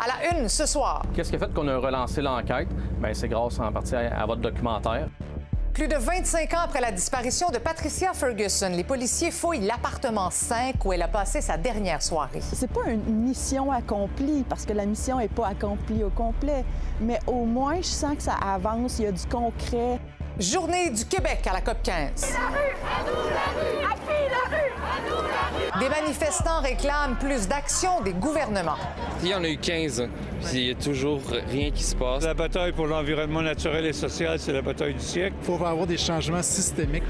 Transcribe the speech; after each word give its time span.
À 0.00 0.06
la 0.06 0.38
une 0.38 0.48
ce 0.48 0.64
soir. 0.64 1.02
Qu'est-ce 1.12 1.30
qui 1.30 1.34
a 1.34 1.40
fait 1.40 1.52
qu'on 1.52 1.66
a 1.66 1.76
relancé 1.76 2.22
l'enquête? 2.22 2.68
Bien, 3.00 3.12
c'est 3.12 3.26
grâce 3.26 3.58
en 3.58 3.72
partie 3.72 3.96
à, 3.96 4.20
à 4.22 4.26
votre 4.26 4.40
documentaire. 4.40 5.08
Plus 5.74 5.88
de 5.88 5.96
25 5.96 6.54
ans 6.54 6.60
après 6.66 6.80
la 6.80 6.92
disparition 6.92 7.50
de 7.50 7.58
Patricia 7.58 8.12
Ferguson, 8.12 8.70
les 8.70 8.84
policiers 8.84 9.32
fouillent 9.32 9.66
l'appartement 9.66 10.30
5 10.30 10.84
où 10.84 10.92
elle 10.92 11.02
a 11.02 11.08
passé 11.08 11.40
sa 11.40 11.56
dernière 11.56 12.00
soirée. 12.00 12.40
C'est 12.40 12.70
pas 12.70 12.88
une 12.88 13.02
mission 13.02 13.72
accomplie 13.72 14.44
parce 14.48 14.64
que 14.64 14.72
la 14.72 14.86
mission 14.86 15.18
n'est 15.18 15.26
pas 15.26 15.48
accomplie 15.48 16.04
au 16.04 16.10
complet, 16.10 16.64
mais 17.00 17.18
au 17.26 17.44
moins 17.44 17.78
je 17.78 17.82
sens 17.82 18.14
que 18.16 18.22
ça 18.22 18.34
avance, 18.34 19.00
il 19.00 19.04
y 19.04 19.08
a 19.08 19.12
du 19.12 19.26
concret. 19.26 19.98
Journée 20.38 20.90
du 20.90 21.04
Québec 21.06 21.44
à 21.50 21.54
la 21.54 21.60
COP 21.60 21.82
15. 21.82 22.36
Des 25.80 25.88
manifestants 25.88 26.60
réclament 26.60 27.16
plus 27.20 27.46
d'action 27.46 28.00
des 28.00 28.12
gouvernements. 28.12 28.78
Il 29.22 29.28
y 29.28 29.34
en 29.34 29.44
a 29.44 29.48
eu 29.48 29.58
15, 29.58 30.08
puis 30.44 30.58
il 30.58 30.64
n'y 30.64 30.70
a 30.72 30.74
toujours 30.74 31.20
rien 31.48 31.70
qui 31.70 31.84
se 31.84 31.94
passe. 31.94 32.24
La 32.24 32.34
bataille 32.34 32.72
pour 32.72 32.86
l'environnement 32.86 33.42
naturel 33.42 33.86
et 33.86 33.92
social, 33.92 34.40
c'est 34.40 34.52
la 34.52 34.62
bataille 34.62 34.94
du 34.94 35.00
siècle. 35.00 35.36
Il 35.40 35.46
faut 35.46 35.64
avoir 35.64 35.86
des 35.86 35.96
changements 35.96 36.42
systémiques. 36.42 37.04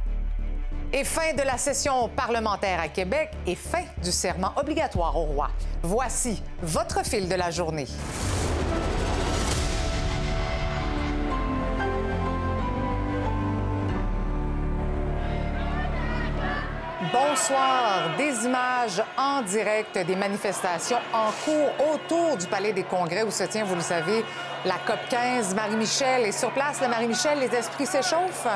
Et 0.92 1.04
fin 1.04 1.32
de 1.32 1.42
la 1.42 1.56
session 1.56 2.08
parlementaire 2.08 2.80
à 2.80 2.88
Québec 2.88 3.30
et 3.46 3.54
fin 3.54 3.84
du 4.02 4.12
serment 4.12 4.52
obligatoire 4.56 5.16
au 5.16 5.24
roi. 5.24 5.48
Voici 5.82 6.42
votre 6.62 7.06
fil 7.06 7.26
de 7.26 7.34
la 7.34 7.50
journée. 7.50 7.86
Bonsoir. 17.48 18.14
Des 18.18 18.44
images 18.44 19.02
en 19.16 19.40
direct 19.40 19.96
des 19.96 20.16
manifestations 20.16 20.98
en 21.14 21.30
cours 21.44 21.94
autour 21.94 22.36
du 22.36 22.46
Palais 22.46 22.74
des 22.74 22.82
Congrès 22.82 23.22
où 23.22 23.30
se 23.30 23.44
tient, 23.44 23.64
vous 23.64 23.74
le 23.74 23.80
savez, 23.80 24.22
la 24.66 24.74
COP 24.86 24.98
15. 25.08 25.54
Marie-Michel 25.54 26.26
est 26.26 26.38
sur 26.38 26.50
place. 26.50 26.82
Marie-Michel, 26.82 27.38
les 27.38 27.54
esprits 27.54 27.86
s'échauffent? 27.86 28.48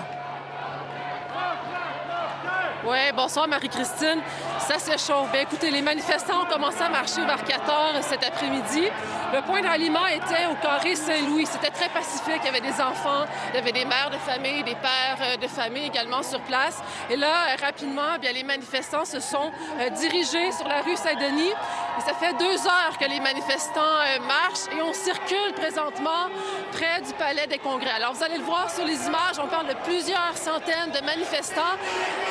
Oui, 2.84 2.98
bonsoir 3.14 3.46
Marie-Christine. 3.46 4.20
Ça 4.58 4.76
s'échauffe. 4.76 5.30
Bien, 5.30 5.42
écoutez, 5.42 5.70
les 5.70 5.82
manifestants 5.82 6.42
ont 6.42 6.46
commencé 6.46 6.82
à 6.82 6.88
marcher 6.88 7.24
vers 7.24 7.44
4 7.44 7.70
heures 7.70 8.02
cet 8.02 8.24
après-midi. 8.24 8.88
Le 9.32 9.40
point 9.42 9.62
d'aliment 9.62 10.06
était 10.08 10.46
au 10.50 10.56
carré 10.60 10.96
Saint-Louis. 10.96 11.46
C'était 11.46 11.70
très 11.70 11.88
pacifique. 11.88 12.40
Il 12.42 12.46
y 12.46 12.48
avait 12.48 12.60
des 12.60 12.80
enfants, 12.80 13.24
il 13.50 13.54
y 13.54 13.58
avait 13.58 13.72
des 13.72 13.84
mères 13.84 14.10
de 14.10 14.18
famille, 14.18 14.64
des 14.64 14.74
pères 14.74 15.18
euh, 15.22 15.36
de 15.36 15.46
famille 15.46 15.86
également 15.86 16.24
sur 16.24 16.40
place. 16.40 16.82
Et 17.08 17.16
là, 17.16 17.28
euh, 17.28 17.64
rapidement, 17.64 18.18
bien, 18.20 18.32
les 18.32 18.42
manifestants 18.42 19.04
se 19.04 19.20
sont 19.20 19.52
euh, 19.78 19.88
dirigés 19.90 20.50
sur 20.50 20.66
la 20.66 20.82
rue 20.82 20.96
Saint-Denis. 20.96 21.52
Et 21.98 22.00
ça 22.00 22.14
fait 22.14 22.32
deux 22.34 22.66
heures 22.66 22.98
que 22.98 23.08
les 23.08 23.20
manifestants 23.20 23.80
marchent 24.26 24.66
et 24.76 24.82
on 24.82 24.92
circule 24.92 25.52
présentement 25.54 26.28
près 26.72 27.00
du 27.02 27.12
Palais 27.14 27.46
des 27.46 27.58
Congrès. 27.58 27.90
Alors, 27.90 28.14
vous 28.14 28.24
allez 28.24 28.38
le 28.38 28.44
voir 28.44 28.70
sur 28.70 28.84
les 28.84 29.06
images, 29.06 29.38
on 29.38 29.46
parle 29.46 29.68
de 29.68 29.76
plusieurs 29.84 30.36
centaines 30.36 30.90
de 30.90 31.04
manifestants 31.04 31.76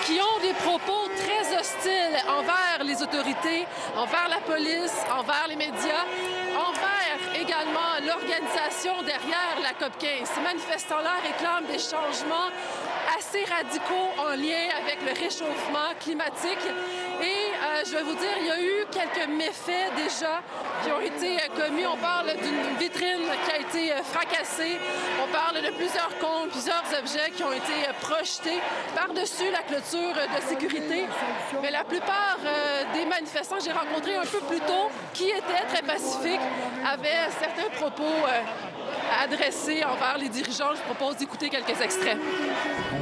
qui 0.05 0.19
ont 0.19 0.40
des 0.41 0.53
propos 0.53 1.07
très 1.15 1.57
hostiles 1.57 2.17
envers 2.27 2.83
les 2.83 3.01
autorités, 3.01 3.65
envers 3.95 4.27
la 4.29 4.39
police, 4.39 4.95
envers 5.17 5.45
les 5.47 5.55
médias, 5.55 6.05
envers 6.57 7.39
également 7.39 8.01
l'organisation 8.05 9.01
derrière 9.03 9.57
la 9.61 9.73
COP 9.73 9.97
15. 9.99 10.29
Ces 10.33 10.41
manifestants-là 10.41 11.21
réclament 11.23 11.67
des 11.67 11.79
changements 11.79 12.49
assez 13.17 13.43
radicaux 13.45 14.09
en 14.17 14.35
lien 14.35 14.69
avec 14.81 14.99
le 15.05 15.11
réchauffement 15.19 15.91
climatique. 15.99 16.65
Et 17.21 17.25
euh, 17.25 17.83
je 17.85 17.91
vais 17.91 18.03
vous 18.03 18.15
dire, 18.15 18.31
il 18.39 18.47
y 18.47 18.51
a 18.51 18.59
eu 18.59 18.85
quelques 18.91 19.27
méfaits 19.27 19.91
déjà 19.95 20.41
qui 20.83 20.91
ont 20.91 21.01
été 21.01 21.37
euh, 21.37 21.67
commis. 21.67 21.85
On 21.85 21.97
parle 21.97 22.31
d'une 22.37 22.77
vitrine 22.79 23.27
qui 23.45 23.51
a 23.51 23.59
été 23.59 23.91
euh, 23.91 24.03
fracassée. 24.03 24.77
On 25.21 25.31
parle 25.31 25.61
de 25.61 25.71
plusieurs 25.75 26.17
comptes, 26.19 26.51
plusieurs 26.51 26.83
objets 26.99 27.31
qui 27.35 27.43
ont 27.43 27.51
été 27.51 27.91
projetés 28.01 28.59
par-dessus 28.95 29.51
la 29.51 29.63
clôture 29.63 30.13
de 30.15 30.47
sécurité. 30.47 31.05
Mais 31.61 31.71
la 31.71 31.83
plupart 31.83 32.37
des 32.93 33.05
manifestants 33.05 33.57
que 33.57 33.63
j'ai 33.63 33.71
rencontrés 33.71 34.15
un 34.15 34.25
peu 34.25 34.39
plus 34.39 34.59
tôt, 34.61 34.89
qui 35.13 35.29
étaient 35.29 35.67
très 35.69 35.83
pacifiques, 35.83 36.39
avaient 36.85 37.29
certains 37.39 37.69
propos 37.75 38.25
adressés 39.23 39.83
envers 39.83 40.17
les 40.19 40.29
dirigeants. 40.29 40.73
Je 40.75 40.81
propose 40.93 41.17
d'écouter 41.17 41.49
quelques 41.49 41.79
extraits. 41.81 42.17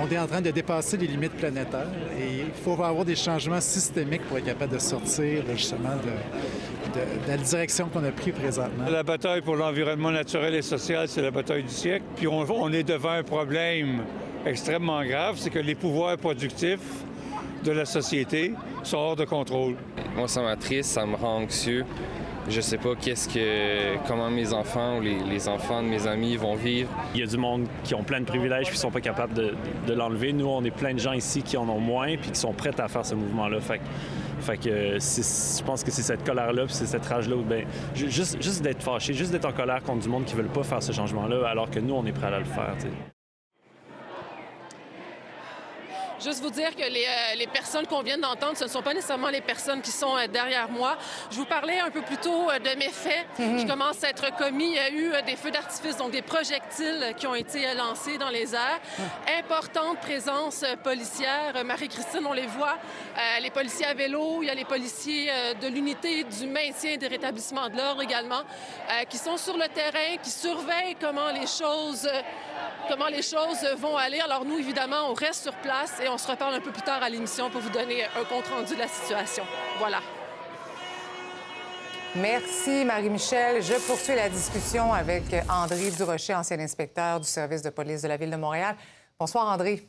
On 0.01 0.09
est 0.09 0.17
en 0.17 0.27
train 0.27 0.41
de 0.41 0.51
dépasser 0.51 0.97
les 0.97 1.07
limites 1.07 1.33
planétaires 1.33 1.87
et 2.19 2.39
il 2.47 2.51
faut 2.63 2.73
avoir 2.83 3.05
des 3.05 3.15
changements 3.15 3.61
systémiques 3.61 4.23
pour 4.23 4.37
être 4.37 4.45
capable 4.45 4.73
de 4.73 4.79
sortir 4.79 5.43
justement 5.55 5.95
de, 5.97 6.99
de, 6.99 7.05
de 7.25 7.27
la 7.27 7.37
direction 7.37 7.89
qu'on 7.89 8.03
a 8.03 8.11
prise 8.11 8.33
présentement. 8.33 8.85
La 8.89 9.03
bataille 9.03 9.41
pour 9.41 9.55
l'environnement 9.55 10.11
naturel 10.11 10.55
et 10.55 10.61
social, 10.61 11.07
c'est 11.07 11.21
la 11.21 11.31
bataille 11.31 11.63
du 11.63 11.69
siècle. 11.73 12.05
Puis 12.15 12.27
on, 12.27 12.39
on 12.49 12.71
est 12.73 12.83
devant 12.83 13.11
un 13.11 13.23
problème 13.23 14.03
extrêmement 14.45 15.03
grave, 15.03 15.35
c'est 15.37 15.49
que 15.49 15.59
les 15.59 15.75
pouvoirs 15.75 16.17
productifs 16.17 16.79
de 17.63 17.71
la 17.71 17.85
société 17.85 18.53
sont 18.83 18.97
hors 18.97 19.15
de 19.15 19.25
contrôle. 19.25 19.75
Moi, 20.15 20.27
ça 20.29 20.41
m'attriste, 20.41 20.91
ça 20.91 21.05
me 21.05 21.15
rend 21.15 21.41
anxieux. 21.41 21.85
Je 22.47 22.61
sais 22.61 22.77
pas 22.77 22.95
qu'est-ce 22.95 23.27
que, 23.27 23.97
comment 24.07 24.29
mes 24.29 24.53
enfants 24.53 24.97
ou 24.97 25.01
les, 25.01 25.47
enfants 25.47 25.83
de 25.83 25.87
mes 25.87 26.07
amis 26.07 26.35
vont 26.35 26.55
vivre. 26.55 26.89
Il 27.13 27.19
y 27.19 27.23
a 27.23 27.27
du 27.27 27.37
monde 27.37 27.67
qui 27.83 27.93
ont 27.93 28.03
plein 28.03 28.19
de 28.19 28.25
privilèges 28.25 28.67
puis 28.67 28.77
sont 28.77 28.91
pas 28.91 29.01
capables 29.01 29.33
de, 29.33 29.93
l'enlever. 29.93 30.33
Nous, 30.33 30.47
on 30.47 30.63
est 30.63 30.71
plein 30.71 30.93
de 30.93 30.99
gens 30.99 31.13
ici 31.13 31.41
qui 31.41 31.57
en 31.57 31.67
ont 31.69 31.79
moins 31.79 32.15
puis 32.17 32.31
qui 32.31 32.39
sont 32.39 32.53
prêts 32.53 32.79
à 32.79 32.87
faire 32.87 33.05
ce 33.05 33.15
mouvement-là. 33.15 33.59
Fait, 33.59 33.81
fait 34.39 34.59
je 34.63 35.63
pense 35.63 35.83
que 35.83 35.91
c'est 35.91 36.01
cette 36.01 36.23
colère-là 36.23 36.65
puis 36.65 36.73
c'est 36.73 36.85
cette 36.87 37.05
rage-là. 37.05 37.35
Ben, 37.47 37.65
juste, 37.93 38.41
juste 38.41 38.61
d'être 38.61 38.81
fâché, 38.81 39.13
juste 39.13 39.31
d'être 39.31 39.45
en 39.45 39.53
colère 39.53 39.83
contre 39.83 40.01
du 40.01 40.09
monde 40.09 40.25
qui 40.25 40.35
veulent 40.35 40.47
pas 40.47 40.63
faire 40.63 40.81
ce 40.81 40.91
changement-là 40.91 41.47
alors 41.47 41.69
que 41.69 41.79
nous, 41.79 41.93
on 41.93 42.05
est 42.05 42.11
prêts 42.11 42.27
à 42.27 42.39
le 42.39 42.45
faire. 42.45 42.75
Juste 46.21 46.41
vous 46.41 46.49
dire 46.49 46.75
que 46.75 46.81
les, 46.81 47.05
euh, 47.05 47.35
les 47.37 47.47
personnes 47.47 47.87
qu'on 47.87 48.01
vient 48.01 48.17
d'entendre, 48.17 48.57
ce 48.57 48.65
ne 48.65 48.69
sont 48.69 48.81
pas 48.81 48.93
nécessairement 48.93 49.29
les 49.29 49.39
personnes 49.39 49.81
qui 49.81 49.91
sont 49.91 50.17
euh, 50.17 50.27
derrière 50.27 50.69
moi. 50.69 50.97
Je 51.31 51.37
vous 51.37 51.45
parlais 51.45 51.79
un 51.79 51.89
peu 51.91 52.01
plus 52.01 52.17
tôt 52.17 52.49
euh, 52.49 52.59
de 52.59 52.77
mes 52.77 52.89
faits 52.89 53.25
mm 53.37 53.43
-hmm. 53.43 53.57
qui 53.57 53.65
commencent 53.65 54.03
à 54.03 54.09
être 54.09 54.35
commis. 54.35 54.71
Il 54.71 54.75
y 54.75 54.79
a 54.79 54.89
eu 54.91 55.13
des 55.23 55.37
feux 55.37 55.51
d'artifice, 55.51 55.95
donc 55.95 56.11
des 56.11 56.21
projectiles 56.21 57.13
qui 57.17 57.25
ont 57.25 57.35
été 57.35 57.73
lancés 57.73 58.17
dans 58.17 58.31
les 58.37 58.53
airs. 58.53 58.81
Mm. 58.97 59.03
Importante 59.39 59.97
présence 60.01 60.65
policière. 60.83 61.53
Marie-Christine, 61.63 62.25
on 62.25 62.33
les 62.41 62.49
voit. 62.57 62.77
les 63.45 63.51
policiers 63.59 63.87
à 63.93 63.93
vélo, 63.93 64.23
il 64.41 64.47
y 64.47 64.53
a 64.55 64.57
les 64.63 64.69
policiers 64.75 65.25
de 65.63 65.67
l'unité 65.75 66.11
du 66.37 66.45
maintien 66.57 66.91
et 66.95 66.97
des 67.05 67.11
rétablissements 67.15 67.69
de 67.71 67.77
l'ordre 67.79 68.01
également, 68.09 68.43
qui 69.09 69.17
sont 69.25 69.37
sur 69.45 69.57
le 69.63 69.67
terrain, 69.79 70.11
qui 70.23 70.31
surveillent 70.45 70.97
comment 71.05 71.31
les 71.39 71.49
choses 71.59 72.07
comment 72.89 73.07
les 73.07 73.21
choses 73.21 73.63
vont 73.77 73.95
aller. 73.97 74.19
Alors 74.19 74.43
nous, 74.45 74.57
évidemment, 74.57 75.01
on 75.11 75.13
reste 75.13 75.43
sur 75.43 75.55
place 75.67 75.93
et 76.03 76.08
on 76.11 76.17
se 76.17 76.27
reparle 76.27 76.55
un 76.55 76.61
peu 76.61 76.71
plus 76.71 76.81
tard 76.81 77.03
à 77.03 77.09
l'émission 77.09 77.49
pour 77.49 77.61
vous 77.61 77.69
donner 77.69 78.03
un 78.03 78.23
compte-rendu 78.25 78.73
de 78.73 78.79
la 78.79 78.87
situation. 78.87 79.43
Voilà. 79.77 79.99
Merci, 82.15 82.83
Marie-Michel. 82.85 83.61
Je 83.61 83.75
poursuis 83.85 84.15
la 84.15 84.29
discussion 84.29 84.91
avec 84.91 85.23
André 85.47 85.91
Durocher, 85.91 86.33
ancien 86.33 86.59
inspecteur 86.59 87.19
du 87.19 87.27
service 87.27 87.61
de 87.61 87.69
police 87.69 88.01
de 88.01 88.07
la 88.07 88.17
Ville 88.17 88.31
de 88.31 88.35
Montréal. 88.35 88.75
Bonsoir, 89.19 89.47
André. 89.47 89.87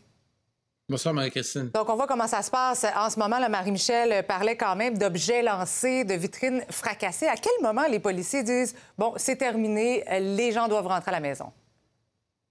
Bonsoir, 0.87 1.15
Marie-Christine. 1.15 1.71
Donc, 1.71 1.89
on 1.89 1.95
voit 1.95 2.07
comment 2.07 2.27
ça 2.27 2.43
se 2.43 2.51
passe. 2.51 2.85
En 2.97 3.09
ce 3.09 3.19
moment, 3.19 3.39
Marie-Michel 3.49 4.27
parlait 4.27 4.57
quand 4.57 4.77
même 4.77 4.99
d'objets 4.99 5.43
lancés, 5.43 6.05
de 6.05 6.15
vitrines 6.15 6.63
fracassées. 6.69 7.29
À 7.29 7.37
quel 7.37 7.53
moment 7.63 7.87
les 7.89 8.01
policiers 8.01 8.43
disent, 8.43 8.75
bon, 8.99 9.15
c'est 9.17 9.37
terminé, 9.37 10.05
les 10.21 10.53
gens 10.53 10.69
doivent 10.69 10.89
rentrer 10.89 11.11
à 11.11 11.13
la 11.13 11.21
maison? 11.21 11.53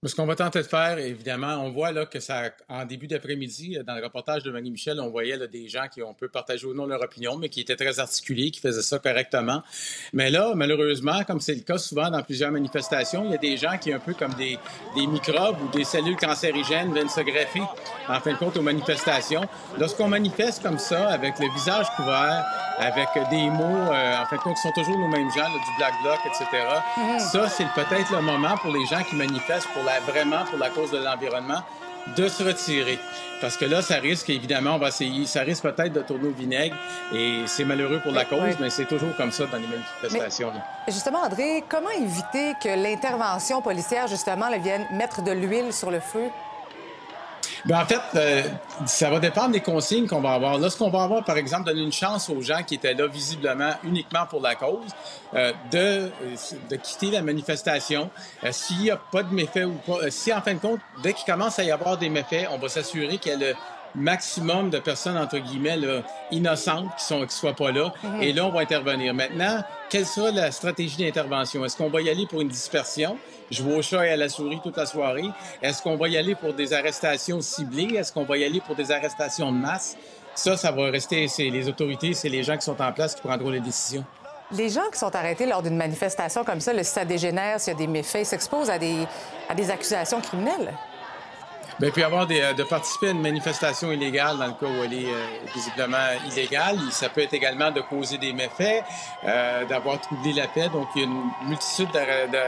Ce 0.06 0.14
qu'on 0.14 0.24
va 0.24 0.34
tenter 0.34 0.60
de 0.60 0.66
faire, 0.66 0.98
évidemment, 0.98 1.62
on 1.62 1.68
voit 1.72 1.92
là, 1.92 2.06
que 2.06 2.20
ça, 2.20 2.44
en 2.70 2.86
début 2.86 3.06
d'après-midi, 3.06 3.76
dans 3.86 3.94
le 3.94 4.02
reportage 4.02 4.42
de 4.42 4.50
Marie-Michel, 4.50 4.98
on 4.98 5.10
voyait 5.10 5.36
là, 5.36 5.46
des 5.46 5.68
gens 5.68 5.88
qui, 5.92 6.02
on 6.02 6.14
peut 6.14 6.30
partager 6.30 6.64
ou 6.66 6.72
non 6.72 6.86
leur 6.86 7.02
opinion, 7.02 7.36
mais 7.36 7.50
qui 7.50 7.60
étaient 7.60 7.76
très 7.76 8.00
articulés, 8.00 8.50
qui 8.50 8.60
faisaient 8.60 8.80
ça 8.80 8.98
correctement. 8.98 9.62
Mais 10.14 10.30
là, 10.30 10.52
malheureusement, 10.54 11.22
comme 11.24 11.38
c'est 11.38 11.54
le 11.54 11.60
cas 11.60 11.76
souvent 11.76 12.08
dans 12.08 12.22
plusieurs 12.22 12.50
manifestations, 12.50 13.26
il 13.26 13.32
y 13.32 13.34
a 13.34 13.36
des 13.36 13.58
gens 13.58 13.76
qui, 13.76 13.92
un 13.92 13.98
peu 13.98 14.14
comme 14.14 14.32
des, 14.32 14.58
des 14.96 15.06
microbes 15.06 15.60
ou 15.60 15.68
des 15.76 15.84
cellules 15.84 16.16
cancérigènes, 16.16 16.94
viennent 16.94 17.10
se 17.10 17.20
greffer, 17.20 17.60
en 18.08 18.20
fin 18.20 18.32
de 18.32 18.38
compte, 18.38 18.56
aux 18.56 18.62
manifestations. 18.62 19.46
Lorsqu'on 19.78 20.08
manifeste 20.08 20.62
comme 20.62 20.78
ça, 20.78 21.10
avec 21.10 21.38
le 21.38 21.52
visage 21.52 21.90
couvert, 21.96 22.42
avec 22.78 23.08
des 23.28 23.50
mots, 23.50 23.92
euh, 23.92 24.16
en 24.16 24.24
fin 24.24 24.36
de 24.36 24.40
compte, 24.40 24.56
qui 24.56 24.62
sont 24.62 24.72
toujours 24.72 24.96
nos 24.98 25.08
mêmes 25.08 25.30
gens, 25.32 25.42
là, 25.42 25.50
du 25.50 25.76
Black 25.76 25.92
Bloc, 26.02 26.18
etc., 26.24 26.46
mm 26.96 27.00
-hmm. 27.02 27.18
ça, 27.18 27.48
c'est 27.50 27.68
peut-être 27.74 28.10
le 28.12 28.22
moment 28.22 28.56
pour 28.62 28.72
les 28.72 28.86
gens 28.86 29.02
qui 29.02 29.16
manifestent 29.16 29.68
pour 29.74 29.84
la 29.84 29.89
vraiment 30.00 30.44
pour 30.44 30.58
la 30.58 30.70
cause 30.70 30.90
de 30.90 30.98
l'environnement, 30.98 31.62
de 32.16 32.28
se 32.28 32.42
retirer. 32.42 32.98
Parce 33.40 33.56
que 33.56 33.64
là, 33.64 33.80
ça 33.80 33.96
risque, 33.96 34.28
évidemment, 34.28 34.74
on 34.74 34.78
va 34.78 34.88
essayer, 34.88 35.26
ça 35.26 35.40
risque 35.40 35.62
peut-être 35.62 35.92
de 35.92 36.02
tourner 36.02 36.28
au 36.28 36.32
vinaigre 36.32 36.76
et 37.14 37.42
c'est 37.46 37.64
malheureux 37.64 38.00
pour 38.00 38.12
la 38.12 38.24
cause, 38.24 38.40
oui. 38.42 38.56
mais 38.60 38.70
c'est 38.70 38.84
toujours 38.84 39.16
comme 39.16 39.32
ça 39.32 39.46
dans 39.46 39.56
les 39.56 39.66
manifestations. 39.66 40.52
Mais, 40.54 40.92
justement, 40.92 41.20
André, 41.22 41.64
comment 41.68 41.90
éviter 41.90 42.54
que 42.62 42.68
l'intervention 42.68 43.62
policière, 43.62 44.06
justement, 44.08 44.46
vienne 44.58 44.86
mettre 44.90 45.22
de 45.22 45.32
l'huile 45.32 45.72
sur 45.72 45.90
le 45.90 46.00
feu? 46.00 46.30
Bien, 47.64 47.80
en 47.80 47.84
fait, 47.84 48.00
euh, 48.14 48.42
ça 48.86 49.10
va 49.10 49.18
dépendre 49.18 49.50
des 49.50 49.60
consignes 49.60 50.06
qu'on 50.06 50.20
va 50.20 50.32
avoir. 50.32 50.58
Lorsqu'on 50.58 50.90
va 50.90 51.02
avoir, 51.02 51.24
par 51.24 51.36
exemple, 51.36 51.64
donné 51.64 51.82
une 51.82 51.92
chance 51.92 52.30
aux 52.30 52.40
gens 52.40 52.62
qui 52.62 52.76
étaient 52.76 52.94
là 52.94 53.06
visiblement 53.06 53.72
uniquement 53.84 54.26
pour 54.26 54.40
la 54.40 54.54
cause 54.54 54.90
euh, 55.34 55.52
de, 55.70 56.10
de 56.70 56.76
quitter 56.76 57.10
la 57.10 57.22
manifestation. 57.22 58.10
Euh, 58.44 58.52
s'il 58.52 58.78
n'y 58.78 58.90
a 58.90 58.96
pas 58.96 59.22
de 59.22 59.34
méfaits 59.34 59.66
ou 59.66 59.74
pas, 59.86 60.10
si 60.10 60.32
en 60.32 60.40
fin 60.40 60.54
de 60.54 60.58
compte, 60.58 60.80
dès 61.02 61.12
qu'il 61.12 61.30
commence 61.30 61.58
à 61.58 61.64
y 61.64 61.70
avoir 61.70 61.98
des 61.98 62.08
méfaits, 62.08 62.48
on 62.50 62.58
va 62.58 62.68
s'assurer 62.68 63.18
qu'il 63.18 63.32
y 63.32 63.54
maximum 63.94 64.70
de 64.70 64.78
personnes, 64.78 65.16
entre 65.16 65.38
guillemets, 65.38 65.78
innocentes 66.30 66.88
qui 66.96 67.14
ne 67.14 67.24
qui 67.24 67.34
soient 67.34 67.54
pas 67.54 67.72
là. 67.72 67.92
Mhm. 68.02 68.22
Et 68.22 68.32
là, 68.32 68.46
on 68.46 68.50
va 68.50 68.60
intervenir. 68.60 69.14
Maintenant, 69.14 69.62
quelle 69.88 70.06
sera 70.06 70.30
la 70.30 70.50
stratégie 70.50 70.96
d'intervention? 70.96 71.64
Est-ce 71.64 71.76
qu'on 71.76 71.90
va 71.90 72.00
y 72.00 72.10
aller 72.10 72.26
pour 72.26 72.40
une 72.40 72.48
dispersion? 72.48 73.16
Je 73.50 73.62
vais 73.62 73.74
au 73.74 73.82
chat 73.82 74.06
et 74.06 74.10
à 74.10 74.16
la 74.16 74.28
souris 74.28 74.60
toute 74.62 74.76
la 74.76 74.86
soirée. 74.86 75.28
Est-ce 75.60 75.82
qu'on 75.82 75.96
va 75.96 76.08
y 76.08 76.16
aller 76.16 76.34
pour 76.34 76.52
des 76.52 76.72
arrestations 76.72 77.40
ciblées? 77.40 77.96
Est-ce 77.96 78.12
qu'on 78.12 78.24
va 78.24 78.36
y 78.36 78.44
aller 78.44 78.60
pour 78.60 78.76
des 78.76 78.92
arrestations 78.92 79.50
de 79.50 79.56
masse? 79.56 79.96
Ça, 80.34 80.56
ça 80.56 80.70
va 80.70 80.90
rester, 80.90 81.26
c'est 81.26 81.50
les 81.50 81.68
autorités, 81.68 82.14
c'est 82.14 82.28
les 82.28 82.44
gens 82.44 82.56
qui 82.56 82.62
sont 82.62 82.80
en 82.80 82.92
place 82.92 83.16
qui 83.16 83.20
prendront 83.20 83.50
les 83.50 83.60
décisions. 83.60 84.04
Les 84.52 84.68
gens 84.68 84.88
qui 84.92 84.98
sont 84.98 85.14
arrêtés 85.14 85.46
lors 85.46 85.62
d'une 85.62 85.76
manifestation 85.76 86.44
comme 86.44 86.60
ça, 86.60 86.72
le 86.72 86.82
si 86.82 86.92
ça 86.92 87.04
dégénère, 87.04 87.60
s'il 87.60 87.72
y 87.72 87.76
a 87.76 87.78
des 87.78 87.86
méfaits, 87.86 88.24
s'exposent 88.24 88.70
à 88.70 88.78
des, 88.78 89.06
à 89.48 89.54
des 89.54 89.70
accusations 89.70 90.20
criminelles? 90.20 90.72
Bien, 91.80 91.90
y 91.96 92.02
avoir 92.02 92.26
des, 92.26 92.42
euh, 92.42 92.52
de 92.52 92.62
participer 92.62 93.08
à 93.08 93.10
une 93.12 93.22
manifestation 93.22 93.90
illégale 93.90 94.36
dans 94.36 94.48
le 94.48 94.52
cas 94.52 94.66
où 94.66 94.84
elle 94.84 94.92
est 94.92 95.06
euh, 95.06 95.26
visiblement 95.54 95.96
illégale. 96.30 96.78
Ça 96.90 97.08
peut 97.08 97.22
être 97.22 97.32
également 97.32 97.70
de 97.70 97.80
causer 97.80 98.18
des 98.18 98.34
méfaits, 98.34 98.84
euh, 99.24 99.64
d'avoir 99.64 99.98
troublé 99.98 100.34
la 100.34 100.46
paix. 100.46 100.68
Donc, 100.68 100.88
il 100.94 101.00
y 101.00 101.04
a 101.04 101.08
une 101.08 101.48
multitude 101.48 101.88
de, 101.90 102.30
de 102.32 102.42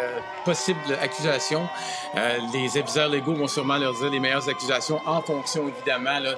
possibles 0.44 0.81
accusations. 1.00 1.67
Euh, 2.14 2.40
les 2.52 2.76
aviseurs 2.76 3.08
légaux 3.08 3.32
vont 3.32 3.46
sûrement 3.46 3.79
leur 3.79 3.94
dire 3.94 4.11
les 4.11 4.20
meilleures 4.20 4.50
accusations 4.50 5.00
en 5.06 5.23
fonction, 5.23 5.67
évidemment, 5.67 6.19
là, 6.19 6.34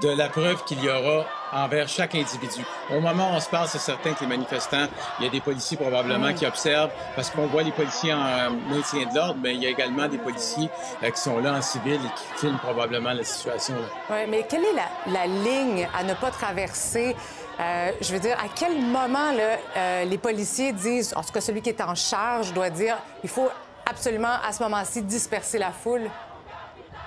de 0.00 0.08
la 0.08 0.30
preuve 0.30 0.64
qu'il 0.64 0.82
y 0.82 0.88
aura 0.88 1.26
envers 1.52 1.88
chaque 1.88 2.14
individu. 2.14 2.64
Au 2.90 3.00
moment 3.00 3.32
où 3.32 3.36
on 3.36 3.40
se 3.40 3.48
parle, 3.48 3.68
c'est 3.68 3.78
certain 3.78 4.12
que 4.12 4.20
les 4.20 4.26
manifestants, 4.26 4.86
il 5.18 5.24
y 5.24 5.28
a 5.28 5.30
des 5.30 5.40
policiers 5.40 5.76
probablement 5.76 6.32
qui 6.32 6.46
observent, 6.46 6.90
parce 7.14 7.30
qu'on 7.30 7.46
voit 7.46 7.62
les 7.62 7.72
policiers 7.72 8.12
en 8.12 8.24
euh, 8.24 8.50
maintien 8.70 9.06
de 9.06 9.14
l'ordre, 9.14 9.40
mais 9.42 9.54
il 9.54 9.62
y 9.62 9.66
a 9.66 9.70
également 9.70 10.08
des 10.08 10.18
policiers 10.18 10.68
euh, 11.02 11.10
qui 11.10 11.20
sont 11.20 11.38
là 11.38 11.54
en 11.54 11.62
civil 11.62 11.94
et 11.94 12.18
qui 12.18 12.40
filment 12.40 12.58
probablement 12.58 13.12
la 13.12 13.24
situation. 13.24 13.74
Oui, 14.10 14.18
mais 14.28 14.46
quelle 14.48 14.64
est 14.64 15.10
la, 15.10 15.26
ligne 15.26 15.88
à 15.98 16.04
ne 16.04 16.14
pas 16.14 16.30
traverser? 16.30 17.14
Euh, 17.60 17.90
je 18.00 18.12
veux 18.12 18.20
dire, 18.20 18.36
à 18.38 18.48
quel 18.54 18.80
moment 18.80 19.32
là, 19.32 20.04
les 20.04 20.18
policiers 20.18 20.72
disent, 20.72 21.12
en 21.16 21.22
tout 21.22 21.32
cas 21.32 21.40
celui 21.40 21.60
qui 21.60 21.70
est 21.70 21.80
en 21.80 21.94
charge 21.94 22.52
doit 22.52 22.70
dire, 22.70 22.96
il 23.22 23.28
faut 23.28 23.50
absolument 23.88 24.36
à 24.46 24.52
ce 24.52 24.62
moment-ci 24.62 25.02
disperser 25.02 25.58
la 25.58 25.72
foule? 25.72 26.08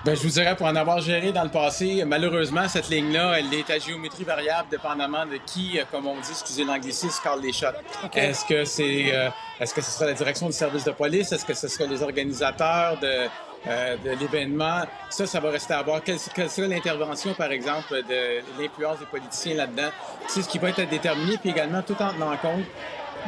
Bien, 0.04 0.16
je 0.16 0.22
vous 0.22 0.30
dirais, 0.30 0.56
pour 0.56 0.66
en 0.66 0.74
avoir 0.74 1.00
géré 1.00 1.30
dans 1.30 1.44
le 1.44 1.48
passé, 1.48 2.02
malheureusement, 2.04 2.66
cette 2.66 2.88
ligne-là, 2.88 3.38
elle 3.38 3.54
est 3.54 3.70
à 3.70 3.78
géométrie 3.78 4.24
variable, 4.24 4.68
dépendamment 4.68 5.24
de 5.24 5.36
qui, 5.46 5.78
euh, 5.78 5.84
comme 5.92 6.08
on 6.08 6.16
dit, 6.16 6.30
excusez 6.30 6.64
l'anglicisme, 6.64 7.22
call 7.22 7.40
les 7.40 7.52
shots. 7.52 7.66
Est-ce 8.12 8.44
que 8.44 8.64
c'est, 8.64 9.14
euh, 9.14 9.28
est-ce 9.60 9.72
que 9.72 9.80
ce 9.80 9.92
sera 9.92 10.06
la 10.06 10.14
direction 10.14 10.48
du 10.48 10.54
service 10.54 10.82
de 10.82 10.90
police? 10.90 11.30
Est-ce 11.30 11.44
que 11.44 11.54
ce 11.54 11.68
sera 11.68 11.88
les 11.88 12.02
organisateurs 12.02 12.98
de, 12.98 13.28
euh, 13.68 13.96
de 14.04 14.10
l'événement? 14.18 14.80
Ça, 15.08 15.24
ça 15.24 15.38
va 15.38 15.50
rester 15.50 15.74
à 15.74 15.82
voir. 15.82 16.02
Quelle, 16.02 16.18
quelle 16.34 16.50
sera 16.50 16.66
l'intervention, 16.66 17.32
par 17.34 17.52
exemple, 17.52 17.94
de 17.94 18.60
l'influence 18.60 18.98
des 18.98 19.06
politiciens 19.06 19.54
là-dedans? 19.54 19.90
C'est 20.26 20.42
ce 20.42 20.48
qui 20.48 20.58
va 20.58 20.70
être 20.70 20.82
déterminé, 20.90 21.38
puis 21.38 21.50
également 21.50 21.82
tout 21.82 21.96
en 22.00 22.12
tenant 22.12 22.36
compte 22.38 22.64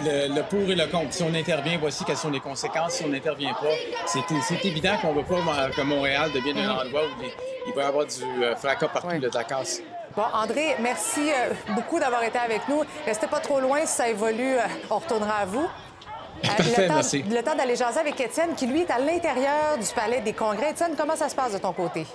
le, 0.02 0.42
pour 0.42 0.70
et 0.70 0.74
le 0.74 0.86
contre. 0.86 1.12
Si 1.12 1.22
on 1.22 1.34
intervient, 1.34 1.78
voici 1.78 2.04
quelles 2.04 2.16
sont 2.16 2.30
les 2.30 2.40
conséquences. 2.40 2.94
Si 2.94 3.04
on 3.04 3.08
n'intervient 3.08 3.54
pas, 3.54 3.68
c'est 4.06 4.64
évident 4.64 4.96
qu'on 5.00 5.14
ne 5.14 5.20
veut 5.20 5.24
pas 5.24 5.70
que 5.70 5.82
Montréal 5.82 6.30
devienne 6.32 6.58
un 6.58 6.70
endroit 6.70 7.02
où 7.04 7.24
il 7.66 7.74
va 7.74 7.82
y 7.82 7.86
avoir 7.86 8.06
du 8.06 8.22
euh, 8.42 8.56
fracas 8.56 8.88
partout, 8.88 9.18
de 9.18 9.30
la 9.32 9.44
casse. 9.44 9.80
Bon, 10.16 10.22
André, 10.32 10.76
merci 10.80 11.30
euh, 11.30 11.52
beaucoup 11.74 11.98
d'avoir 11.98 12.22
été 12.22 12.38
avec 12.38 12.68
nous. 12.68 12.82
Restez 13.04 13.26
pas 13.26 13.40
trop 13.40 13.60
loin. 13.60 13.80
Si 13.80 13.96
ça 13.96 14.08
évolue, 14.08 14.54
euh, 14.54 14.66
on 14.90 14.98
retournera 14.98 15.38
à 15.38 15.44
vous. 15.44 15.66
Parfait, 16.44 16.82
le, 16.82 16.88
merci. 16.88 17.22
le 17.22 17.42
temps 17.42 17.54
d'aller 17.54 17.74
jaser 17.74 18.00
avec 18.00 18.20
Étienne, 18.20 18.54
qui, 18.54 18.66
lui, 18.66 18.82
est 18.82 18.90
à 18.90 18.98
l'intérieur 18.98 19.78
du 19.78 19.86
Palais 19.94 20.20
des 20.20 20.32
Congrès. 20.32 20.70
Étienne, 20.70 20.92
comment 20.96 21.16
ça 21.16 21.28
se 21.28 21.34
passe 21.34 21.54
de 21.54 21.58
ton 21.58 21.72
côté? 21.72 22.06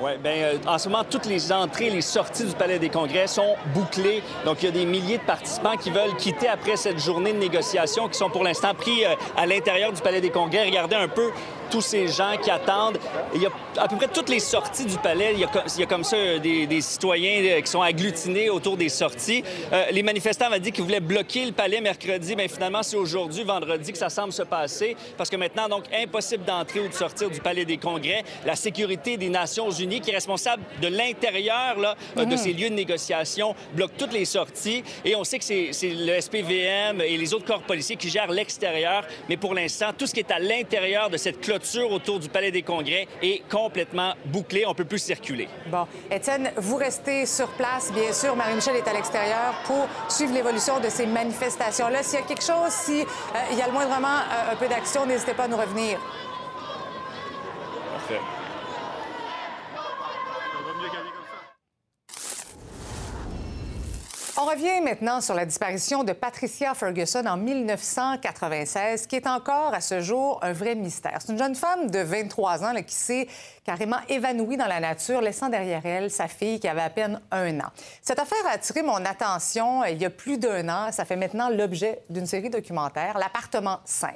Oui, 0.00 0.12
bien, 0.22 0.32
euh, 0.32 0.58
en 0.64 0.78
ce 0.78 0.88
moment, 0.88 1.02
toutes 1.02 1.26
les 1.26 1.50
entrées, 1.52 1.90
les 1.90 2.02
sorties 2.02 2.44
du 2.44 2.52
Palais 2.52 2.78
des 2.78 2.88
Congrès 2.88 3.26
sont 3.26 3.56
bouclées. 3.74 4.22
Donc, 4.44 4.62
il 4.62 4.66
y 4.66 4.68
a 4.68 4.72
des 4.72 4.86
milliers 4.86 5.18
de 5.18 5.22
participants 5.24 5.76
qui 5.76 5.90
veulent 5.90 6.14
quitter 6.16 6.46
après 6.46 6.76
cette 6.76 7.00
journée 7.00 7.32
de 7.32 7.38
négociation, 7.38 8.08
qui 8.08 8.16
sont 8.16 8.30
pour 8.30 8.44
l'instant 8.44 8.74
pris 8.74 9.04
euh, 9.04 9.14
à 9.36 9.44
l'intérieur 9.44 9.92
du 9.92 10.00
Palais 10.00 10.20
des 10.20 10.30
Congrès. 10.30 10.66
Regardez 10.66 10.94
un 10.94 11.08
peu 11.08 11.32
tous 11.70 11.80
ces 11.80 12.08
gens 12.08 12.36
qui 12.42 12.50
attendent. 12.50 12.98
Il 13.34 13.42
y 13.42 13.46
a 13.46 13.50
à 13.76 13.88
peu 13.88 13.96
près 13.96 14.08
toutes 14.08 14.28
les 14.28 14.40
sorties 14.40 14.84
du 14.84 14.96
palais. 14.98 15.34
Il 15.34 15.40
y 15.40 15.82
a, 15.82 15.86
comme 15.86 16.04
ça 16.04 16.16
euh, 16.16 16.38
des, 16.38 16.80
citoyens 16.80 17.42
euh, 17.44 17.60
qui 17.60 17.70
sont 17.70 17.82
agglutinés 17.82 18.50
autour 18.50 18.76
des 18.76 18.88
sorties. 18.88 19.42
Euh, 19.72 19.84
les 19.90 20.02
manifestants 20.02 20.46
avaient 20.46 20.60
dit 20.60 20.72
qu'ils 20.72 20.84
voulaient 20.84 21.00
bloquer 21.00 21.44
le 21.46 21.52
palais 21.52 21.80
mercredi. 21.80 22.34
mais 22.36 22.48
finalement, 22.48 22.82
c'est 22.82 22.96
aujourd'hui, 22.96 23.44
vendredi, 23.44 23.92
que 23.92 23.98
ça 23.98 24.08
semble 24.08 24.32
se 24.32 24.42
passer. 24.42 24.96
Parce 25.16 25.30
que 25.30 25.36
maintenant, 25.36 25.68
donc, 25.68 25.84
impossible 25.92 26.44
d'entrer 26.44 26.80
ou 26.80 26.88
de 26.88 26.94
sortir 26.94 27.30
du 27.30 27.40
palais 27.40 27.64
des 27.64 27.76
congrès. 27.76 28.24
La 28.46 28.56
sécurité 28.56 29.16
des 29.16 29.28
Nations 29.28 29.70
unies, 29.70 30.00
qui 30.00 30.10
est 30.10 30.14
responsable 30.14 30.62
de 30.80 30.88
l'intérieur 30.88 31.76
de 32.16 32.24
mhm. 32.24 32.36
ces 32.36 32.52
lieux 32.52 32.70
de 32.70 32.74
négociation, 32.74 33.54
bloque 33.74 33.96
toutes 33.96 34.12
les 34.12 34.24
sorties. 34.24 34.82
Et 35.04 35.14
on 35.14 35.24
sait 35.24 35.38
que 35.38 35.44
c'est 35.44 35.72
le 35.82 36.20
SPVM 36.20 37.00
et 37.00 37.16
les 37.16 37.34
autres 37.34 37.44
corps 37.44 37.62
policiers 37.62 37.96
qui 37.96 38.08
gèrent 38.08 38.30
l'extérieur. 38.30 39.04
Mais 39.28 39.36
pour 39.36 39.54
l'instant, 39.54 39.90
tout 39.96 40.06
ce 40.06 40.14
qui 40.14 40.20
est 40.20 40.30
à 40.30 40.38
l'intérieur 40.38 41.10
de 41.10 41.16
cette 41.16 41.40
clôture 41.40 41.57
autour 41.90 42.18
du 42.18 42.28
Palais 42.28 42.50
des 42.50 42.62
Congrès 42.62 43.06
est 43.22 43.42
complètement 43.48 44.14
bouclée. 44.26 44.64
On 44.66 44.70
ne 44.70 44.74
peut 44.74 44.84
plus 44.84 44.98
circuler. 44.98 45.48
Bon. 45.66 45.86
Étienne, 46.10 46.50
vous 46.56 46.76
restez 46.76 47.26
sur 47.26 47.48
place. 47.48 47.92
Bien 47.92 48.12
sûr, 48.12 48.36
Marie-Michel 48.36 48.76
est 48.76 48.88
à 48.88 48.92
l'extérieur 48.92 49.54
pour 49.64 49.86
suivre 50.08 50.34
l'évolution 50.34 50.80
de 50.80 50.88
ces 50.88 51.06
manifestations-là. 51.06 52.02
S'il 52.02 52.20
y 52.20 52.22
a 52.22 52.26
quelque 52.26 52.44
chose, 52.44 52.70
s'il 52.70 53.02
euh, 53.02 53.56
y 53.56 53.62
a 53.62 53.66
le 53.66 53.72
moindrement 53.72 54.08
euh, 54.08 54.52
un 54.52 54.56
peu 54.56 54.68
d'action, 54.68 55.06
n'hésitez 55.06 55.34
pas 55.34 55.44
à 55.44 55.48
nous 55.48 55.56
revenir. 55.56 55.98
Parfait. 57.92 58.37
On 64.40 64.44
revient 64.44 64.80
maintenant 64.80 65.20
sur 65.20 65.34
la 65.34 65.44
disparition 65.44 66.04
de 66.04 66.12
Patricia 66.12 66.72
Ferguson 66.72 67.26
en 67.26 67.36
1996, 67.36 69.08
qui 69.08 69.16
est 69.16 69.26
encore 69.26 69.74
à 69.74 69.80
ce 69.80 70.00
jour 70.00 70.38
un 70.42 70.52
vrai 70.52 70.76
mystère. 70.76 71.18
C'est 71.18 71.32
une 71.32 71.38
jeune 71.38 71.56
femme 71.56 71.90
de 71.90 71.98
23 71.98 72.64
ans 72.64 72.72
qui 72.86 72.94
s'est 72.94 73.26
carrément 73.64 73.96
évanouie 74.08 74.56
dans 74.56 74.68
la 74.68 74.78
nature, 74.78 75.22
laissant 75.22 75.48
derrière 75.48 75.84
elle 75.84 76.08
sa 76.08 76.28
fille 76.28 76.60
qui 76.60 76.68
avait 76.68 76.82
à 76.82 76.90
peine 76.90 77.20
un 77.32 77.58
an. 77.58 77.72
Cette 78.00 78.20
affaire 78.20 78.46
a 78.46 78.50
attiré 78.50 78.82
mon 78.82 79.04
attention 79.04 79.84
il 79.84 80.00
y 80.00 80.04
a 80.04 80.10
plus 80.10 80.38
d'un 80.38 80.68
an. 80.68 80.92
Ça 80.92 81.04
fait 81.04 81.16
maintenant 81.16 81.48
l'objet 81.50 82.02
d'une 82.08 82.26
série 82.26 82.48
documentaire, 82.48 83.18
L'appartement 83.18 83.80
5. 83.86 84.14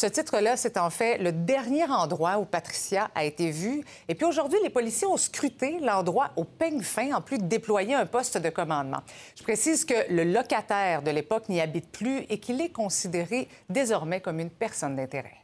Ce 0.00 0.06
titre-là, 0.06 0.56
c'est 0.56 0.78
en 0.78 0.88
fait 0.88 1.18
le 1.18 1.30
dernier 1.30 1.84
endroit 1.84 2.38
où 2.38 2.46
Patricia 2.46 3.10
a 3.14 3.22
été 3.22 3.50
vue. 3.50 3.84
Et 4.08 4.14
puis 4.14 4.24
aujourd'hui, 4.24 4.58
les 4.62 4.70
policiers 4.70 5.06
ont 5.06 5.18
scruté 5.18 5.78
l'endroit 5.78 6.30
au 6.36 6.44
peigne 6.44 6.80
fin, 6.80 7.12
en 7.12 7.20
plus 7.20 7.36
de 7.36 7.44
déployer 7.44 7.94
un 7.94 8.06
poste 8.06 8.38
de 8.38 8.48
commandement. 8.48 9.02
Je 9.36 9.42
précise 9.42 9.84
que 9.84 10.10
le 10.10 10.24
locataire 10.24 11.02
de 11.02 11.10
l'époque 11.10 11.50
n'y 11.50 11.60
habite 11.60 11.92
plus 11.92 12.20
et 12.30 12.38
qu'il 12.38 12.62
est 12.62 12.70
considéré 12.70 13.46
désormais 13.68 14.22
comme 14.22 14.40
une 14.40 14.48
personne 14.48 14.96
d'intérêt. 14.96 15.39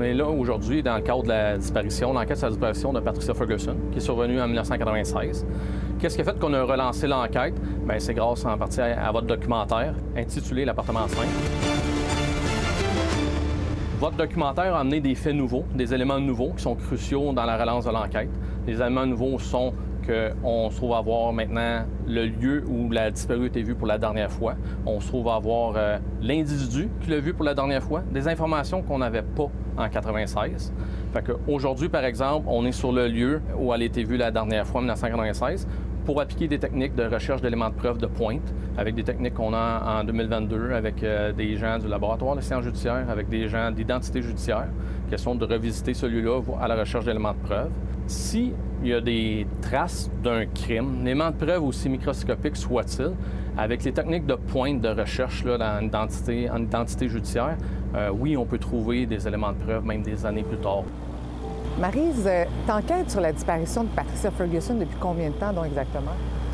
On 0.00 0.02
est 0.02 0.14
là 0.14 0.26
aujourd'hui 0.30 0.82
dans 0.82 0.96
le 0.96 1.02
cadre 1.02 1.24
de 1.24 1.28
la 1.28 1.58
disparition, 1.58 2.14
l'enquête 2.14 2.38
sur 2.38 2.46
la 2.46 2.52
disparition 2.52 2.90
de 2.94 3.00
Patricia 3.00 3.34
Ferguson, 3.34 3.76
qui 3.92 3.98
est 3.98 4.00
survenue 4.00 4.40
en 4.40 4.46
1996. 4.46 5.44
Qu'est-ce 5.98 6.14
qui 6.14 6.22
a 6.22 6.24
fait 6.24 6.38
qu'on 6.38 6.54
a 6.54 6.62
relancé 6.62 7.06
l'enquête? 7.06 7.52
Bien, 7.86 7.98
c'est 7.98 8.14
grâce 8.14 8.46
en 8.46 8.56
partie 8.56 8.80
à, 8.80 9.12
votre 9.12 9.26
documentaire 9.26 9.92
intitulé 10.16 10.64
L'appartement 10.64 11.06
5. 11.06 11.26
Votre 13.98 14.16
documentaire 14.16 14.74
a 14.74 14.80
amené 14.80 15.00
des 15.00 15.14
faits 15.14 15.34
nouveaux, 15.34 15.66
des 15.74 15.92
éléments 15.92 16.18
nouveaux 16.18 16.54
qui 16.56 16.62
sont 16.62 16.76
cruciaux 16.76 17.34
dans 17.34 17.44
la 17.44 17.58
relance 17.58 17.84
de 17.84 17.90
l'enquête. 17.90 18.30
Les 18.66 18.80
éléments 18.80 19.04
nouveaux 19.04 19.38
sont 19.38 19.74
qu'on 20.06 20.70
se 20.70 20.76
trouve 20.76 20.94
à 20.94 21.00
voir 21.00 21.32
maintenant 21.32 21.84
le 22.06 22.26
lieu 22.26 22.64
où 22.66 22.90
la 22.90 23.10
disparue 23.10 23.44
a 23.44 23.46
été 23.46 23.62
vue 23.62 23.74
pour 23.74 23.86
la 23.86 23.98
dernière 23.98 24.30
fois. 24.30 24.54
On 24.86 25.00
se 25.00 25.08
trouve 25.08 25.28
à 25.28 25.38
voir 25.38 25.74
euh, 25.76 25.98
l'individu 26.20 26.88
qui 27.00 27.10
l'a 27.10 27.20
vu 27.20 27.34
pour 27.34 27.44
la 27.44 27.54
dernière 27.54 27.82
fois, 27.82 28.02
des 28.10 28.28
informations 28.28 28.82
qu'on 28.82 28.98
n'avait 28.98 29.22
pas 29.22 29.48
en 29.76 29.88
96. 29.88 30.72
Fait 31.12 31.24
aujourd'hui, 31.48 31.88
par 31.88 32.04
exemple, 32.04 32.46
on 32.48 32.64
est 32.64 32.72
sur 32.72 32.92
le 32.92 33.08
lieu 33.08 33.40
où 33.58 33.72
elle 33.72 33.82
a 33.82 33.84
été 33.84 34.04
vue 34.04 34.16
la 34.16 34.30
dernière 34.30 34.66
fois 34.66 34.80
en 34.80 34.82
1996 34.82 35.66
pour 36.04 36.20
appliquer 36.20 36.48
des 36.48 36.58
techniques 36.58 36.94
de 36.94 37.04
recherche 37.04 37.40
d'éléments 37.40 37.68
de 37.68 37.74
preuve 37.74 37.98
de 37.98 38.06
pointe, 38.06 38.54
avec 38.76 38.94
des 38.94 39.04
techniques 39.04 39.34
qu'on 39.34 39.52
a 39.54 40.00
en 40.00 40.04
2022 40.04 40.72
avec 40.72 41.02
euh, 41.02 41.32
des 41.32 41.56
gens 41.56 41.78
du 41.78 41.88
laboratoire 41.88 42.36
de 42.36 42.40
sciences 42.40 42.64
judiciaires, 42.64 43.08
avec 43.08 43.28
des 43.28 43.48
gens 43.48 43.70
d'identité 43.70 44.22
judiciaire, 44.22 44.68
question 45.08 45.34
de 45.34 45.44
revisiter 45.44 45.94
ce 45.94 46.06
lieu-là 46.06 46.40
à 46.60 46.68
la 46.68 46.76
recherche 46.76 47.04
d'éléments 47.04 47.32
de 47.32 47.38
preuve. 47.46 47.70
Si 48.06 48.52
il 48.82 48.88
y 48.88 48.94
a 48.94 49.00
des 49.00 49.46
traces 49.60 50.10
d'un 50.22 50.46
crime, 50.46 51.02
éléments 51.02 51.30
de 51.30 51.36
preuve 51.36 51.62
aussi 51.62 51.88
microscopiques 51.88 52.56
soit-il, 52.56 53.12
avec 53.56 53.84
les 53.84 53.92
techniques 53.92 54.26
de 54.26 54.34
pointe 54.34 54.80
de 54.80 54.88
recherche 54.88 55.44
là, 55.44 55.58
dans 55.58 55.80
l'identité, 55.80 56.48
en 56.50 56.62
identité 56.62 57.08
judiciaire, 57.08 57.56
euh, 57.94 58.10
oui, 58.10 58.36
on 58.36 58.46
peut 58.46 58.58
trouver 58.58 59.06
des 59.06 59.26
éléments 59.26 59.52
de 59.52 59.58
preuve 59.58 59.84
même 59.84 60.02
des 60.02 60.24
années 60.24 60.42
plus 60.42 60.56
tard. 60.58 60.84
Marise, 61.78 62.26
euh, 62.26 62.44
t'enquêtes 62.66 63.10
sur 63.10 63.20
la 63.20 63.32
disparition 63.32 63.84
de 63.84 63.88
Patricia 63.88 64.30
Ferguson 64.30 64.74
depuis 64.74 64.96
combien 64.98 65.28
de 65.28 65.34
temps, 65.34 65.52
donc 65.52 65.66
exactement? 65.66 66.12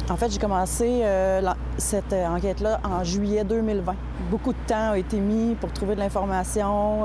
En 0.08 0.16
fait, 0.16 0.30
j'ai 0.30 0.38
commencé 0.38 1.00
euh, 1.02 1.42
cette 1.76 2.12
enquête-là 2.12 2.80
en 2.84 3.02
juillet 3.02 3.44
2020. 3.44 3.94
Beaucoup 4.30 4.52
de 4.52 4.58
temps 4.66 4.92
a 4.92 4.98
été 4.98 5.18
mis 5.18 5.54
pour 5.54 5.72
trouver 5.72 5.94
de 5.94 6.00
l'information, 6.00 7.04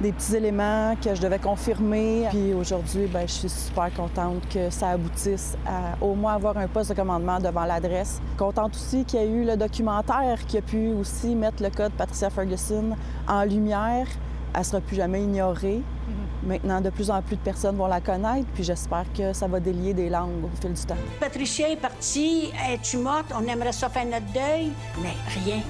des 0.00 0.12
petits 0.12 0.36
éléments 0.36 0.94
que 1.02 1.14
je 1.14 1.20
devais 1.20 1.38
confirmer. 1.38 2.26
Puis 2.30 2.54
aujourd'hui, 2.54 3.06
ben, 3.06 3.26
je 3.26 3.32
suis 3.32 3.48
super 3.48 3.92
contente 3.94 4.42
que 4.52 4.70
ça 4.70 4.90
aboutisse 4.90 5.56
à 5.66 6.02
au 6.04 6.14
moins 6.14 6.34
avoir 6.34 6.56
un 6.56 6.68
poste 6.68 6.90
de 6.90 6.96
commandement 6.96 7.38
devant 7.38 7.64
l'adresse. 7.64 8.20
Contente 8.36 8.74
aussi 8.74 9.04
qu'il 9.04 9.20
y 9.20 9.22
ait 9.22 9.30
eu 9.30 9.44
le 9.44 9.56
documentaire 9.56 10.38
qui 10.46 10.58
a 10.58 10.62
pu 10.62 10.88
aussi 10.92 11.34
mettre 11.34 11.62
le 11.62 11.70
code 11.70 11.92
Patricia 11.92 12.30
Ferguson 12.30 12.96
en 13.28 13.44
lumière. 13.44 14.06
Elle 14.54 14.64
sera 14.64 14.80
plus 14.80 14.96
jamais 14.96 15.22
ignorée. 15.22 15.80
Mm-hmm. 15.80 16.48
Maintenant, 16.48 16.80
de 16.80 16.90
plus 16.90 17.10
en 17.10 17.22
plus 17.22 17.36
de 17.36 17.40
personnes 17.40 17.76
vont 17.76 17.86
la 17.86 18.00
connaître, 18.00 18.46
puis 18.52 18.64
j'espère 18.64 19.04
que 19.16 19.32
ça 19.32 19.46
va 19.46 19.60
délier 19.60 19.94
des 19.94 20.10
langues 20.10 20.44
au 20.44 20.50
fil 20.60 20.72
du 20.72 20.82
temps. 20.82 20.96
Patricia 21.20 21.70
est 21.70 21.76
partie, 21.76 22.50
es-tu 22.68 22.98
morte? 22.98 23.32
On 23.34 23.46
aimerait 23.46 23.72
ça 23.72 23.88
faire 23.88 24.04
notre 24.04 24.30
deuil, 24.32 24.72
mais 25.00 25.14
rien. 25.44 25.62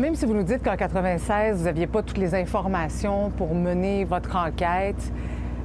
Même 0.00 0.14
si 0.14 0.24
vous 0.24 0.32
nous 0.32 0.42
dites 0.42 0.64
qu'en 0.64 0.78
96, 0.78 1.58
vous 1.58 1.64
n'aviez 1.64 1.86
pas 1.86 2.02
toutes 2.02 2.16
les 2.16 2.34
informations 2.34 3.28
pour 3.36 3.54
mener 3.54 4.06
votre 4.06 4.34
enquête, 4.34 5.12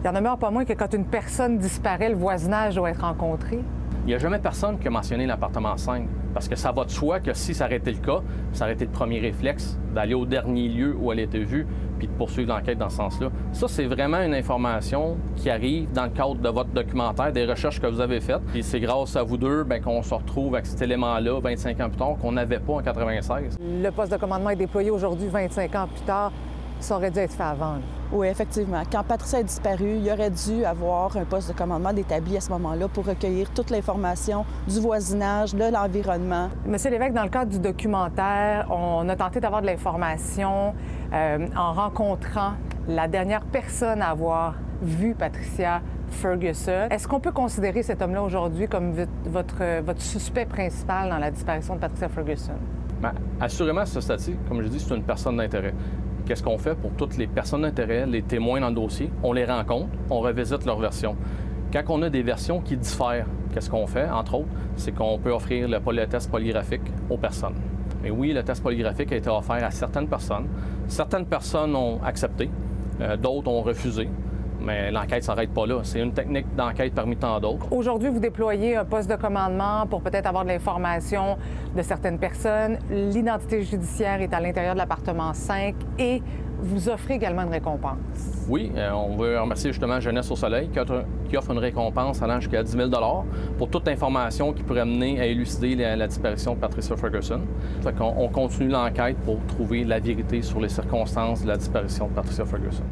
il 0.01 0.05
y 0.05 0.09
en 0.09 0.11
demeure 0.11 0.37
pas 0.37 0.51
moins 0.51 0.65
que 0.65 0.73
quand 0.73 0.93
une 0.93 1.05
personne 1.05 1.57
disparaît, 1.57 2.09
le 2.09 2.15
voisinage 2.15 2.75
doit 2.75 2.89
être 2.89 2.99
rencontré. 2.99 3.59
Il 4.05 4.09
n'y 4.09 4.13
a 4.13 4.19
jamais 4.19 4.37
personne 4.37 4.77
qui 4.77 4.87
a 4.87 4.91
mentionné 4.91 5.25
l'appartement 5.25 5.75
5, 5.75 6.07
parce 6.31 6.47
que 6.47 6.55
ça 6.55 6.71
va 6.71 6.85
de 6.85 6.91
soi 6.91 7.19
que 7.19 7.33
si 7.33 7.55
ça 7.55 7.65
aurait 7.65 7.77
été 7.77 7.91
le 7.91 7.97
cas, 7.97 8.21
ça 8.53 8.65
aurait 8.65 8.75
été 8.75 8.85
le 8.85 8.91
premier 8.91 9.19
réflexe 9.19 9.79
d'aller 9.95 10.13
au 10.13 10.27
dernier 10.27 10.67
lieu 10.67 10.95
où 10.95 11.11
elle 11.11 11.21
était 11.21 11.39
vue, 11.39 11.65
puis 11.97 12.07
de 12.07 12.13
poursuivre 12.13 12.53
l'enquête 12.53 12.77
dans 12.77 12.89
ce 12.89 12.97
sens-là. 12.97 13.29
Ça, 13.51 13.67
c'est 13.67 13.87
vraiment 13.87 14.21
une 14.21 14.35
information 14.35 15.17
qui 15.35 15.49
arrive 15.49 15.91
dans 15.91 16.03
le 16.03 16.11
cadre 16.11 16.35
de 16.35 16.49
votre 16.49 16.69
documentaire, 16.69 17.31
des 17.33 17.47
recherches 17.47 17.81
que 17.81 17.87
vous 17.87 17.99
avez 17.99 18.21
faites. 18.21 18.41
Et 18.53 18.61
c'est 18.61 18.79
grâce 18.79 19.15
à 19.15 19.23
vous 19.23 19.37
deux 19.37 19.63
ben, 19.63 19.81
qu'on 19.81 20.03
se 20.03 20.13
retrouve 20.13 20.53
avec 20.53 20.67
cet 20.67 20.83
élément-là 20.83 21.39
25 21.39 21.79
ans 21.79 21.89
plus 21.89 21.97
tard 21.97 22.15
qu'on 22.21 22.33
n'avait 22.33 22.59
pas 22.59 22.73
en 22.73 22.83
96. 22.83 23.57
Le 23.59 23.89
poste 23.89 24.11
de 24.11 24.17
commandement 24.17 24.51
est 24.51 24.55
déployé 24.55 24.91
aujourd'hui 24.91 25.29
25 25.29 25.73
ans 25.73 25.87
plus 25.87 26.05
tard. 26.05 26.31
Ça 26.79 26.97
aurait 26.97 27.09
dû 27.09 27.17
être 27.17 27.33
fait 27.33 27.41
avant. 27.41 27.77
Oui, 28.15 28.27
effectivement. 28.27 28.81
Quand 28.89 29.03
Patricia 29.03 29.39
a 29.39 29.43
disparu, 29.43 29.97
il 29.97 30.09
aurait 30.09 30.29
dû 30.29 30.63
avoir 30.63 31.17
un 31.17 31.25
poste 31.25 31.49
de 31.49 31.53
commandement 31.53 31.91
d'établi 31.91 32.37
à 32.37 32.39
ce 32.39 32.49
moment-là 32.51 32.87
pour 32.87 33.05
recueillir 33.05 33.49
toute 33.49 33.71
l'information 33.71 34.45
du 34.69 34.79
voisinage, 34.79 35.53
de 35.53 35.69
l'environnement. 35.69 36.47
Monsieur 36.65 36.91
l'évêque, 36.91 37.11
dans 37.11 37.23
le 37.23 37.29
cadre 37.29 37.51
du 37.51 37.59
documentaire, 37.59 38.67
on 38.69 39.09
a 39.09 39.17
tenté 39.17 39.41
d'avoir 39.41 39.61
de 39.61 39.67
l'information 39.67 40.73
euh, 41.11 41.45
en 41.57 41.73
rencontrant 41.73 42.53
la 42.87 43.09
dernière 43.09 43.43
personne 43.43 44.01
à 44.01 44.11
avoir 44.11 44.55
vu 44.81 45.13
Patricia 45.13 45.81
Ferguson. 46.07 46.87
Est-ce 46.91 47.09
qu'on 47.09 47.19
peut 47.19 47.33
considérer 47.33 47.83
cet 47.83 48.01
homme-là 48.01 48.23
aujourd'hui 48.23 48.69
comme 48.69 48.93
votre, 49.25 49.81
votre 49.81 50.01
suspect 50.01 50.45
principal 50.45 51.09
dans 51.09 51.17
la 51.17 51.31
disparition 51.31 51.75
de 51.75 51.81
Patricia 51.81 52.07
Ferguson? 52.07 52.53
Bien, 53.01 53.11
assurément, 53.41 53.85
ce 53.85 53.99
statut, 53.99 54.37
comme 54.47 54.61
je 54.61 54.69
dis, 54.69 54.79
c'est 54.79 54.95
une 54.95 55.03
personne 55.03 55.35
d'intérêt. 55.35 55.73
Qu'est-ce 56.25 56.41
qu'on 56.41 56.57
fait 56.57 56.73
pour 56.73 56.91
toutes 56.91 57.17
les 57.17 57.27
personnes 57.27 57.61
d'intérêt, 57.61 58.07
les 58.07 58.23
témoins 58.23 58.59
dans 58.59 58.69
le 58.69 58.75
dossier? 58.75 59.11
On 59.21 59.31
les 59.31 59.45
rencontre, 59.45 59.89
on 60.09 60.21
revisite 60.21 60.65
leur 60.65 60.79
version. 60.79 61.15
Quand 61.71 61.83
on 61.89 62.01
a 62.01 62.09
des 62.09 62.23
versions 62.23 62.61
qui 62.61 62.75
diffèrent, 62.77 63.27
qu'est-ce 63.53 63.69
qu'on 63.69 63.85
fait, 63.85 64.09
entre 64.09 64.35
autres? 64.35 64.47
C'est 64.75 64.91
qu'on 64.91 65.19
peut 65.19 65.29
offrir 65.29 65.67
le, 65.67 66.05
test 66.07 66.31
polygraphique 66.31 66.81
aux 67.11 67.17
personnes. 67.17 67.53
Mais 68.01 68.09
oui, 68.09 68.33
le 68.33 68.41
test 68.41 68.63
polygraphique 68.63 69.11
a 69.11 69.17
été 69.17 69.29
offert 69.29 69.63
à 69.63 69.69
certaines 69.69 70.07
personnes. 70.07 70.47
Certaines 70.87 71.27
personnes 71.27 71.75
ont 71.75 72.01
accepté, 72.03 72.49
euh, 73.01 73.17
d'autres 73.17 73.51
ont 73.51 73.61
refusé. 73.61 74.09
Mais 74.65 74.91
l'enquête 74.91 75.19
ne 75.19 75.25
s'arrête 75.25 75.53
pas 75.53 75.67
là. 75.67 75.81
C'est 75.83 75.99
une 75.99 76.13
technique 76.13 76.47
d'enquête 76.55 76.93
parmi 76.93 77.15
tant 77.15 77.39
d'autres. 77.39 77.71
Aujourd'hui, 77.71 78.09
vous 78.09 78.19
déployez 78.19 78.75
un 78.75 78.85
poste 78.85 79.09
de 79.09 79.15
commandement 79.15 79.85
pour 79.87 80.01
peut-être 80.01 80.25
avoir 80.25 80.43
de 80.43 80.49
l'information 80.49 81.37
de 81.75 81.81
certaines 81.81 82.17
personnes. 82.17 82.79
L'identité 82.89 83.61
judiciaire 83.61 84.21
est 84.21 84.33
à 84.33 84.39
l'intérieur 84.39 84.73
de 84.73 84.79
l'appartement 84.79 85.33
5 85.33 85.75
et 85.99 86.21
vous 86.59 86.89
offrez 86.89 87.15
également 87.15 87.43
une 87.43 87.51
récompense. 87.51 87.97
Oui, 88.49 88.71
euh, 88.75 88.91
on 88.91 89.15
veut 89.17 89.39
remercier 89.39 89.71
justement 89.71 89.99
Jeunesse 89.99 90.31
au 90.31 90.35
Soleil 90.35 90.69
qui 90.69 91.37
offre 91.37 91.51
une 91.51 91.59
récompense 91.59 92.21
allant 92.21 92.39
jusqu'à 92.39 92.63
10 92.63 92.71
000 92.71 92.89
pour 93.57 93.69
toute 93.69 93.87
information 93.87 94.53
qui 94.53 94.63
pourrait 94.63 94.85
mener 94.85 95.19
à 95.19 95.25
élucider 95.25 95.75
la, 95.75 96.07
disparition 96.07 96.55
de 96.55 96.59
Patricia 96.59 96.95
Ferguson. 96.95 97.41
on, 97.99 98.13
on 98.17 98.27
continue 98.29 98.69
l'enquête 98.69 99.17
pour 99.25 99.37
trouver 99.47 99.83
la 99.83 99.99
vérité 99.99 100.41
sur 100.41 100.59
les 100.59 100.69
circonstances 100.69 101.43
de 101.43 101.47
la 101.47 101.57
disparition 101.57 102.07
de 102.07 102.13
Patricia 102.13 102.45
Ferguson 102.45 102.83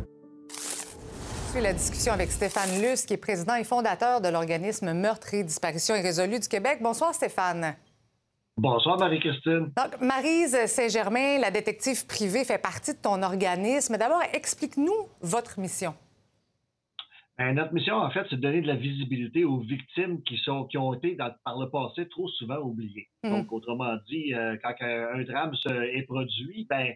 la 1.62 1.74
discussion 1.74 2.14
avec 2.14 2.32
Stéphane 2.32 2.82
Luce, 2.82 3.06
qui 3.06 3.14
est 3.14 3.18
président 3.18 3.56
et 3.56 3.64
fondateur 3.64 4.22
de 4.22 4.28
l'organisme 4.28 4.92
Meurtre 4.94 5.36
et 5.36 5.44
Disparition 5.44 5.96
irrésolue 5.96 6.40
du 6.40 6.48
Québec. 6.48 6.80
Bonsoir, 6.82 7.14
Stéphane. 7.14 7.76
Bonsoir, 8.58 8.98
Marie-Christine. 8.98 9.72
Donc, 9.76 10.02
Marise 10.02 10.58
Saint-Germain, 10.66 11.40
la 11.40 11.52
détective 11.52 12.08
privée, 12.08 12.44
fait 12.44 12.58
partie 12.58 12.94
de 12.94 13.00
ton 13.00 13.22
organisme. 13.22 13.98
D'abord, 13.98 14.22
explique-nous 14.34 15.08
votre 15.22 15.60
mission. 15.60 15.94
Ben, 17.38 17.54
notre 17.54 17.74
mission, 17.74 17.96
en 17.96 18.10
fait, 18.10 18.26
c'est 18.30 18.38
de 18.38 18.42
donner 18.42 18.62
de 18.62 18.68
la 18.68 18.76
visibilité 18.76 19.44
aux 19.44 19.60
victimes 19.60 20.22
qui, 20.24 20.38
sont, 20.38 20.66
qui 20.66 20.78
ont 20.78 20.94
été, 20.94 21.16
par 21.16 21.60
le 21.60 21.70
passé, 21.70 22.08
trop 22.10 22.28
souvent 22.30 22.58
oubliées. 22.58 23.10
Mmh. 23.24 23.30
Donc, 23.30 23.52
autrement 23.52 23.96
dit, 24.08 24.34
euh, 24.34 24.56
quand 24.64 24.74
un 24.82 25.24
drame 25.24 25.54
est 25.68 26.04
produit, 26.04 26.66
ben, 26.70 26.94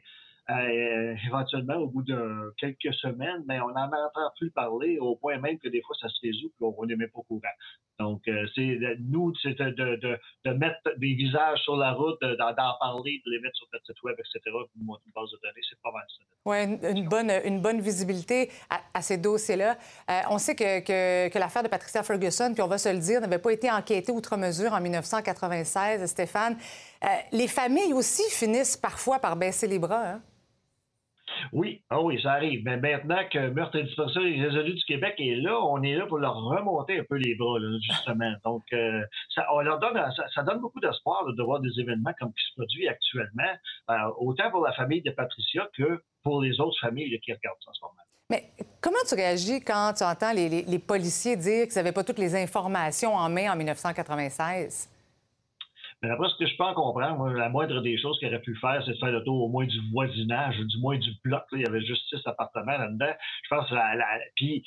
euh, 0.50 1.16
éventuellement, 1.26 1.76
au 1.76 1.88
bout 1.88 2.04
de 2.04 2.54
quelques 2.58 2.94
semaines, 2.94 3.44
mais 3.48 3.60
on 3.60 3.68
n'en 3.68 3.88
entend 3.88 4.32
plus 4.38 4.50
parler 4.52 4.98
au 4.98 5.18
point 5.18 5.38
même 5.40 5.60
que 5.60 5.68
des 5.68 5.82
fois, 5.82 5.94
ça 6.00 6.08
se 6.08 6.20
résout 6.24 6.48
et 6.48 6.64
on 6.64 6.86
n'est 6.86 6.96
même 6.96 7.10
pas 7.10 7.20
au 7.20 7.24
courant. 7.24 7.42
Donc, 8.00 8.22
euh, 8.30 8.46
c'est 8.56 8.80
nous, 9.00 9.34
c'est 9.42 9.60
de, 9.60 9.72
de, 9.72 10.18
de, 10.46 10.52
mettre 10.52 10.80
des 11.00 11.16
visages 11.16 11.60
sur 11.64 11.76
la 11.76 11.92
route, 11.92 12.22
d'en 12.22 12.54
parler, 12.80 13.22
de 13.26 13.32
les 13.32 13.40
mettre 13.40 13.58
sur 13.58 13.68
notre 13.74 13.86
site 13.86 14.02
web, 14.04 14.16
etc., 14.20 14.40
une 14.80 14.86
base 14.88 15.32
de 15.32 15.40
données, 15.44 15.62
c'est 15.70 15.82
pas 15.82 15.92
mal 15.92 16.06
ça. 16.08 16.24
Oui, 16.46 16.98
une, 16.98 17.10
bonne, 17.10 17.32
une 17.44 17.62
bonne 17.62 17.82
visibilité 17.82 18.50
à, 18.70 19.02
ces 19.02 19.18
dossiers-là. 19.18 19.78
Euh, 20.10 20.22
on 20.30 20.38
sait 20.38 20.56
que, 20.56 20.80
que, 20.80 21.28
que 21.28 21.40
l'affaire 21.40 21.64
de 21.64 21.68
Patricia 21.68 22.04
Ferguson, 22.04 22.54
puis 22.54 22.62
on 22.62 22.68
va 22.68 22.78
se 22.78 22.88
le 22.88 23.00
dire, 23.00 23.20
n'avait 23.20 23.40
pas 23.40 23.52
été 23.52 23.70
enquêtée 23.70 24.14
outre 24.14 24.38
mesure 24.38 24.72
en 24.72 24.80
1996, 24.80 26.06
Stéphane. 26.06 26.56
les 27.34 27.48
familles 27.50 27.94
aussi 27.94 28.24
finissent 28.32 28.78
parfois 28.78 29.20
par 29.20 29.36
baisser 29.36 29.68
les 29.68 29.80
bras. 29.80 30.08
Hein? 30.08 30.22
Oui, 31.54 31.82
ah 31.90 32.02
oui, 32.02 32.22
ça 32.22 32.34
arrive. 32.34 32.64
Mais 32.64 32.78
maintenant 32.78 33.22
que 33.32 33.50
Meurtre 33.50 33.78
et 33.78 33.84
Dispersion 33.84 34.22
résolu 34.22 34.74
du 34.74 34.84
Québec 34.86 35.16
est 35.20 35.36
là, 35.36 35.60
on 35.62 35.82
est 35.82 35.96
là 35.96 36.06
pour 36.06 36.18
leur 36.18 36.36
remonter 36.36 37.00
un 37.00 37.04
peu 37.04 37.16
les 37.16 37.36
bras, 37.36 37.60
justement. 37.82 38.32
Donc, 38.46 38.64
euh, 38.74 39.04
ça, 39.34 39.46
on 39.54 39.60
leur 39.62 39.80
donne, 39.80 40.00
ça, 40.34 40.44
donne 40.44 40.60
beaucoup 40.60 40.80
d'espoir 40.80 41.26
de 41.26 41.44
voir 41.44 41.60
des 41.60 41.80
événements 41.80 42.14
comme 42.20 42.34
qui 42.34 42.44
se 42.50 42.54
produisent 42.56 42.88
actuellement, 42.88 43.54
euh, 43.92 43.96
autant 44.18 44.50
pour 44.52 44.64
la 44.64 44.74
famille 44.74 45.02
de 45.02 45.12
Patricia 45.12 45.68
que 45.78 46.02
pour 46.24 46.42
les 46.42 46.60
autres 46.60 46.80
familles 46.80 47.20
qui 47.20 47.34
regardent 47.34 47.58
ça 47.64 47.72
en 47.72 47.74
ce 47.74 47.82
moment. 47.82 47.94
Mais 48.30 48.52
comment 48.82 48.98
tu 49.08 49.16
réagis 49.16 49.62
quand 49.64 49.94
tu 49.98 50.04
entends 50.04 50.34
les, 50.34 50.50
les 50.50 50.80
policiers 50.80 51.38
dire 51.38 51.68
qu'ils 51.68 51.78
n'avaient 51.78 51.94
pas 51.94 52.04
toutes 52.04 52.20
les 52.20 52.36
informations 52.36 53.16
en 53.16 53.30
main 53.30 53.54
en 53.54 53.56
1996? 53.56 54.90
Mais 56.02 56.10
après, 56.10 56.30
ce 56.30 56.36
que 56.36 56.46
je 56.46 56.56
peux 56.56 56.64
en 56.64 56.74
comprendre, 56.74 57.28
la 57.30 57.50
moindre 57.50 57.82
des 57.82 57.98
choses 57.98 58.20
qu'il 58.20 58.28
aurait 58.28 58.42
pu 58.42 58.56
faire, 58.58 58.82
c'est 58.86 58.92
de 58.92 58.98
faire 58.98 59.12
le 59.12 59.24
tour 59.24 59.44
au 59.44 59.50
moins 59.50 59.66
du 59.66 59.80
voisinage, 59.92 60.58
du 60.58 60.78
moins 60.80 60.98
du 60.98 61.12
bloc. 61.24 61.44
Il 61.54 61.62
y 61.62 61.66
avait 61.66 61.82
juste 61.82 62.08
six 62.10 62.22
appartements 62.26 62.78
là-dedans. 62.78 63.14
Je 63.44 63.50
pense, 63.50 63.72
la, 63.72 63.96
la, 63.96 64.06
puis 64.36 64.64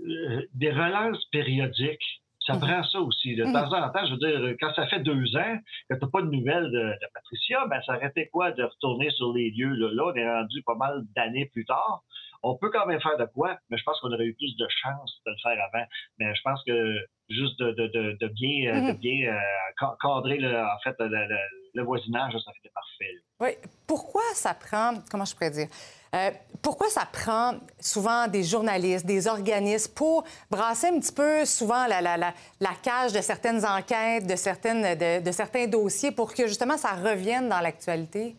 euh, 0.00 0.42
des 0.54 0.70
relances 0.70 1.24
périodiques, 1.26 2.22
ça 2.46 2.54
mhm. 2.54 2.60
prend 2.60 2.82
ça 2.84 3.00
aussi. 3.00 3.36
De 3.36 3.44
mhm. 3.44 3.52
temps 3.52 3.72
en 3.72 3.90
temps, 3.90 4.06
je 4.06 4.12
veux 4.12 4.18
dire, 4.18 4.56
quand 4.60 4.72
ça 4.74 4.86
fait 4.86 5.00
deux 5.00 5.36
ans 5.36 5.58
que 5.88 5.94
tu 5.94 6.10
pas 6.10 6.22
de 6.22 6.30
nouvelles 6.30 6.70
de, 6.70 6.94
Patricia, 7.14 7.66
ben 7.66 7.80
ça 7.82 7.96
aurait 7.96 8.28
quoi 8.32 8.52
de 8.52 8.62
retourner 8.62 9.10
sur 9.10 9.32
les 9.32 9.50
lieux? 9.50 9.74
Là, 9.74 9.90
là 9.92 10.04
on 10.06 10.14
est 10.14 10.28
rendu 10.28 10.62
pas 10.62 10.74
mal 10.74 11.02
d'années 11.14 11.46
plus 11.46 11.64
tard. 11.64 12.02
On 12.42 12.56
peut 12.56 12.70
quand 12.70 12.86
même 12.86 13.00
faire 13.00 13.16
de 13.16 13.26
quoi, 13.26 13.56
mais 13.70 13.76
je 13.76 13.84
pense 13.84 14.00
qu'on 14.00 14.12
aurait 14.12 14.26
eu 14.26 14.34
plus 14.34 14.56
de 14.56 14.66
chance 14.68 15.22
de 15.24 15.30
le 15.30 15.36
faire 15.42 15.64
avant. 15.72 15.86
Mais 16.18 16.34
je 16.34 16.42
pense 16.42 16.62
que 16.64 16.98
juste 17.32 17.58
de, 17.58 17.72
de, 17.72 18.16
de, 18.20 18.28
bien, 18.28 18.88
de 18.88 18.92
bien 18.92 19.32
euh, 19.32 19.86
mhm. 19.86 19.96
cadrer 20.00 20.38
le, 20.38 20.60
en 20.60 20.78
fait, 20.84 20.94
le, 20.98 21.82
voisinage, 21.82 22.32
ça 22.32 22.52
fait 22.62 22.70
parfait. 22.72 23.14
Oui. 23.40 23.50
Pourquoi 23.86 24.22
ça 24.34 24.54
prend, 24.54 24.94
comment 25.10 25.24
je 25.24 25.34
pourrais 25.34 25.50
dire, 25.50 25.68
euh, 26.14 26.30
pourquoi 26.60 26.88
ça 26.88 27.06
prend 27.10 27.54
souvent 27.80 28.28
des 28.28 28.44
journalistes, 28.44 29.06
des 29.06 29.26
organismes 29.26 29.92
pour 29.94 30.24
brasser 30.50 30.88
un 30.88 31.00
petit 31.00 31.12
peu 31.12 31.44
souvent 31.46 31.86
la, 31.86 32.02
la, 32.02 32.16
la, 32.18 32.34
la 32.60 32.72
cage 32.82 33.12
de 33.12 33.20
certaines 33.20 33.64
enquêtes, 33.64 34.26
de, 34.26 34.36
certaines, 34.36 34.96
de, 34.98 35.24
de 35.24 35.32
certains 35.32 35.66
dossiers 35.66 36.10
pour 36.12 36.34
que 36.34 36.46
justement 36.46 36.76
ça 36.76 36.90
revienne 36.92 37.48
dans 37.48 37.60
l'actualité? 37.60 38.36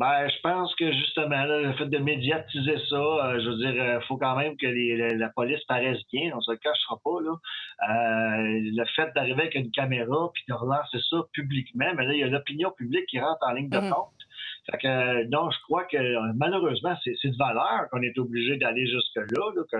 Ben, 0.00 0.30
je 0.30 0.40
pense 0.40 0.74
que 0.76 0.90
justement, 0.92 1.44
le 1.44 1.74
fait 1.74 1.84
de 1.84 1.98
médiatiser 1.98 2.78
ça, 2.88 2.96
euh, 2.96 3.38
je 3.38 3.50
veux 3.50 3.56
dire, 3.58 3.74
il 3.74 3.80
euh, 3.80 4.00
faut 4.08 4.16
quand 4.16 4.34
même 4.34 4.56
que 4.56 4.66
la, 4.66 5.28
police 5.28 5.62
paraisse 5.68 5.98
bien, 6.10 6.32
on 6.34 6.40
se 6.40 6.52
le 6.52 6.56
cachera 6.56 6.98
pas. 7.04 7.20
Là. 7.20 7.32
Euh, 7.32 8.60
le 8.78 8.84
fait 8.96 9.12
d'arriver 9.14 9.42
avec 9.42 9.54
une 9.56 9.70
caméra 9.70 10.30
puis 10.32 10.42
de 10.48 10.54
relancer 10.54 10.96
ça 11.10 11.18
publiquement, 11.34 11.92
mais 11.98 12.06
là, 12.06 12.14
il 12.14 12.18
y 12.18 12.22
a 12.22 12.28
l'opinion 12.28 12.70
publique 12.70 13.04
qui 13.10 13.20
rentre 13.20 13.46
en 13.46 13.52
ligne 13.52 13.68
de 13.68 13.78
mhm. 13.78 13.90
compte. 13.90 14.19
Fait 14.70 14.78
que, 14.78 15.24
non, 15.30 15.50
je 15.50 15.58
crois 15.62 15.84
que 15.84 15.96
malheureusement, 16.34 16.94
c'est 17.02 17.12
de 17.12 17.36
valeur 17.36 17.88
qu'on 17.90 18.02
est 18.02 18.16
obligé 18.18 18.56
d'aller 18.56 18.86
jusque-là, 18.86 19.52
que 19.70 19.76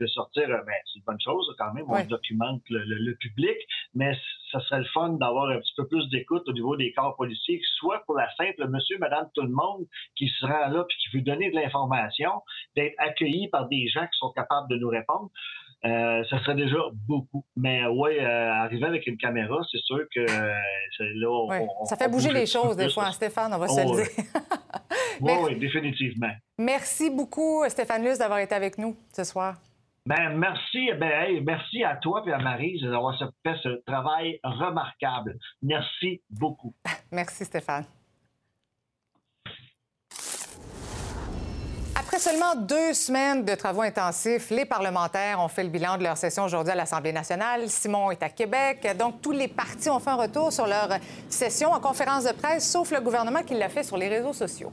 de 0.00 0.06
sortir, 0.06 0.48
ben, 0.48 0.74
c'est 0.86 0.98
une 0.98 1.04
bonne 1.06 1.20
chose 1.20 1.54
quand 1.58 1.72
même, 1.74 1.84
on 1.88 2.04
documente 2.04 2.62
le, 2.68 3.12
public, 3.20 3.56
mais 3.94 4.16
ça 4.50 4.60
serait 4.60 4.80
le 4.80 4.86
fun 4.86 5.10
d'avoir 5.10 5.50
un 5.50 5.58
petit 5.58 5.74
peu 5.76 5.86
plus 5.86 6.08
d'écoute 6.08 6.42
au 6.48 6.52
niveau 6.52 6.76
des 6.76 6.92
corps 6.92 7.14
policiers, 7.16 7.60
soit 7.76 8.02
pour 8.06 8.16
la 8.16 8.28
simple 8.36 8.66
monsieur, 8.68 8.98
madame, 8.98 9.28
tout 9.34 9.42
le 9.42 9.52
monde 9.52 9.86
qui 10.16 10.28
se 10.28 10.44
rend 10.44 10.68
là 10.68 10.84
puis 10.88 10.96
qui 10.98 11.16
veut 11.16 11.22
donner 11.22 11.50
de 11.50 11.56
l'information, 11.56 12.42
d'être 12.74 12.94
accueilli 12.98 13.48
par 13.48 13.68
des 13.68 13.86
gens 13.88 14.06
qui 14.06 14.18
sont 14.18 14.30
capables 14.30 14.68
de 14.68 14.76
nous 14.76 14.88
répondre. 14.88 15.30
Euh, 15.84 16.22
ça 16.30 16.38
serait 16.40 16.54
déjà 16.54 16.78
beaucoup. 16.92 17.44
Mais 17.56 17.84
oui, 17.86 18.18
euh, 18.18 18.52
arriver 18.52 18.86
avec 18.86 19.06
une 19.06 19.16
caméra, 19.16 19.60
c'est 19.70 19.82
sûr 19.82 20.04
que 20.14 20.20
euh, 20.20 20.54
là, 21.00 21.64
Ça 21.84 21.96
fait 21.96 22.08
bouger 22.08 22.32
les 22.32 22.46
choses 22.46 22.76
des 22.76 22.88
fois, 22.88 23.10
Stéphane, 23.10 23.52
on 23.52 23.58
va 23.58 23.68
se 23.68 23.80
le 23.80 24.02
dire. 24.02 24.24
oui, 25.20 25.32
oui, 25.42 25.56
définitivement. 25.56 26.30
Merci 26.58 27.10
beaucoup, 27.10 27.64
Stéphane 27.68 28.04
Luce, 28.04 28.18
d'avoir 28.18 28.38
été 28.38 28.54
avec 28.54 28.78
nous 28.78 28.96
ce 29.12 29.24
soir. 29.24 29.56
Ben, 30.06 30.36
merci, 30.36 30.90
ben, 30.98 31.42
merci 31.44 31.84
à 31.84 31.96
toi 31.96 32.22
et 32.26 32.32
à 32.32 32.38
Marie 32.38 32.80
d'avoir 32.80 33.16
fait 33.18 33.54
ce 33.62 33.82
travail 33.86 34.40
remarquable. 34.42 35.36
Merci 35.62 36.22
beaucoup. 36.28 36.74
Merci, 37.12 37.44
Stéphane. 37.44 37.84
Après 42.12 42.30
seulement 42.30 42.54
deux 42.54 42.92
semaines 42.92 43.42
de 43.42 43.54
travaux 43.54 43.80
intensifs, 43.80 44.50
les 44.50 44.66
parlementaires 44.66 45.40
ont 45.40 45.48
fait 45.48 45.62
le 45.62 45.70
bilan 45.70 45.96
de 45.96 46.02
leur 46.02 46.18
session 46.18 46.44
aujourd'hui 46.44 46.72
à 46.72 46.74
l'Assemblée 46.74 47.10
nationale. 47.10 47.70
Simon 47.70 48.10
est 48.10 48.22
à 48.22 48.28
Québec. 48.28 48.86
Donc, 48.98 49.22
tous 49.22 49.30
les 49.30 49.48
partis 49.48 49.88
ont 49.88 49.98
fait 49.98 50.10
un 50.10 50.16
retour 50.16 50.52
sur 50.52 50.66
leur 50.66 50.90
session 51.30 51.72
en 51.72 51.80
conférence 51.80 52.24
de 52.24 52.32
presse, 52.32 52.70
sauf 52.70 52.90
le 52.90 53.00
gouvernement 53.00 53.42
qui 53.42 53.54
l'a 53.54 53.70
fait 53.70 53.82
sur 53.82 53.96
les 53.96 54.08
réseaux 54.08 54.34
sociaux. 54.34 54.70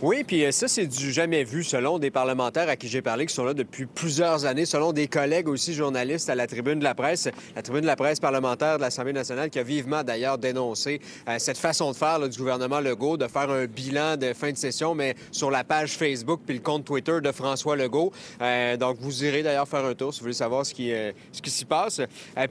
Oui, 0.00 0.22
puis 0.22 0.44
euh, 0.44 0.52
ça, 0.52 0.68
c'est 0.68 0.86
du 0.86 1.10
jamais 1.10 1.42
vu 1.42 1.64
selon 1.64 1.98
des 1.98 2.12
parlementaires 2.12 2.68
à 2.68 2.76
qui 2.76 2.86
j'ai 2.86 3.02
parlé 3.02 3.26
qui 3.26 3.34
sont 3.34 3.44
là 3.44 3.52
depuis 3.52 3.84
plusieurs 3.84 4.44
années, 4.44 4.64
selon 4.64 4.92
des 4.92 5.08
collègues 5.08 5.48
aussi 5.48 5.74
journalistes 5.74 6.30
à 6.30 6.36
la 6.36 6.46
tribune 6.46 6.78
de 6.78 6.84
la 6.84 6.94
presse, 6.94 7.28
la 7.56 7.62
tribune 7.62 7.80
de 7.80 7.86
la 7.88 7.96
presse 7.96 8.20
parlementaire 8.20 8.76
de 8.76 8.82
l'Assemblée 8.82 9.12
nationale 9.12 9.50
qui 9.50 9.58
a 9.58 9.64
vivement 9.64 10.04
d'ailleurs 10.04 10.38
dénoncé 10.38 11.00
euh, 11.28 11.40
cette 11.40 11.58
façon 11.58 11.90
de 11.90 11.96
faire 11.96 12.20
du 12.28 12.38
gouvernement 12.38 12.78
Legault, 12.78 13.16
de 13.16 13.26
faire 13.26 13.50
un 13.50 13.66
bilan 13.66 14.16
de 14.16 14.34
fin 14.34 14.52
de 14.52 14.56
session, 14.56 14.94
mais 14.94 15.16
sur 15.32 15.50
la 15.50 15.64
page 15.64 15.94
Facebook 15.94 16.42
puis 16.46 16.54
le 16.54 16.62
compte 16.62 16.84
Twitter 16.84 17.20
de 17.20 17.32
François 17.32 17.74
Legault. 17.74 18.12
Euh, 18.40 18.76
donc, 18.76 18.98
vous 19.00 19.24
irez 19.24 19.42
d'ailleurs 19.42 19.66
faire 19.66 19.84
un 19.84 19.94
tour 19.94 20.14
si 20.14 20.20
vous 20.20 20.26
voulez 20.26 20.34
savoir 20.34 20.64
ce 20.64 20.74
qui, 20.74 20.92
qui 21.42 21.50
s'y 21.50 21.64
passe. 21.64 22.00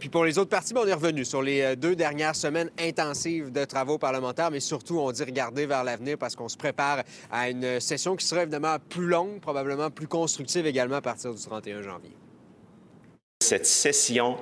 puis 0.02 0.10
pour 0.10 0.26
les 0.26 0.38
autres 0.38 0.50
partis, 0.50 0.74
ben, 0.74 0.82
on 0.84 0.88
est 0.88 0.94
revenu 0.94 1.24
sur 1.24 1.42
les 1.42 1.78
deux 1.78 1.96
dernières 1.96 2.36
semaines 2.36 2.70
intensives 2.78 3.54
de 3.54 3.64
travaux 3.64 3.98
parlementaires, 3.98 4.52
mais 4.52 4.60
surtout, 4.60 5.00
on 5.00 5.14
dit 5.14 5.24
regarder 5.24 5.66
vers 5.66 5.86
l'avenir 5.86 6.18
parce 6.18 6.36
qu'on 6.36 6.50
se 6.50 6.58
prépare 6.58 7.04
à 7.32 7.37
à 7.38 7.50
une 7.50 7.80
session 7.80 8.16
qui 8.16 8.26
sera 8.26 8.44
évidemment 8.44 8.78
plus 8.90 9.08
longue, 9.08 9.40
probablement 9.40 9.92
plus 9.92 10.08
constructive 10.08 10.66
également 10.66 10.98
à 10.98 11.02
partir 11.02 11.34
du 11.34 11.42
31 11.42 11.82
janvier. 11.84 12.12
Cette 13.42 13.68
session 13.68 14.38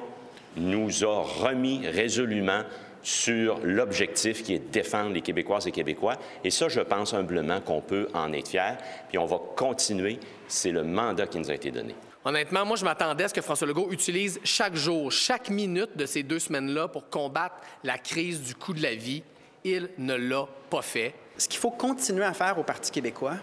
nous 0.55 1.03
a 1.03 1.21
remis 1.21 1.85
résolument 1.87 2.61
sur 3.03 3.59
l'objectif 3.63 4.41
qui 4.43 4.55
est 4.55 4.59
de 4.59 4.71
défendre 4.71 5.11
les 5.11 5.21
Québécoises 5.21 5.67
et 5.67 5.71
Québécois. 5.71 6.15
Et 6.43 6.49
ça, 6.49 6.69
je 6.69 6.79
pense 6.79 7.13
humblement 7.13 7.61
qu'on 7.61 7.81
peut 7.81 8.07
en 8.13 8.33
être 8.33 8.47
fier. 8.47 8.77
Puis 9.09 9.17
on 9.17 9.25
va 9.25 9.39
continuer. 9.55 10.19
C'est 10.47 10.71
le 10.71 10.83
mandat 10.83 11.27
qui 11.27 11.37
nous 11.37 11.51
a 11.51 11.53
été 11.53 11.69
donné. 11.71 11.93
Honnêtement, 12.23 12.65
moi, 12.65 12.77
je 12.77 12.85
m'attendais 12.85 13.25
à 13.25 13.27
ce 13.27 13.33
que 13.33 13.41
François 13.41 13.67
Legault 13.67 13.91
utilise 13.91 14.39
chaque 14.43 14.75
jour, 14.75 15.11
chaque 15.11 15.51
minute 15.51 15.95
de 15.95 16.07
ces 16.07 16.23
deux 16.23 16.39
semaines-là 16.39 16.87
pour 16.87 17.09
combattre 17.09 17.57
la 17.83 17.99
crise 17.99 18.41
du 18.41 18.55
coût 18.55 18.73
de 18.73 18.81
la 18.81 18.95
vie. 18.95 19.21
Il 19.67 19.89
ne 19.97 20.13
l'a 20.13 20.47
pas 20.69 20.83
fait. 20.83 21.15
Ce 21.39 21.47
qu'il 21.47 21.59
faut 21.59 21.71
continuer 21.71 22.23
à 22.23 22.33
faire 22.33 22.59
au 22.59 22.63
Parti 22.63 22.91
québécois, 22.91 23.33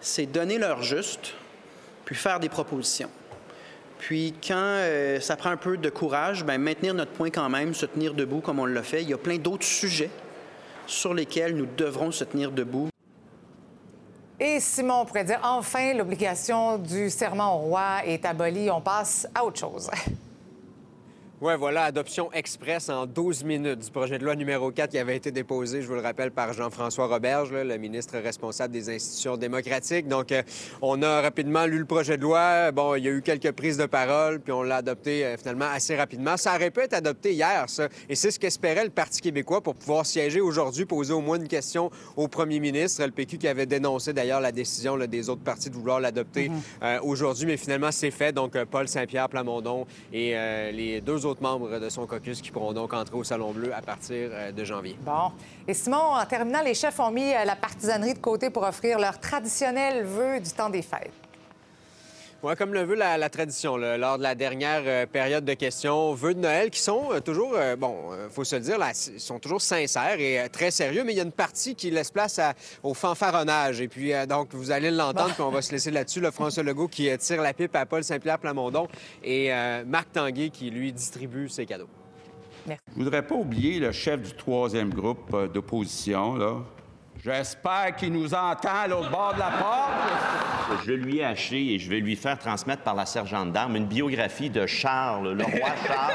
c'est 0.00 0.24
donner 0.24 0.56
leur 0.56 0.82
juste, 0.82 1.34
puis 2.06 2.14
faire 2.14 2.40
des 2.40 2.48
propositions. 2.48 3.10
Puis 3.98 4.34
quand 4.44 4.56
euh, 4.56 5.20
ça 5.20 5.36
prend 5.36 5.50
un 5.50 5.58
peu 5.58 5.76
de 5.76 5.90
courage, 5.90 6.42
bien, 6.42 6.56
maintenir 6.56 6.94
notre 6.94 7.12
point 7.12 7.28
quand 7.28 7.50
même, 7.50 7.74
se 7.74 7.84
tenir 7.84 8.14
debout 8.14 8.40
comme 8.40 8.60
on 8.60 8.64
l'a 8.64 8.82
fait. 8.82 9.02
Il 9.02 9.10
y 9.10 9.12
a 9.12 9.18
plein 9.18 9.36
d'autres 9.36 9.66
sujets 9.66 10.10
sur 10.86 11.12
lesquels 11.12 11.54
nous 11.54 11.66
devrons 11.76 12.10
se 12.12 12.24
tenir 12.24 12.50
debout. 12.50 12.88
Et 14.40 14.58
Simon, 14.58 15.02
on 15.02 15.04
pourrait 15.04 15.24
dire 15.24 15.40
enfin 15.42 15.92
l'obligation 15.92 16.78
du 16.78 17.10
serment 17.10 17.56
au 17.56 17.58
roi 17.58 18.06
est 18.06 18.24
abolie. 18.24 18.70
On 18.70 18.80
passe 18.80 19.28
à 19.34 19.44
autre 19.44 19.60
chose. 19.60 19.90
Oui, 21.44 21.54
voilà, 21.58 21.82
adoption 21.82 22.32
express 22.32 22.88
en 22.88 23.04
12 23.04 23.42
minutes 23.42 23.80
du 23.80 23.90
projet 23.90 24.16
de 24.16 24.24
loi 24.24 24.36
numéro 24.36 24.70
4 24.70 24.90
qui 24.90 24.98
avait 24.98 25.16
été 25.16 25.32
déposé, 25.32 25.82
je 25.82 25.88
vous 25.88 25.94
le 25.94 26.00
rappelle, 26.00 26.30
par 26.30 26.52
Jean-François 26.52 27.08
Roberge, 27.08 27.52
le 27.52 27.78
ministre 27.78 28.16
responsable 28.18 28.72
des 28.72 28.88
institutions 28.88 29.36
démocratiques. 29.36 30.06
Donc, 30.06 30.30
euh, 30.30 30.44
on 30.82 31.02
a 31.02 31.20
rapidement 31.20 31.66
lu 31.66 31.80
le 31.80 31.84
projet 31.84 32.16
de 32.16 32.22
loi. 32.22 32.70
Bon, 32.70 32.94
il 32.94 33.02
y 33.02 33.08
a 33.08 33.10
eu 33.10 33.22
quelques 33.22 33.50
prises 33.50 33.76
de 33.76 33.86
parole, 33.86 34.38
puis 34.38 34.52
on 34.52 34.62
l'a 34.62 34.76
adopté 34.76 35.26
euh, 35.26 35.36
finalement 35.36 35.64
assez 35.64 35.96
rapidement. 35.96 36.36
Ça 36.36 36.54
aurait 36.54 36.70
pu 36.70 36.78
être 36.78 36.94
adopté 36.94 37.32
hier, 37.32 37.64
ça. 37.66 37.88
Et 38.08 38.14
c'est 38.14 38.30
ce 38.30 38.38
qu'espérait 38.38 38.84
le 38.84 38.90
Parti 38.90 39.20
québécois 39.20 39.62
pour 39.62 39.74
pouvoir 39.74 40.06
siéger 40.06 40.40
aujourd'hui, 40.40 40.84
poser 40.84 41.12
au 41.12 41.22
moins 41.22 41.38
une 41.38 41.48
question 41.48 41.90
au 42.16 42.28
premier 42.28 42.60
ministre, 42.60 43.04
le 43.04 43.10
PQ 43.10 43.38
qui 43.38 43.48
avait 43.48 43.66
dénoncé 43.66 44.12
d'ailleurs 44.12 44.40
la 44.40 44.52
décision 44.52 44.96
des 44.96 45.28
autres 45.28 45.42
partis 45.42 45.70
de 45.70 45.74
vouloir 45.74 45.98
l'adopter 45.98 46.50
mhm. 46.50 46.60
euh, 46.84 46.98
aujourd'hui. 47.02 47.46
Mais 47.46 47.56
finalement, 47.56 47.90
c'est 47.90 48.12
fait. 48.12 48.32
Donc, 48.32 48.56
Paul 48.66 48.86
Saint-Pierre 48.86 49.28
Plamondon 49.28 49.86
et 50.12 50.36
les 50.72 51.00
deux 51.00 51.26
autres 51.26 51.31
membres 51.40 51.78
de 51.78 51.88
son 51.88 52.06
caucus 52.06 52.40
qui 52.40 52.50
pourront 52.50 52.72
donc 52.72 52.92
entrer 52.92 53.16
au 53.16 53.24
Salon 53.24 53.52
Bleu 53.52 53.72
à 53.74 53.80
partir 53.80 54.30
euh, 54.32 54.52
de 54.52 54.64
janvier. 54.64 54.96
Bon. 55.00 55.32
Et 55.66 55.74
Simon, 55.74 55.96
en 55.96 56.26
terminant, 56.26 56.62
les 56.62 56.74
chefs 56.74 56.98
ont 57.00 57.10
mis 57.10 57.32
euh, 57.32 57.44
la 57.44 57.56
partisanerie 57.56 58.14
de 58.14 58.18
côté 58.18 58.50
pour 58.50 58.64
offrir 58.64 58.98
leur 58.98 59.18
traditionnel 59.18 60.04
vœu 60.04 60.40
du 60.40 60.50
temps 60.50 60.70
des 60.70 60.82
fêtes. 60.82 61.21
Oui, 62.42 62.54
comme 62.56 62.74
le 62.74 62.82
veut 62.82 62.96
la, 62.96 63.30
tradition, 63.30 63.76
lors 63.76 64.18
de 64.18 64.22
la 64.24 64.34
dernière 64.34 64.82
euh, 64.84 65.06
période 65.06 65.44
de 65.44 65.54
questions, 65.54 66.12
vœux 66.12 66.34
de 66.34 66.40
Noël 66.40 66.70
qui 66.70 66.80
sont 66.80 67.10
toujours, 67.24 67.54
bon, 67.78 68.10
il 68.24 68.32
faut 68.32 68.42
se 68.42 68.56
le 68.56 68.62
dire, 68.62 68.78
là, 68.78 68.92
sont 68.94 69.38
toujours 69.38 69.60
sincères 69.60 70.18
et 70.18 70.48
très 70.50 70.72
sérieux, 70.72 71.04
mais 71.04 71.12
il 71.12 71.16
y 71.16 71.20
a 71.20 71.22
une 71.22 71.30
partie 71.30 71.76
qui 71.76 71.92
laisse 71.92 72.10
place 72.10 72.40
au 72.82 72.94
fanfaronnage. 72.94 73.80
Et 73.80 73.86
puis, 73.86 74.12
donc, 74.28 74.54
vous 74.54 74.72
allez 74.72 74.90
l'entendre, 74.90 75.34
puis 75.34 75.42
on 75.42 75.50
va 75.50 75.62
se 75.62 75.70
laisser 75.70 75.92
là-dessus. 75.92 76.20
Le 76.20 76.32
François 76.32 76.64
Legault 76.64 76.88
qui 76.88 77.16
tire 77.18 77.42
la 77.42 77.54
pipe 77.54 77.76
à 77.76 77.86
Paul 77.86 78.02
Saint-Pierre 78.02 78.40
Plamondon 78.40 78.88
et 79.22 79.52
Marc 79.86 80.10
Tanguay 80.12 80.50
qui, 80.50 80.70
lui, 80.70 80.92
distribue 80.92 81.48
ses 81.48 81.64
cadeaux. 81.64 81.88
Merci. 82.66 82.82
Je 82.96 83.04
voudrais 83.04 83.22
pas 83.24 83.36
oublier 83.36 83.78
le 83.78 83.92
chef 83.92 84.20
du 84.20 84.34
troisième 84.34 84.90
groupe 84.90 85.52
d'opposition, 85.52 86.34
là, 86.34 86.56
J'espère 87.24 87.94
qu'il 87.94 88.12
nous 88.12 88.34
entend 88.34 88.74
à 88.82 88.88
l'autre 88.88 89.08
bord 89.08 89.32
de 89.34 89.38
la 89.38 89.50
porte. 89.52 90.61
Je 90.86 90.92
lui 90.92 91.18
ai 91.18 91.24
acheté 91.24 91.74
et 91.74 91.78
je 91.78 91.88
vais 91.88 92.00
lui 92.00 92.16
faire 92.16 92.38
transmettre 92.38 92.82
par 92.82 92.94
la 92.94 93.06
sergente 93.06 93.52
d'armes 93.52 93.76
une 93.76 93.86
biographie 93.86 94.50
de 94.50 94.66
Charles, 94.66 95.32
le 95.32 95.44
roi 95.44 95.70
Charles. 95.86 96.12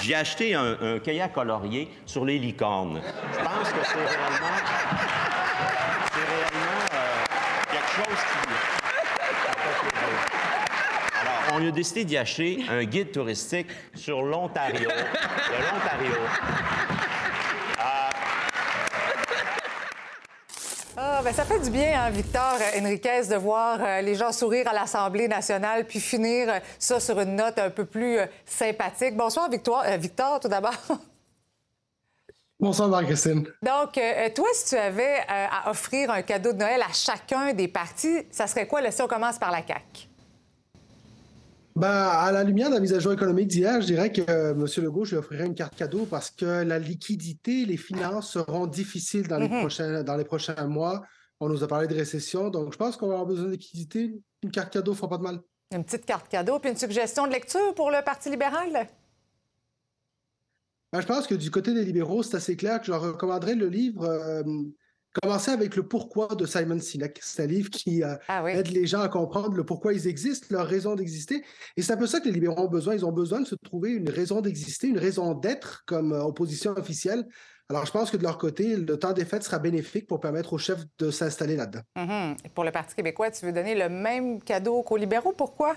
J'ai 0.00 0.14
acheté 0.14 0.54
un, 0.54 0.76
un 0.80 0.98
kayak 0.98 1.32
colorié 1.32 1.88
sur 2.06 2.24
les 2.24 2.38
licornes. 2.38 3.00
Je 3.32 3.38
pense 3.38 3.68
que 3.70 3.84
c'est 3.84 3.94
réellement, 3.94 4.58
euh, 6.94 7.24
quelque 7.70 7.92
chose 7.96 8.18
qui... 8.18 8.34
Alors, 11.20 11.42
on 11.54 11.68
a 11.68 11.70
décidé 11.70 12.04
d'y 12.04 12.16
acheter 12.16 12.64
un 12.70 12.84
guide 12.84 13.12
touristique 13.12 13.68
sur 13.94 14.22
l'Ontario, 14.22 14.88
l'Ontario. 14.90 16.14
Ben, 21.24 21.32
ça 21.32 21.46
fait 21.46 21.58
du 21.58 21.70
bien, 21.70 21.98
hein, 21.98 22.10
Victor 22.10 22.58
Enriquez, 22.78 23.22
de 23.30 23.36
voir 23.36 23.78
euh, 23.80 24.02
les 24.02 24.14
gens 24.14 24.30
sourire 24.30 24.68
à 24.68 24.74
l'Assemblée 24.74 25.26
nationale 25.26 25.86
puis 25.86 25.98
finir 25.98 26.50
euh, 26.50 26.58
ça 26.78 27.00
sur 27.00 27.18
une 27.18 27.36
note 27.36 27.58
un 27.58 27.70
peu 27.70 27.86
plus 27.86 28.18
euh, 28.18 28.26
sympathique. 28.44 29.16
Bonsoir, 29.16 29.48
Victor, 29.48 29.82
Victor 29.98 30.38
tout 30.38 30.48
d'abord. 30.48 30.76
Bonsoir, 32.60 32.90
Marie-Christine. 32.90 33.46
Donc, 33.62 33.98
toi, 34.34 34.48
si 34.52 34.68
tu 34.68 34.76
avais 34.76 35.20
à 35.26 35.70
offrir 35.70 36.10
un 36.10 36.20
cadeau 36.20 36.52
de 36.52 36.58
Noël 36.58 36.82
à 36.82 36.92
chacun 36.92 37.54
des 37.54 37.68
partis, 37.68 38.26
ça 38.30 38.46
serait 38.46 38.66
quoi? 38.66 38.82
Là, 38.82 38.90
si 38.90 39.00
on 39.00 39.08
commence 39.08 39.38
par 39.38 39.50
la 39.50 39.66
CAQ? 39.66 40.08
Ben, 41.76 41.88
à 41.88 42.30
la 42.30 42.44
lumière 42.44 42.68
de 42.68 42.74
la 42.74 42.80
mise 42.80 42.92
à 42.92 43.00
jour 43.00 43.12
économique 43.12 43.48
d'hier, 43.48 43.80
je 43.80 43.86
dirais 43.86 44.12
que 44.12 44.22
euh, 44.28 44.52
M. 44.52 44.66
Legault, 44.84 45.04
je 45.04 45.10
lui 45.10 45.16
offrirais 45.16 45.46
une 45.46 45.56
carte 45.56 45.74
cadeau 45.74 46.06
parce 46.08 46.30
que 46.30 46.62
la 46.62 46.78
liquidité, 46.78 47.64
les 47.64 47.76
finances 47.76 48.30
seront 48.30 48.68
difficiles 48.68 49.26
dans, 49.26 49.38
les, 49.38 49.48
prochains, 49.48 50.04
dans 50.04 50.16
les 50.16 50.24
prochains 50.24 50.68
mois. 50.68 51.02
On 51.44 51.50
nous 51.50 51.62
a 51.62 51.68
parlé 51.68 51.86
de 51.86 51.94
récession, 51.94 52.48
donc 52.48 52.72
je 52.72 52.78
pense 52.78 52.96
qu'on 52.96 53.08
va 53.08 53.12
avoir 53.12 53.26
besoin 53.26 53.44
de 53.44 53.50
liquidité. 53.50 54.18
Une 54.42 54.50
carte 54.50 54.72
cadeau 54.72 54.92
ne 54.92 54.96
fera 54.96 55.10
pas 55.10 55.18
de 55.18 55.22
mal. 55.22 55.40
Une 55.74 55.84
petite 55.84 56.06
carte 56.06 56.26
cadeau, 56.26 56.58
puis 56.58 56.70
une 56.70 56.76
suggestion 56.78 57.26
de 57.26 57.32
lecture 57.32 57.74
pour 57.74 57.90
le 57.90 58.02
Parti 58.02 58.30
libéral? 58.30 58.88
Ben, 60.90 61.02
je 61.02 61.06
pense 61.06 61.26
que 61.26 61.34
du 61.34 61.50
côté 61.50 61.74
des 61.74 61.84
libéraux, 61.84 62.22
c'est 62.22 62.38
assez 62.38 62.56
clair 62.56 62.80
que 62.80 62.86
je 62.86 62.92
leur 62.92 63.02
recommanderais 63.02 63.56
le 63.56 63.68
livre 63.68 64.04
euh, 64.04 64.42
Commencer 65.22 65.52
avec 65.52 65.76
le 65.76 65.86
pourquoi 65.86 66.26
de 66.34 66.44
Simon 66.44 66.80
Sinek. 66.80 67.20
C'est 67.22 67.44
un 67.44 67.46
livre 67.46 67.70
qui 67.70 68.02
euh, 68.02 68.16
Ah 68.26 68.50
aide 68.50 68.68
les 68.68 68.86
gens 68.86 69.00
à 69.00 69.08
comprendre 69.08 69.54
le 69.54 69.64
pourquoi 69.64 69.92
ils 69.92 70.08
existent, 70.08 70.48
leur 70.50 70.66
raison 70.66 70.96
d'exister. 70.96 71.44
Et 71.76 71.82
c'est 71.82 71.92
un 71.92 71.96
peu 71.96 72.08
ça 72.08 72.18
que 72.18 72.24
les 72.24 72.32
libéraux 72.32 72.62
ont 72.62 72.68
besoin. 72.68 72.94
Ils 72.94 73.04
ont 73.04 73.12
besoin 73.12 73.40
de 73.40 73.46
se 73.46 73.54
trouver 73.54 73.92
une 73.92 74.08
raison 74.08 74.40
d'exister, 74.40 74.88
une 74.88 74.98
raison 74.98 75.34
d'être 75.34 75.84
comme 75.86 76.12
euh, 76.12 76.24
opposition 76.24 76.72
officielle. 76.72 77.28
Alors, 77.70 77.86
je 77.86 77.92
pense 77.92 78.10
que 78.10 78.16
de 78.18 78.22
leur 78.22 78.36
côté, 78.36 78.76
le 78.76 78.98
temps 78.98 79.12
des 79.12 79.24
fêtes 79.24 79.42
sera 79.42 79.58
bénéfique 79.58 80.06
pour 80.06 80.20
permettre 80.20 80.52
aux 80.52 80.58
chefs 80.58 80.84
de 80.98 81.10
s'installer 81.10 81.56
là-dedans. 81.56 81.80
Mhm. 81.96 82.36
Pour 82.54 82.64
le 82.64 82.70
Parti 82.70 82.94
québécois, 82.94 83.30
tu 83.30 83.46
veux 83.46 83.52
donner 83.52 83.74
le 83.74 83.88
même 83.88 84.42
cadeau 84.42 84.82
qu'aux 84.82 84.98
libéraux? 84.98 85.32
Pourquoi? 85.32 85.74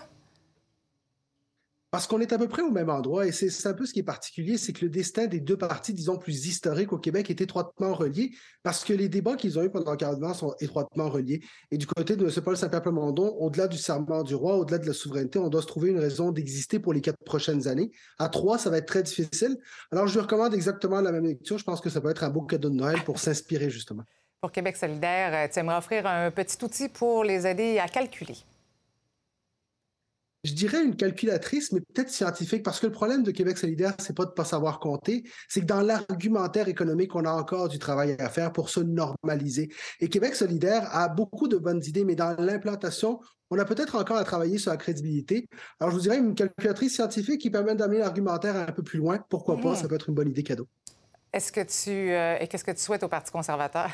Parce 1.89 2.05
qu'on 2.05 2.19
est 2.19 2.33
à 2.33 2.37
peu 2.37 2.49
près 2.49 2.61
au 2.61 2.71
même 2.71 2.89
endroit 2.89 3.25
et 3.25 3.31
c'est 3.31 3.65
un 3.65 3.73
peu 3.73 3.85
ce 3.85 3.93
qui 3.93 3.99
est 3.99 4.03
particulier, 4.03 4.57
c'est 4.57 4.73
que 4.73 4.83
le 4.83 4.91
destin 4.91 5.27
des 5.27 5.39
deux 5.39 5.57
partis, 5.57 5.93
disons, 5.93 6.17
plus 6.17 6.45
historiques 6.45 6.91
au 6.91 6.97
Québec 6.97 7.29
est 7.29 7.39
étroitement 7.39 7.93
relié 7.93 8.31
parce 8.61 8.83
que 8.83 8.91
les 8.91 9.07
débats 9.07 9.37
qu'ils 9.37 9.57
ont 9.57 9.63
eus 9.63 9.69
pendant 9.69 9.95
40 9.95 10.23
ans 10.23 10.33
sont 10.33 10.53
étroitement 10.59 11.09
reliés. 11.09 11.41
Et 11.71 11.77
du 11.77 11.87
côté 11.87 12.17
de 12.17 12.25
M. 12.25 12.31
Paul 12.43 12.57
Saint-Pierre 12.57 12.81
Plamondon, 12.81 13.29
au-delà 13.39 13.69
du 13.69 13.77
serment 13.77 14.23
du 14.23 14.35
roi, 14.35 14.57
au-delà 14.57 14.79
de 14.79 14.85
la 14.85 14.91
souveraineté, 14.91 15.39
on 15.39 15.47
doit 15.47 15.61
se 15.61 15.67
trouver 15.67 15.91
une 15.91 15.99
raison 15.99 16.31
d'exister 16.31 16.79
pour 16.79 16.93
les 16.93 16.99
quatre 16.99 17.23
prochaines 17.23 17.69
années. 17.69 17.89
À 18.19 18.27
trois, 18.27 18.57
ça 18.57 18.69
va 18.69 18.79
être 18.79 18.87
très 18.87 19.03
difficile. 19.03 19.57
Alors, 19.89 20.07
je 20.07 20.13
lui 20.13 20.21
recommande 20.21 20.53
exactement 20.53 20.99
la 20.99 21.13
même 21.13 21.25
lecture. 21.25 21.57
Je 21.57 21.63
pense 21.63 21.79
que 21.79 21.89
ça 21.89 22.01
peut 22.01 22.09
être 22.09 22.25
un 22.25 22.29
beau 22.29 22.41
cadeau 22.41 22.69
de 22.69 22.75
Noël 22.75 23.01
pour 23.05 23.19
s'inspirer, 23.19 23.69
justement. 23.69 24.03
Pour 24.41 24.51
Québec 24.51 24.75
solidaire, 24.75 25.31
euh, 25.33 25.51
tu 25.51 25.59
aimerais 25.59 25.77
offrir 25.77 26.05
un 26.05 26.29
petit 26.31 26.63
outil 26.63 26.89
pour 26.89 27.23
les 27.23 27.47
aider 27.47 27.79
à 27.79 27.87
calculer. 27.87 28.35
Je 30.47 30.53
dirais 30.53 30.81
une 30.81 30.95
calculatrice, 30.95 31.73
mais 31.73 31.81
peut-être 31.81 32.09
scientifique, 32.09 32.63
parce 32.63 32.79
que 32.79 32.85
le 32.85 32.93
problème 32.93 33.21
de 33.21 33.31
Québec 33.31 33.57
solidaire, 33.57 33.93
c'est 33.99 34.15
pas 34.15 34.23
de 34.23 34.31
pas 34.31 34.45
savoir 34.45 34.79
compter, 34.79 35.25
c'est 35.49 35.59
que 35.59 35.65
dans 35.65 35.81
l'argumentaire 35.81 36.69
économique, 36.69 37.13
on 37.15 37.25
a 37.25 37.31
encore 37.31 37.67
du 37.67 37.79
travail 37.79 38.15
à 38.17 38.29
faire 38.29 38.53
pour 38.53 38.69
se 38.69 38.79
normaliser. 38.79 39.67
Et 39.99 40.07
Québec 40.07 40.35
solidaire 40.35 40.87
a 40.95 41.09
beaucoup 41.09 41.49
de 41.49 41.57
bonnes 41.57 41.83
idées, 41.83 42.05
mais 42.05 42.15
dans 42.15 42.33
l'implantation, 42.39 43.19
on 43.49 43.59
a 43.59 43.65
peut-être 43.65 43.95
encore 43.95 44.15
à 44.15 44.23
travailler 44.23 44.57
sur 44.57 44.71
la 44.71 44.77
crédibilité. 44.77 45.49
Alors, 45.81 45.91
je 45.91 45.97
vous 45.97 46.03
dirais 46.03 46.17
une 46.17 46.33
calculatrice 46.33 46.95
scientifique 46.95 47.41
qui 47.41 47.49
permet 47.49 47.75
d'amener 47.75 47.99
l'argumentaire 47.99 48.55
un 48.55 48.71
peu 48.71 48.83
plus 48.83 48.99
loin. 48.99 49.19
Pourquoi 49.27 49.57
pas? 49.59 49.71
Mhm. 49.71 49.75
Ça 49.75 49.89
peut 49.89 49.95
être 49.95 50.07
une 50.07 50.15
bonne 50.15 50.29
idée 50.29 50.43
cadeau. 50.43 50.69
Est-ce 51.33 51.51
que 51.51 51.59
tu 51.59 51.91
euh, 51.91 52.37
et 52.39 52.47
qu'est-ce 52.47 52.63
que 52.63 52.71
tu 52.71 52.79
souhaites 52.79 53.03
au 53.03 53.09
Parti 53.09 53.33
conservateur? 53.33 53.89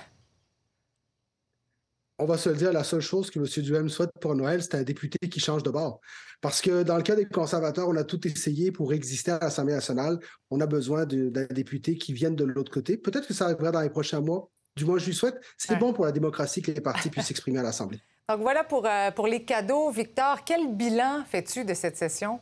on 2.19 2.25
va 2.25 2.37
se 2.37 2.49
le 2.49 2.55
dire, 2.55 2.71
la 2.71 2.83
seule 2.83 3.01
chose 3.01 3.29
que 3.29 3.39
M. 3.39 3.45
Duhem 3.63 3.89
souhaite 3.89 4.11
pour 4.21 4.35
Noël, 4.35 4.61
c'est 4.61 4.75
un 4.75 4.83
député 4.83 5.17
qui 5.29 5.39
change 5.39 5.63
de 5.63 5.69
bord. 5.69 5.99
Parce 6.43 6.59
que 6.59 6.83
dans 6.83 6.97
le 6.97 7.03
cas 7.03 7.15
des 7.15 7.23
conservateurs, 7.23 7.87
on 7.87 7.95
a 7.95 8.03
tout 8.03 8.27
essayé 8.27 8.73
pour 8.73 8.91
exister 8.91 9.31
à 9.31 9.39
l'Assemblée 9.39 9.75
nationale. 9.75 10.19
On 10.51 10.59
a 10.59 10.65
besoin 10.65 11.05
d'un 11.05 11.45
député 11.45 11.95
qui 11.95 12.11
vienne 12.11 12.35
de 12.35 12.43
l'autre 12.43 12.69
côté. 12.69 12.97
Peut-être 12.97 13.25
que 13.25 13.33
ça 13.33 13.45
arrivera 13.45 13.71
dans 13.71 13.79
les 13.79 13.89
prochains 13.89 14.19
mois. 14.19 14.49
Du 14.75 14.83
moins, 14.83 14.97
je 14.97 15.05
lui 15.05 15.13
souhaite. 15.13 15.39
C'est 15.57 15.79
bon 15.79 15.93
pour 15.93 16.03
la 16.03 16.11
démocratie 16.11 16.61
que 16.61 16.71
les 16.71 16.81
partis 16.81 17.09
puissent 17.09 17.27
s'exprimer 17.27 17.59
à 17.59 17.63
l'Assemblée. 17.63 18.01
Donc 18.27 18.41
voilà 18.41 18.65
pour, 18.65 18.85
euh, 18.85 19.09
pour 19.11 19.27
les 19.27 19.45
cadeaux. 19.45 19.89
Victor, 19.89 20.43
quel 20.43 20.75
bilan 20.75 21.23
fais-tu 21.25 21.63
de 21.63 21.73
cette 21.73 21.95
session? 21.95 22.41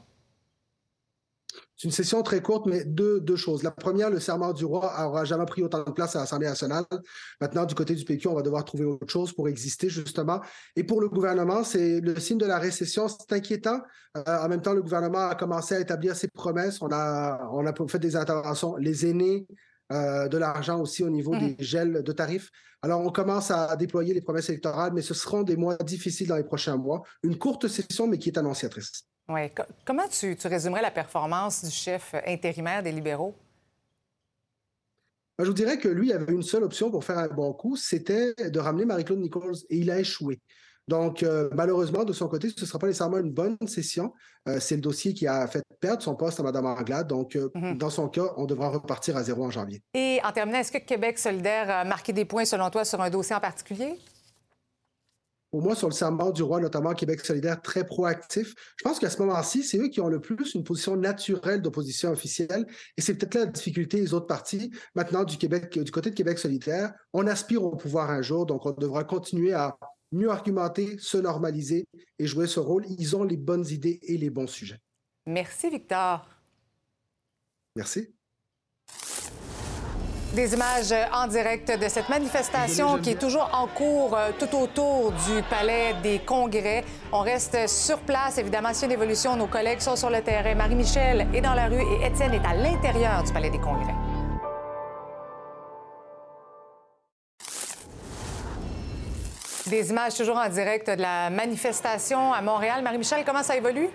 C'est 1.81 1.87
une 1.87 1.93
session 1.93 2.21
très 2.21 2.43
courte, 2.43 2.67
mais 2.67 2.85
deux, 2.85 3.19
deux 3.19 3.35
choses. 3.35 3.63
La 3.63 3.71
première, 3.71 4.11
le 4.11 4.19
serment 4.19 4.53
du 4.53 4.65
roi 4.65 4.93
n'aura 4.99 5.25
jamais 5.25 5.47
pris 5.47 5.63
autant 5.63 5.83
de 5.83 5.89
place 5.89 6.15
à 6.15 6.19
l'Assemblée 6.19 6.45
nationale. 6.45 6.83
Maintenant, 7.41 7.65
du 7.65 7.73
côté 7.73 7.95
du 7.95 8.05
PQ, 8.05 8.27
on 8.27 8.35
va 8.35 8.43
devoir 8.43 8.63
trouver 8.65 8.83
autre 8.85 9.11
chose 9.11 9.33
pour 9.33 9.49
exister, 9.49 9.89
justement. 9.89 10.41
Et 10.75 10.83
pour 10.83 11.01
le 11.01 11.09
gouvernement, 11.09 11.63
c'est 11.63 11.99
le 11.99 12.19
signe 12.19 12.37
de 12.37 12.45
la 12.45 12.59
récession. 12.59 13.07
C'est 13.07 13.35
inquiétant. 13.35 13.81
Euh, 14.15 14.21
en 14.27 14.47
même 14.47 14.61
temps, 14.61 14.73
le 14.73 14.83
gouvernement 14.83 15.27
a 15.27 15.33
commencé 15.33 15.73
à 15.73 15.79
établir 15.79 16.15
ses 16.15 16.27
promesses. 16.27 16.79
On 16.83 16.91
a, 16.91 17.49
on 17.51 17.65
a 17.65 17.73
fait 17.87 17.97
des 17.97 18.15
interventions. 18.15 18.75
Les 18.75 19.07
aînés, 19.07 19.47
euh, 19.91 20.27
de 20.27 20.37
l'argent 20.37 20.79
aussi 20.79 21.03
au 21.03 21.09
niveau 21.09 21.35
des 21.35 21.55
gels 21.57 22.03
de 22.03 22.11
tarifs. 22.11 22.51
Alors, 22.83 23.01
on 23.01 23.09
commence 23.09 23.49
à 23.49 23.75
déployer 23.75 24.13
les 24.13 24.21
promesses 24.21 24.49
électorales, 24.49 24.93
mais 24.93 25.01
ce 25.01 25.15
seront 25.15 25.41
des 25.41 25.57
mois 25.57 25.77
difficiles 25.77 26.27
dans 26.27 26.37
les 26.37 26.43
prochains 26.43 26.77
mois. 26.77 27.01
Une 27.23 27.39
courte 27.39 27.67
session, 27.67 28.05
mais 28.05 28.19
qui 28.19 28.29
est 28.29 28.37
annonciatrice. 28.37 29.07
Comment 29.85 30.07
tu, 30.07 30.35
tu 30.35 30.47
résumerais 30.47 30.81
la 30.81 30.91
performance 30.91 31.63
du 31.63 31.71
chef 31.71 32.15
intérimaire 32.25 32.83
des 32.83 32.91
libéraux? 32.91 33.35
Je 35.39 35.45
vous 35.45 35.53
dirais 35.53 35.77
que 35.77 35.87
lui 35.87 36.13
avait 36.13 36.33
une 36.33 36.43
seule 36.43 36.63
option 36.63 36.91
pour 36.91 37.03
faire 37.03 37.17
un 37.17 37.27
bon 37.27 37.51
coup, 37.53 37.75
c'était 37.75 38.33
de 38.35 38.59
ramener 38.59 38.85
Marie-Claude 38.85 39.19
Nichols 39.19 39.55
et 39.69 39.77
il 39.77 39.89
a 39.89 39.99
échoué. 39.99 40.39
Donc, 40.87 41.23
euh, 41.23 41.49
malheureusement, 41.53 42.03
de 42.03 42.13
son 42.13 42.27
côté, 42.27 42.49
ce 42.49 42.61
ne 42.61 42.65
sera 42.65 42.77
pas 42.77 42.87
nécessairement 42.87 43.19
une 43.19 43.31
bonne 43.31 43.57
session. 43.65 44.13
Euh, 44.47 44.59
c'est 44.59 44.75
le 44.75 44.81
dossier 44.81 45.13
qui 45.13 45.25
a 45.25 45.47
fait 45.47 45.63
perdre 45.79 46.01
son 46.01 46.15
poste 46.15 46.39
à 46.39 46.43
Mme 46.43 46.65
Anglade. 46.65 47.07
Donc, 47.07 47.35
euh, 47.35 47.49
dans 47.75 47.89
son 47.89 48.09
cas, 48.09 48.33
on 48.37 48.45
devra 48.45 48.69
repartir 48.69 49.15
à 49.15 49.23
zéro 49.23 49.45
en 49.45 49.51
janvier. 49.51 49.81
Et 49.93 50.19
en 50.23 50.31
terminant, 50.31 50.59
est-ce 50.59 50.71
que 50.71 50.79
Québec 50.79 51.17
solidaire 51.17 51.69
a 51.69 51.85
marqué 51.85 52.13
des 52.13 52.25
points, 52.25 52.45
selon 52.45 52.69
toi, 52.69 52.83
sur 52.83 52.99
un 52.99 53.09
dossier 53.09 53.35
en 53.35 53.39
particulier? 53.39 53.99
Pour 55.51 55.61
moi, 55.61 55.75
sur 55.75 55.89
le 55.89 55.93
serment 55.93 56.31
du 56.31 56.43
roi, 56.43 56.61
notamment 56.61 56.93
Québec 56.93 57.25
solidaire, 57.25 57.61
très 57.61 57.85
proactif. 57.85 58.55
Je 58.77 58.83
pense 58.83 58.99
qu'à 58.99 59.09
ce 59.09 59.19
moment-ci, 59.19 59.63
c'est 59.63 59.77
eux 59.77 59.89
qui 59.89 59.99
ont 59.99 60.07
le 60.07 60.21
plus 60.21 60.55
une 60.55 60.63
position 60.63 60.95
naturelle 60.95 61.61
d'opposition 61.61 62.09
officielle. 62.11 62.65
Et 62.97 63.01
c'est 63.01 63.15
peut-être 63.15 63.35
là 63.35 63.45
la 63.45 63.51
difficulté 63.51 63.99
des 63.99 64.13
autres 64.13 64.27
partis. 64.27 64.71
Maintenant, 64.95 65.25
du, 65.25 65.37
Québec, 65.37 65.77
du 65.77 65.91
côté 65.91 66.09
de 66.09 66.15
Québec 66.15 66.39
solidaire, 66.39 66.93
on 67.11 67.27
aspire 67.27 67.63
au 67.63 67.75
pouvoir 67.75 68.09
un 68.11 68.21
jour, 68.21 68.45
donc 68.45 68.65
on 68.65 68.71
devra 68.71 69.03
continuer 69.03 69.53
à 69.53 69.77
mieux 70.13 70.29
argumenter, 70.29 70.97
se 70.99 71.17
normaliser 71.17 71.85
et 72.17 72.27
jouer 72.27 72.47
ce 72.47 72.61
rôle. 72.61 72.85
Ils 72.97 73.15
ont 73.17 73.23
les 73.23 73.37
bonnes 73.37 73.67
idées 73.67 73.99
et 74.03 74.17
les 74.17 74.29
bons 74.29 74.47
sujets. 74.47 74.79
Merci, 75.25 75.69
Victor. 75.69 76.27
Merci. 77.75 78.13
Des 80.33 80.53
images 80.53 80.93
en 81.13 81.27
direct 81.27 81.77
de 81.77 81.89
cette 81.89 82.07
manifestation 82.07 82.99
qui 82.99 83.09
est 83.09 83.19
toujours 83.19 83.49
en 83.51 83.67
cours 83.67 84.15
euh, 84.15 84.31
tout 84.39 84.55
autour 84.55 85.11
du 85.11 85.43
Palais 85.49 85.93
des 86.01 86.19
Congrès. 86.19 86.85
On 87.11 87.19
reste 87.19 87.67
sur 87.67 87.97
place. 87.99 88.37
Évidemment, 88.37 88.73
s'il 88.73 88.83
y 88.83 88.91
a 88.91 88.95
une 88.95 89.01
évolution, 89.01 89.35
nos 89.35 89.47
collègues 89.47 89.81
sont 89.81 89.97
sur 89.97 90.09
le 90.09 90.21
terrain. 90.21 90.55
Marie-Michel 90.55 91.27
est 91.33 91.41
dans 91.41 91.53
la 91.53 91.65
rue 91.65 91.81
et 91.81 92.05
Étienne 92.05 92.33
est 92.33 92.47
à 92.47 92.53
l'intérieur 92.53 93.23
du 93.23 93.33
Palais 93.33 93.49
des 93.49 93.59
Congrès. 93.59 93.93
Des 99.67 99.89
images 99.89 100.15
toujours 100.15 100.37
en 100.37 100.47
direct 100.47 100.89
de 100.89 101.01
la 101.01 101.29
manifestation 101.29 102.31
à 102.31 102.41
Montréal. 102.41 102.81
Marie-Michel, 102.81 103.25
comment 103.25 103.43
ça 103.43 103.57
évolue? 103.57 103.89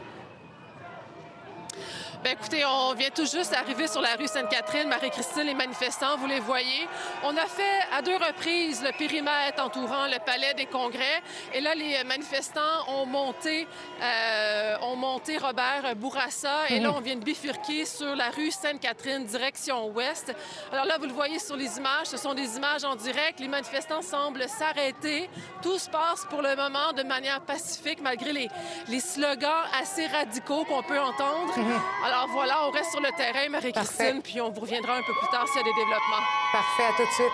Bien, 2.27 2.35
écoutez, 2.35 2.65
on 2.65 2.93
vient 2.95 3.11
tout 3.15 3.25
juste 3.25 3.53
d'arriver 3.53 3.87
sur 3.87 4.01
la 4.01 4.17
rue 4.17 4.27
Sainte-Catherine. 4.27 4.89
Marie-Christine, 4.89 5.45
les 5.45 5.55
manifestants, 5.55 6.17
vous 6.17 6.27
les 6.27 6.41
voyez. 6.41 6.89
On 7.23 7.37
a 7.37 7.47
fait 7.47 7.87
à 7.97 8.03
deux 8.03 8.17
reprises 8.17 8.83
le 8.83 8.91
périmètre 8.99 9.63
entourant 9.63 10.07
le 10.07 10.19
palais 10.27 10.53
des 10.55 10.67
congrès. 10.67 11.23
Et 11.55 11.61
là, 11.61 11.77
les 11.77 12.03
manifestants 12.03 12.89
ont 12.89 13.07
monté, 13.07 13.69
euh, 14.03 14.77
ont 14.83 14.97
monté 14.97 15.39
Robert 15.39 15.95
Bourassa. 15.95 16.69
Et 16.69 16.81
là, 16.81 16.93
on 16.97 17.01
vient 17.01 17.15
de 17.15 17.23
bifurquer 17.23 17.85
sur 17.85 18.17
la 18.17 18.31
rue 18.31 18.51
Sainte-Catherine, 18.51 19.25
direction 19.25 19.87
ouest. 19.91 20.35
Alors 20.73 20.87
là, 20.87 20.99
vous 20.99 21.07
le 21.07 21.13
voyez 21.13 21.39
sur 21.39 21.55
les 21.55 21.79
images. 21.79 22.07
Ce 22.07 22.17
sont 22.17 22.35
des 22.35 22.57
images 22.57 22.83
en 22.83 22.97
direct. 22.97 23.39
Les 23.39 23.47
manifestants 23.47 24.03
semblent 24.03 24.49
s'arrêter. 24.49 25.31
Tout 25.63 25.79
se 25.79 25.89
passe 25.89 26.27
pour 26.29 26.43
le 26.43 26.57
moment 26.57 26.93
de 26.93 27.05
manière 27.05 27.41
pacifique, 27.43 28.01
malgré 28.03 28.33
les, 28.33 28.51
slogans 28.99 29.63
assez 29.81 30.09
radicaux 30.09 30.65
qu'on 30.65 30.83
peut 30.83 30.99
entendre. 30.99 31.55
voilà, 32.33 32.67
on 32.67 32.71
reste 32.71 32.91
sur 32.93 33.01
le 33.01 33.11
terrain, 33.17 33.49
Marie-Christine, 33.51 34.23
puis 34.23 34.41
on 34.41 34.51
vous 34.51 34.61
reviendra 34.61 34.97
un 34.97 35.03
peu 35.03 35.13
plus 35.13 35.29
tard 35.31 35.47
s'il 35.49 35.57
y 35.59 35.61
a 35.61 35.65
des 35.65 35.75
développements. 35.75 36.25
Parfait, 36.53 36.85
à 36.85 36.93
tout 36.97 37.05
de 37.05 37.13
suite. 37.13 37.33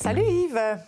Salut 0.00 0.22
Yves. 0.22 0.78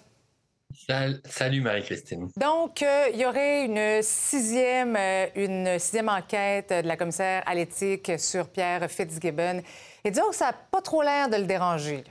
Sal- 0.87 1.21
Salut 1.29 1.61
Marie-Christine. 1.61 2.29
Donc, 2.37 2.83
euh, 2.83 3.07
il 3.13 3.21
y 3.21 3.27
aurait 3.27 3.65
une 3.67 4.03
sixième, 4.03 4.97
euh, 4.97 5.27
une 5.37 5.79
sixième 5.79 6.09
enquête 6.09 6.71
de 6.71 6.87
la 6.89 6.97
commissaire 6.97 7.43
à 7.47 7.55
l'éthique 7.55 8.13
sur 8.19 8.49
Pierre 8.49 8.91
Fitzgibbon. 8.91 9.63
Et 10.05 10.11
disons 10.11 10.31
que 10.31 10.35
ça 10.37 10.47
n'a 10.47 10.53
pas 10.53 10.81
trop 10.81 11.03
l'air 11.03 11.29
de 11.29 11.37
le 11.37 11.45
déranger. 11.45 12.05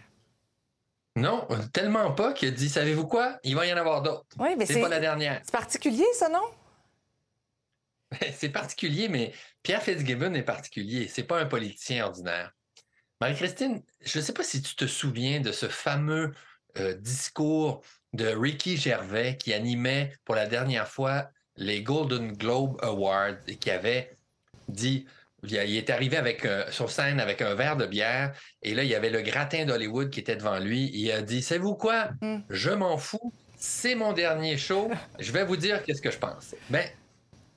Non, 1.19 1.47
tellement 1.73 2.11
pas 2.13 2.33
qu'il 2.33 2.49
a 2.49 2.51
dit 2.51 2.69
savez-vous 2.69 3.07
quoi? 3.07 3.39
Il 3.43 3.55
va 3.55 3.65
y 3.65 3.73
en 3.73 3.77
avoir 3.77 4.01
d'autres. 4.01 4.25
Oui, 4.37 4.55
mais 4.57 4.65
c'est 4.65 4.81
pas 4.81 4.89
la 4.89 4.99
dernière. 4.99 5.41
C'est 5.43 5.51
particulier, 5.51 6.05
ça, 6.13 6.29
non? 6.29 6.43
c'est 8.33 8.49
particulier, 8.49 9.07
mais 9.07 9.33
Pierre 9.63 9.81
Fitzgibbon 9.81 10.33
est 10.33 10.43
particulier. 10.43 11.07
C'est 11.07 11.23
pas 11.23 11.39
un 11.39 11.45
politicien 11.45 12.05
ordinaire. 12.05 12.53
Marie-Christine, 13.21 13.83
je 14.01 14.19
ne 14.19 14.23
sais 14.23 14.33
pas 14.33 14.43
si 14.43 14.61
tu 14.61 14.75
te 14.75 14.87
souviens 14.87 15.41
de 15.41 15.51
ce 15.51 15.67
fameux 15.67 16.33
euh, 16.77 16.93
discours 16.93 17.81
de 18.13 18.27
Ricky 18.27 18.77
Gervais 18.77 19.37
qui 19.37 19.53
animait 19.53 20.13
pour 20.23 20.35
la 20.35 20.47
dernière 20.47 20.87
fois 20.87 21.29
les 21.55 21.83
Golden 21.83 22.31
Globe 22.31 22.77
Awards 22.81 23.37
et 23.47 23.57
qui 23.57 23.69
avait 23.69 24.17
dit 24.69 25.05
il 25.43 25.55
est 25.55 25.89
arrivé 25.89 26.17
avec, 26.17 26.45
euh, 26.45 26.69
sur 26.71 26.91
scène 26.91 27.19
avec 27.19 27.41
un 27.41 27.55
verre 27.55 27.77
de 27.77 27.85
bière 27.85 28.33
et 28.61 28.73
là, 28.73 28.83
il 28.83 28.89
y 28.89 28.95
avait 28.95 29.09
le 29.09 29.21
gratin 29.21 29.65
d'Hollywood 29.65 30.09
qui 30.09 30.19
était 30.19 30.35
devant 30.35 30.59
lui. 30.59 30.89
Il 30.93 31.11
a 31.11 31.21
dit 31.21 31.41
Savez-vous 31.41 31.75
quoi? 31.75 32.09
Je 32.49 32.71
m'en 32.71 32.97
fous. 32.97 33.33
C'est 33.57 33.95
mon 33.95 34.13
dernier 34.13 34.57
show. 34.57 34.89
Je 35.19 35.31
vais 35.31 35.43
vous 35.43 35.57
dire 35.57 35.83
qu'est-ce 35.83 36.01
que 36.01 36.11
je 36.11 36.17
pense. 36.17 36.55
Ben, 36.69 36.87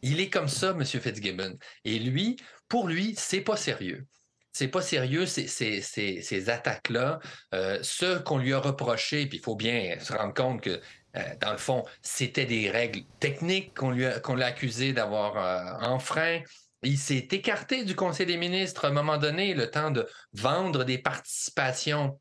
Il 0.03 0.21
est 0.21 0.31
comme 0.31 0.49
ça, 0.49 0.71
M. 0.71 0.85
Fitzgibbon. 0.85 1.57
Et 1.85 1.99
lui, 1.99 2.37
pour 2.69 2.89
lui, 2.89 3.15
c'est 3.17 3.41
pas 3.41 3.57
sérieux. 3.57 4.07
C'est 4.53 4.69
pas 4.69 4.83
sérieux, 4.83 5.27
ces, 5.27 5.47
ces, 5.47 5.81
ces, 5.81 6.21
ces 6.21 6.51
attaques-là. 6.51 7.21
Euh, 7.55 7.79
ce 7.83 8.19
qu'on 8.19 8.39
lui 8.39 8.53
a 8.53 8.59
reproché, 8.59 9.27
puis 9.27 9.39
il 9.39 9.43
faut 9.43 9.57
bien 9.57 9.99
se 10.01 10.13
rendre 10.13 10.35
compte 10.35 10.61
que, 10.61 10.81
euh, 11.17 11.21
dans 11.41 11.53
le 11.53 11.59
fond, 11.59 11.85
c'était 12.03 12.45
des 12.45 12.71
règles 12.71 13.03
techniques 13.21 13.75
qu'on 13.77 13.91
lui 13.91 14.05
a, 14.07 14.21
qu'on 14.21 14.35
l'a 14.35 14.47
accusé 14.47 14.93
d'avoir 14.93 15.37
euh, 15.37 15.87
enfreint. 15.87 16.41
Il 16.83 16.99
s'est 16.99 17.29
écarté 17.31 17.85
du 17.85 17.95
Conseil 17.95 18.27
des 18.27 18.37
ministres 18.37 18.85
à 18.85 18.89
un 18.89 18.93
moment 18.93 19.17
donné, 19.19 19.55
le 19.55 19.71
temps 19.71 19.91
de 19.91 20.07
vendre 20.33 20.85
des 20.85 20.99
participations 20.99 22.21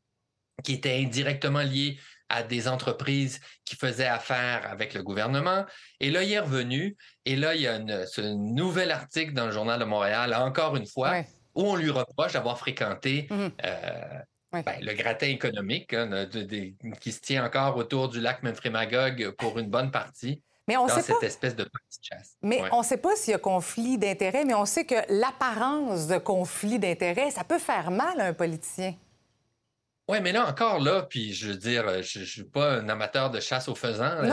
qui 0.62 0.74
étaient 0.74 1.02
indirectement 1.04 1.62
liées 1.62 1.98
à 2.28 2.42
des 2.42 2.68
entreprises 2.68 3.40
qui 3.64 3.76
faisaient 3.76 4.06
affaire 4.06 4.70
avec 4.70 4.94
le 4.94 5.02
gouvernement. 5.02 5.66
Et 6.00 6.10
là, 6.10 6.22
il 6.22 6.32
est 6.32 6.38
revenu. 6.38 6.96
Et 7.26 7.36
là, 7.36 7.54
il 7.54 7.62
y 7.62 7.66
a 7.66 7.76
une, 7.76 8.06
ce 8.06 8.20
nouvel 8.22 8.90
article 8.90 9.32
dans 9.34 9.46
le 9.46 9.52
Journal 9.52 9.78
de 9.80 9.84
Montréal, 9.84 10.32
encore 10.34 10.76
une 10.76 10.86
fois, 10.86 11.10
où 11.54 11.62
on 11.64 11.76
lui 11.76 11.90
reproche 11.90 12.32
d'avoir 12.32 12.58
fréquenté 12.58 13.26
Mhm. 13.30 13.50
euh, 13.64 14.18
ben, 14.52 14.64
le 14.82 14.92
gratin 14.94 15.26
économique 15.28 15.92
hein, 15.94 16.06
de- 16.06 16.42
de- 16.42 16.72
qui 17.00 17.10
se 17.12 17.20
tient 17.20 17.44
encore 17.44 17.76
autour 17.76 18.08
du 18.08 18.20
lac 18.20 18.42
Memphremagog 18.42 19.30
pour 19.38 19.58
une 19.58 19.68
bonne 19.68 19.90
partie. 19.90 20.42
Mais 20.68 20.76
on 20.76 20.86
dans 20.86 20.94
sait 20.94 21.02
cette 21.02 21.18
pas. 21.20 21.26
espèce 21.26 21.56
de 21.56 21.64
petite 21.64 22.04
chasse. 22.04 22.36
Mais 22.42 22.62
Ouais. 22.62 22.68
on 22.72 22.78
ne 22.80 22.84
sait 22.84 22.96
pas 22.98 23.16
s'il 23.16 23.32
y 23.32 23.34
a 23.34 23.38
conflit 23.38 23.98
d'intérêts, 23.98 24.44
mais 24.44 24.54
on 24.54 24.64
sait 24.64 24.84
que 24.84 24.94
l'apparence 25.08 26.06
de 26.06 26.18
conflit 26.18 26.78
d'intérêts, 26.78 27.30
ça 27.32 27.42
peut 27.44 27.58
faire 27.58 27.90
mal 27.90 28.20
à 28.20 28.26
un 28.26 28.32
politicien. 28.32 28.94
Oui, 30.08 30.20
mais 30.20 30.32
là 30.32 30.46
encore, 30.48 30.80
là, 30.80 31.02
puis 31.02 31.32
je 31.32 31.48
veux 31.48 31.56
dire, 31.56 31.86
euh, 31.88 32.02
je 32.02 32.18
ne 32.20 32.24
suis 32.24 32.44
pas 32.44 32.72
un 32.74 32.88
amateur 32.88 33.30
de 33.30 33.38
chasse 33.40 33.68
aux 33.68 33.74
faisans 33.74 34.04
euh, 34.04 34.30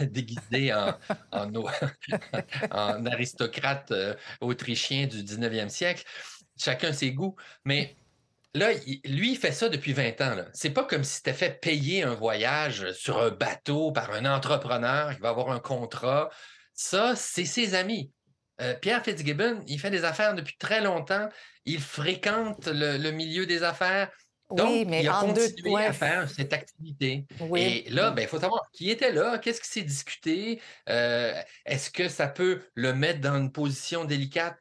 euh, 0.00 0.06
déguisé 0.06 0.72
en, 0.74 0.94
en, 1.32 1.54
au- 1.54 1.68
en 2.70 3.06
aristocrate 3.06 3.90
euh, 3.92 4.14
autrichien 4.40 5.06
du 5.06 5.22
19e 5.22 5.68
siècle. 5.68 6.04
Chacun 6.58 6.92
ses 6.92 7.12
goûts. 7.12 7.34
Mais 7.64 7.96
là, 8.54 8.70
lui, 9.04 9.32
il 9.32 9.36
fait 9.36 9.52
ça 9.52 9.68
depuis 9.68 9.92
20 9.92 10.20
ans. 10.20 10.36
C'est 10.52 10.70
pas 10.70 10.84
comme 10.84 11.04
si 11.04 11.16
c'était 11.16 11.32
fait 11.34 11.60
payer 11.60 12.02
un 12.02 12.14
voyage 12.14 12.92
sur 12.92 13.18
un 13.20 13.30
bateau 13.30 13.92
par 13.92 14.12
un 14.12 14.24
entrepreneur 14.24 15.14
qui 15.14 15.20
va 15.20 15.28
avoir 15.30 15.50
un 15.50 15.60
contrat. 15.60 16.30
Ça, 16.74 17.14
c'est 17.16 17.44
ses 17.44 17.74
amis. 17.74 18.12
Euh, 18.60 18.74
Pierre 18.74 19.04
Fitzgibbon, 19.04 19.62
il 19.66 19.78
fait 19.78 19.90
des 19.90 20.04
affaires 20.04 20.34
depuis 20.34 20.56
très 20.58 20.80
longtemps. 20.80 21.28
Il 21.66 21.80
fréquente 21.80 22.66
le, 22.68 22.96
le 22.96 23.10
milieu 23.10 23.44
des 23.46 23.62
affaires. 23.62 24.10
Donc, 24.50 24.68
Oui, 24.70 24.84
mais 24.86 25.02
il 25.02 25.08
a 25.08 25.22
en 25.24 25.32
deux- 25.32 25.48
continué 25.48 25.70
ouais. 25.72 25.86
à 25.86 25.92
faire 25.92 26.30
cette 26.30 26.52
activité. 26.52 27.26
Oui. 27.40 27.84
Et 27.86 27.90
là, 27.90 28.12
ben, 28.12 28.22
il 28.22 28.28
faut 28.28 28.38
savoir 28.38 28.62
qui 28.72 28.90
était 28.90 29.10
là, 29.12 29.38
qu'est-ce 29.38 29.60
qui 29.60 29.68
s'est 29.68 29.82
discuté, 29.82 30.62
euh, 30.88 31.34
est-ce 31.66 31.90
que 31.90 32.08
ça 32.08 32.28
peut 32.28 32.62
le 32.74 32.94
mettre 32.94 33.20
dans 33.20 33.36
une 33.36 33.50
position 33.50 34.04
délicate? 34.04 34.56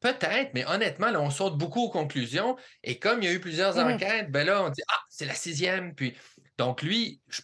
Peut-être, 0.00 0.52
mais 0.54 0.64
honnêtement, 0.66 1.10
là, 1.10 1.20
on 1.20 1.30
saute 1.30 1.58
beaucoup 1.58 1.82
aux 1.84 1.90
conclusions. 1.90 2.56
Et 2.84 2.98
comme 2.98 3.20
il 3.22 3.24
y 3.26 3.28
a 3.28 3.32
eu 3.34 3.40
plusieurs 3.40 3.74
Mhm. 3.76 3.94
enquêtes, 3.94 4.30
ben 4.30 4.46
là, 4.46 4.62
on 4.64 4.68
dit 4.70 4.82
Ah, 4.88 5.00
c'est 5.08 5.26
la 5.26 5.34
sixième. 5.34 5.94
Puis, 5.94 6.16
donc, 6.56 6.82
lui, 6.82 7.20
je- 7.28 7.42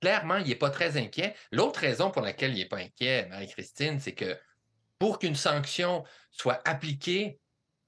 clairement, 0.00 0.36
il 0.36 0.46
n'est 0.48 0.54
pas 0.56 0.70
très 0.70 0.96
inquiet. 0.98 1.34
L'autre 1.52 1.80
raison 1.80 2.10
pour 2.10 2.22
laquelle 2.22 2.52
il 2.52 2.58
n'est 2.58 2.68
pas 2.68 2.78
inquiet, 2.78 3.26
Marie-Christine, 3.30 3.98
c'est 3.98 4.12
que 4.14 4.38
pour 4.98 5.18
qu'une 5.18 5.34
sanction 5.36 6.04
soit 6.30 6.60
appliquée, 6.68 7.38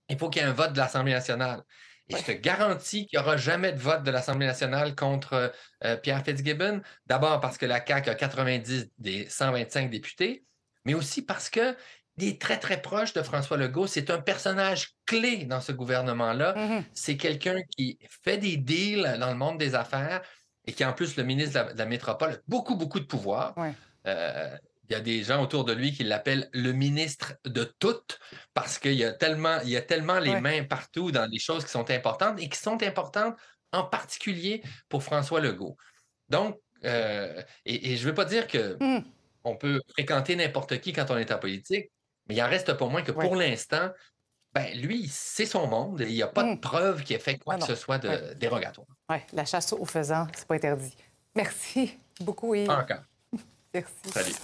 il 0.09 0.19
faut 0.19 0.31
qu'il 0.31 0.41
y 0.43 0.45
ait 0.45 0.49
un 0.49 0.53
vote 0.53 0.73
de 0.73 0.79
l'Assemblée 0.79 1.13
nationale. 1.13 1.63
Et 2.11 2.17
je 2.17 2.23
te 2.25 2.33
garantis 2.33 3.07
qu'il 3.07 3.19
n'y 3.19 3.23
aura 3.23 3.37
jamais 3.37 3.73
de 3.73 3.79
vote 3.79 4.03
de 4.03 4.11
l'Assemblée 4.11 4.47
nationale 4.47 4.95
contre 4.95 5.53
euh, 5.85 5.97
Pierre 5.99 6.25
Fitzgibbon. 6.25 6.81
D'abord 7.05 7.41
parce 7.41 7.59
que 7.59 7.67
la 7.67 7.85
CAQ 7.85 8.09
a 8.09 8.15
90 8.15 8.91
des 8.97 9.29
125 9.29 9.91
députés, 9.91 10.47
mais 10.87 10.95
aussi 10.95 11.21
parce 11.21 11.51
que 11.51 11.77
il 12.19 12.29
est 12.29 12.41
très, 12.41 12.59
très 12.59 12.81
proche 12.83 13.13
de 13.13 13.23
François 13.23 13.57
Legault. 13.57 13.87
C'est 13.87 14.11
un 14.11 14.21
personnage 14.21 14.95
clé 15.07 15.45
dans 15.45 15.61
ce 15.61 15.73
gouvernement-là. 15.73 16.55
Mhm. 16.57 16.85
C'est 16.93 17.17
quelqu'un 17.17 17.61
qui 17.77 17.99
fait 18.25 18.39
des 18.39 18.57
deals 18.57 19.17
dans 19.21 19.29
le 19.31 19.37
monde 19.37 19.59
des 19.59 19.75
affaires 19.75 20.23
et 20.67 20.73
qui, 20.73 20.85
en 20.85 20.93
plus, 20.93 21.17
le 21.17 21.25
ministre 21.25 21.53
de 21.55 21.67
la, 21.69 21.73
de 21.73 21.79
la 21.79 21.87
métropole, 21.87 22.33
a 22.33 22.37
beaucoup, 22.49 22.77
beaucoup 22.77 23.01
de 23.01 23.07
pouvoir. 23.07 23.57
Ouais. 23.57 23.73
Euh, 24.07 24.57
il 24.91 24.93
y 24.95 24.97
a 24.97 25.01
des 25.01 25.23
gens 25.23 25.43
autour 25.43 25.65
de 25.65 25.73
lui 25.75 25.93
qui 25.93 26.03
l'appellent 26.03 26.49
le 26.53 26.73
ministre 26.73 27.35
de 27.45 27.65
tout 27.79 28.01
parce 28.55 28.79
qu'il 28.79 28.95
y 28.95 29.05
a 29.05 29.13
tellement, 29.13 29.59
il 29.63 29.69
y 29.71 29.77
a 29.77 29.83
tellement 29.83 30.19
les 30.19 30.31
Ouais. 30.31 30.41
mains 30.41 30.65
partout 30.65 31.11
dans 31.13 31.27
les 31.27 31.39
choses 31.39 31.65
qui 31.65 31.71
sont 31.71 31.91
importantes 31.91 32.41
et 32.41 32.49
qui 32.49 32.59
sont 32.59 32.83
importantes 32.83 33.37
en 33.73 33.85
particulier 33.85 34.63
pour 34.89 35.03
François 35.03 35.41
Legault. 35.41 35.77
Donc, 36.31 36.59
euh, 36.85 37.43
et, 37.67 37.93
et 37.93 37.97
je 37.97 38.05
ne 38.05 38.09
veux 38.09 38.15
pas 38.15 38.25
dire 38.25 38.47
que 38.47 38.77
Mhm. 38.81 39.05
on 39.45 39.57
peut 39.57 39.83
fréquenter 39.91 40.37
n'importe 40.37 40.81
qui 40.81 40.93
quand 40.95 41.11
on 41.11 41.19
est 41.19 41.31
en 41.33 41.39
politique, 41.39 41.91
mais 42.29 42.35
il 42.35 42.43
en 42.43 42.49
reste 42.49 42.73
pas 42.75 42.87
moins 42.87 43.03
que 43.03 43.13
pour 43.13 43.37
l'instant, 43.37 43.91
ben, 44.55 44.67
lui, 44.81 45.09
c'est 45.11 45.47
son 45.47 45.67
monde 45.67 46.01
et 46.01 46.07
il 46.09 46.15
n'y 46.15 46.23
a 46.23 46.27
pas 46.27 46.43
de 46.43 46.57
preuve 46.57 47.03
qu'il 47.05 47.17
ait 47.17 47.21
fait 47.21 47.39
quoi 47.39 47.55
Ah 47.57 47.59
que 47.61 47.67
ce 47.67 47.75
soit 47.75 47.99
de 47.99 48.09
Ouais. 48.09 48.35
dérogatoire. 48.37 48.87
Oui, 49.11 49.19
la 49.33 49.45
chasse 49.45 49.73
aux 49.73 49.85
faisans, 49.85 50.27
c'est 50.35 50.47
pas 50.47 50.55
interdit. 50.55 50.97
Merci 51.35 51.99
beaucoup, 52.21 52.55
Yves. 52.55 52.71
Encore. 52.71 53.03
Merci. 53.75 53.93
Salut. 54.13 54.35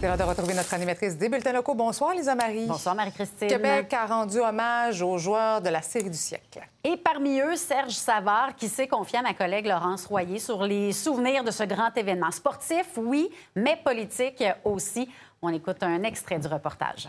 C'est 0.00 0.06
l'heure 0.06 0.16
de 0.16 0.22
retrouver 0.22 0.54
notre 0.54 0.72
animatrice 0.74 1.16
des 1.16 1.28
bulletins 1.28 1.52
locaux. 1.52 1.74
Bonsoir, 1.74 2.14
Lisa 2.14 2.36
Marie. 2.36 2.66
Bonsoir, 2.66 2.94
Marie-Christine. 2.94 3.48
Québec 3.48 3.92
a 3.92 4.06
rendu 4.06 4.38
hommage 4.38 5.02
aux 5.02 5.18
joueurs 5.18 5.60
de 5.60 5.68
la 5.70 5.82
série 5.82 6.08
du 6.08 6.16
siècle. 6.16 6.60
Et 6.84 6.96
parmi 6.96 7.40
eux, 7.40 7.56
Serge 7.56 7.94
Savard, 7.94 8.54
qui 8.54 8.68
s'est 8.68 8.86
confié 8.86 9.18
à 9.18 9.22
ma 9.22 9.34
collègue 9.34 9.66
Laurence 9.66 10.06
Royer 10.06 10.38
sur 10.38 10.62
les 10.62 10.92
souvenirs 10.92 11.42
de 11.42 11.50
ce 11.50 11.64
grand 11.64 11.90
événement 11.96 12.30
sportif, 12.30 12.86
oui, 12.96 13.28
mais 13.56 13.76
politique 13.84 14.44
aussi. 14.64 15.10
On 15.40 15.50
écoute 15.50 15.82
un 15.82 16.02
extrait 16.02 16.38
du 16.38 16.48
reportage. 16.48 17.08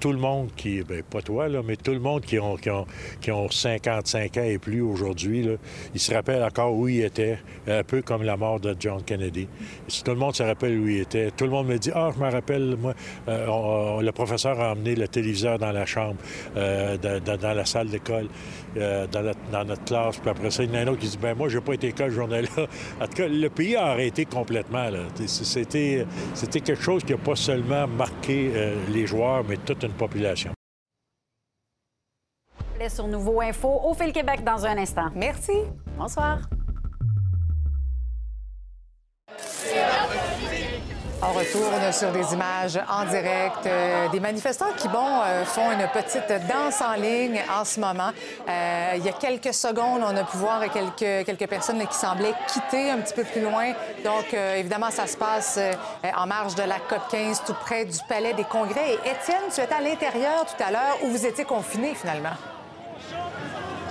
Tout 0.00 0.12
le 0.12 0.18
monde 0.18 0.50
qui, 0.56 0.82
ben, 0.82 1.02
pas 1.02 1.20
toi, 1.20 1.46
là, 1.46 1.60
mais 1.62 1.76
tout 1.76 1.90
le 1.90 1.98
monde 1.98 2.22
qui 2.22 2.38
ont, 2.38 2.56
qui 2.56 2.70
ont, 2.70 2.86
qui 3.20 3.30
ont 3.30 3.50
55 3.50 4.36
ans 4.38 4.42
et 4.44 4.58
plus 4.58 4.80
aujourd'hui, 4.80 5.42
là, 5.42 5.56
il 5.92 6.00
se 6.00 6.14
rappelle 6.14 6.42
encore 6.42 6.74
où 6.74 6.88
il 6.88 7.02
était, 7.02 7.38
un 7.68 7.82
peu 7.82 8.00
comme 8.00 8.22
la 8.22 8.38
mort 8.38 8.60
de 8.60 8.74
John 8.80 9.02
Kennedy. 9.02 9.46
Tout 10.02 10.12
le 10.12 10.16
monde 10.16 10.34
se 10.34 10.42
rappelle 10.42 10.78
où 10.78 10.88
il 10.88 11.00
était, 11.00 11.30
tout 11.32 11.44
le 11.44 11.50
monde 11.50 11.66
me 11.66 11.76
dit 11.76 11.90
Ah, 11.94 12.12
je 12.14 12.18
me 12.18 12.30
rappelle, 12.30 12.76
moi, 12.78 12.94
euh, 13.28 14.00
le 14.00 14.12
professeur 14.12 14.58
a 14.58 14.72
emmené 14.72 14.94
le 14.94 15.06
téléviseur 15.06 15.58
dans 15.58 15.72
la 15.72 15.84
chambre, 15.84 16.16
euh, 16.56 16.96
dans 16.96 17.54
la 17.54 17.64
salle 17.66 17.88
d'école, 17.88 18.28
euh, 18.76 19.06
dans, 19.06 19.64
notre, 19.64 19.84
classe. 19.84 20.18
Puis 20.18 20.30
après 20.30 20.50
ça, 20.50 20.62
il 20.62 20.70
y 20.70 20.72
en 20.72 20.76
a 20.76 20.82
un 20.82 20.86
autre 20.88 21.00
qui 21.00 21.08
dit 21.08 21.18
Ben, 21.18 21.34
moi, 21.34 21.48
j'ai 21.48 21.60
pas 21.60 21.74
été 21.74 21.88
école 21.88 22.10
journée-là. 22.10 22.66
En 23.00 23.06
tout 23.06 23.14
cas, 23.14 23.28
le 23.28 23.48
pays 23.48 23.76
a 23.76 23.86
arrêté 23.86 24.24
complètement. 24.24 24.88
c'était 25.26 26.60
quelque 26.60 26.82
chose 26.82 27.04
qui 27.04 27.12
n'a 27.12 27.18
pas 27.18 27.36
seulement 27.36 27.86
marqué 27.86 28.52
euh, 28.54 28.74
les 28.92 29.06
joueurs, 29.06 29.44
mais 29.48 29.56
toute 29.56 29.82
une 29.82 29.92
population. 29.92 30.52
Sur 32.88 33.08
Nouveau 33.08 33.42
Info, 33.42 33.68
au 33.84 33.92
Fil 33.92 34.10
Québec 34.10 34.42
dans 34.42 34.64
un 34.64 34.78
instant. 34.78 35.10
Merci. 35.14 35.52
Bonsoir. 35.98 36.38
On 41.22 41.32
retourne 41.32 41.92
sur 41.92 42.10
des 42.12 42.32
images 42.32 42.80
en 42.88 43.04
direct 43.04 43.66
euh, 43.66 44.08
des 44.08 44.20
manifestants 44.20 44.72
qui, 44.78 44.88
bon, 44.88 45.20
euh, 45.22 45.44
font 45.44 45.70
une 45.70 45.86
petite 45.88 46.32
danse 46.48 46.80
en 46.80 46.94
ligne 46.94 47.42
en 47.54 47.62
ce 47.66 47.78
moment. 47.78 48.10
Euh, 48.48 48.92
il 48.96 49.04
y 49.04 49.08
a 49.08 49.12
quelques 49.12 49.52
secondes, 49.52 50.00
on 50.02 50.16
a 50.16 50.24
pu 50.24 50.38
voir 50.38 50.62
quelques, 50.72 51.26
quelques 51.26 51.46
personnes 51.46 51.86
qui 51.86 51.94
semblaient 51.94 52.32
quitter 52.48 52.90
un 52.90 52.98
petit 52.98 53.12
peu 53.12 53.24
plus 53.24 53.42
loin. 53.42 53.72
Donc, 54.02 54.32
euh, 54.32 54.56
évidemment, 54.56 54.90
ça 54.90 55.06
se 55.06 55.18
passe 55.18 55.58
euh, 55.58 55.72
en 56.16 56.26
marge 56.26 56.54
de 56.54 56.62
la 56.62 56.78
COP 56.78 57.08
15, 57.10 57.42
tout 57.46 57.54
près 57.54 57.84
du 57.84 57.98
Palais 58.08 58.32
des 58.32 58.44
Congrès. 58.44 58.94
Et 58.94 59.10
Étienne, 59.10 59.50
tu 59.54 59.60
étais 59.60 59.74
à 59.74 59.82
l'intérieur 59.82 60.46
tout 60.46 60.62
à 60.62 60.70
l'heure 60.70 60.98
où 61.02 61.08
vous 61.08 61.26
étiez 61.26 61.44
confiné 61.44 61.94
finalement. 61.94 62.30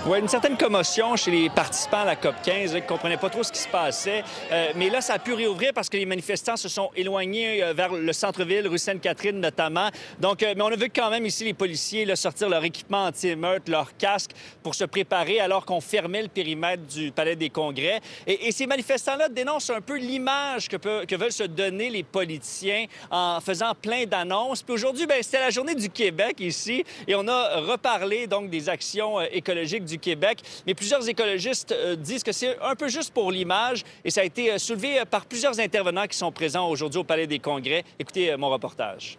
Oui, 0.06 0.18
une 0.18 0.28
certaine 0.28 0.56
commotion 0.56 1.14
chez 1.14 1.30
les 1.30 1.50
participants 1.50 2.00
à 2.00 2.04
la 2.06 2.16
COP 2.16 2.34
15 2.42 2.72
là, 2.72 2.80
qui 2.80 2.86
ne 2.86 2.88
comprenaient 2.88 3.18
pas 3.18 3.28
trop 3.28 3.42
ce 3.42 3.52
qui 3.52 3.58
se 3.58 3.68
passait. 3.68 4.24
Euh, 4.50 4.72
mais 4.74 4.88
là, 4.88 5.02
ça 5.02 5.14
a 5.14 5.18
pu 5.18 5.34
réouvrir 5.34 5.72
parce 5.74 5.90
que 5.90 5.98
les 5.98 6.06
manifestants 6.06 6.56
se 6.56 6.70
sont 6.70 6.90
éloignés 6.96 7.62
euh, 7.62 7.74
vers 7.74 7.92
le 7.92 8.12
centre-ville, 8.14 8.66
rue 8.66 8.78
Sainte-Catherine 8.78 9.38
notamment. 9.38 9.90
Donc, 10.18 10.42
euh, 10.42 10.54
mais 10.56 10.62
on 10.62 10.68
a 10.68 10.76
vu 10.76 10.88
quand 10.88 11.10
même 11.10 11.26
ici 11.26 11.44
les 11.44 11.52
policiers 11.52 12.06
là, 12.06 12.16
sortir 12.16 12.48
leur 12.48 12.64
équipement 12.64 13.04
anti-émeute, 13.04 13.68
leurs 13.68 13.94
casques 13.98 14.30
pour 14.62 14.74
se 14.74 14.84
préparer 14.84 15.38
alors 15.38 15.66
qu'on 15.66 15.82
fermait 15.82 16.22
le 16.22 16.28
périmètre 16.28 16.82
du 16.84 17.12
Palais 17.12 17.36
des 17.36 17.50
Congrès. 17.50 18.00
Et, 18.26 18.52
ces 18.52 18.66
manifestants-là 18.66 19.28
dénoncent 19.28 19.68
un 19.68 19.82
peu 19.82 19.98
l'image 19.98 20.68
que, 20.68 21.14
veulent 21.14 21.30
se 21.30 21.44
donner 21.44 21.90
les 21.90 22.04
politiciens 22.04 22.86
en 23.10 23.38
faisant 23.42 23.74
plein 23.74 24.06
d'annonces. 24.06 24.62
Puis 24.62 24.72
aujourd'hui, 24.72 25.06
ben, 25.06 25.22
c'était 25.22 25.40
la 25.40 25.50
journée 25.50 25.74
du 25.74 25.90
Québec 25.90 26.36
ici 26.40 26.86
et 27.06 27.14
on 27.14 27.28
a 27.28 27.60
reparlé 27.60 28.26
donc 28.26 28.48
des 28.48 28.70
actions 28.70 29.20
écologiques 29.20 29.89
du 29.90 29.98
Québec. 29.98 30.42
Mais 30.66 30.74
plusieurs 30.74 31.06
écologistes 31.08 31.72
euh, 31.72 31.96
disent 31.96 32.22
que 32.22 32.32
c'est 32.32 32.58
un 32.60 32.74
peu 32.74 32.88
juste 32.88 33.12
pour 33.12 33.30
l'image 33.30 33.84
et 34.04 34.10
ça 34.10 34.22
a 34.22 34.24
été 34.24 34.52
euh, 34.52 34.58
soulevé 34.58 35.00
euh, 35.00 35.04
par 35.04 35.26
plusieurs 35.26 35.58
intervenants 35.60 36.06
qui 36.06 36.16
sont 36.16 36.32
présents 36.32 36.68
aujourd'hui 36.68 37.00
au 37.00 37.04
Palais 37.04 37.26
des 37.26 37.38
Congrès. 37.38 37.84
Écoutez 37.98 38.36
mon 38.36 38.48
reportage. 38.48 39.18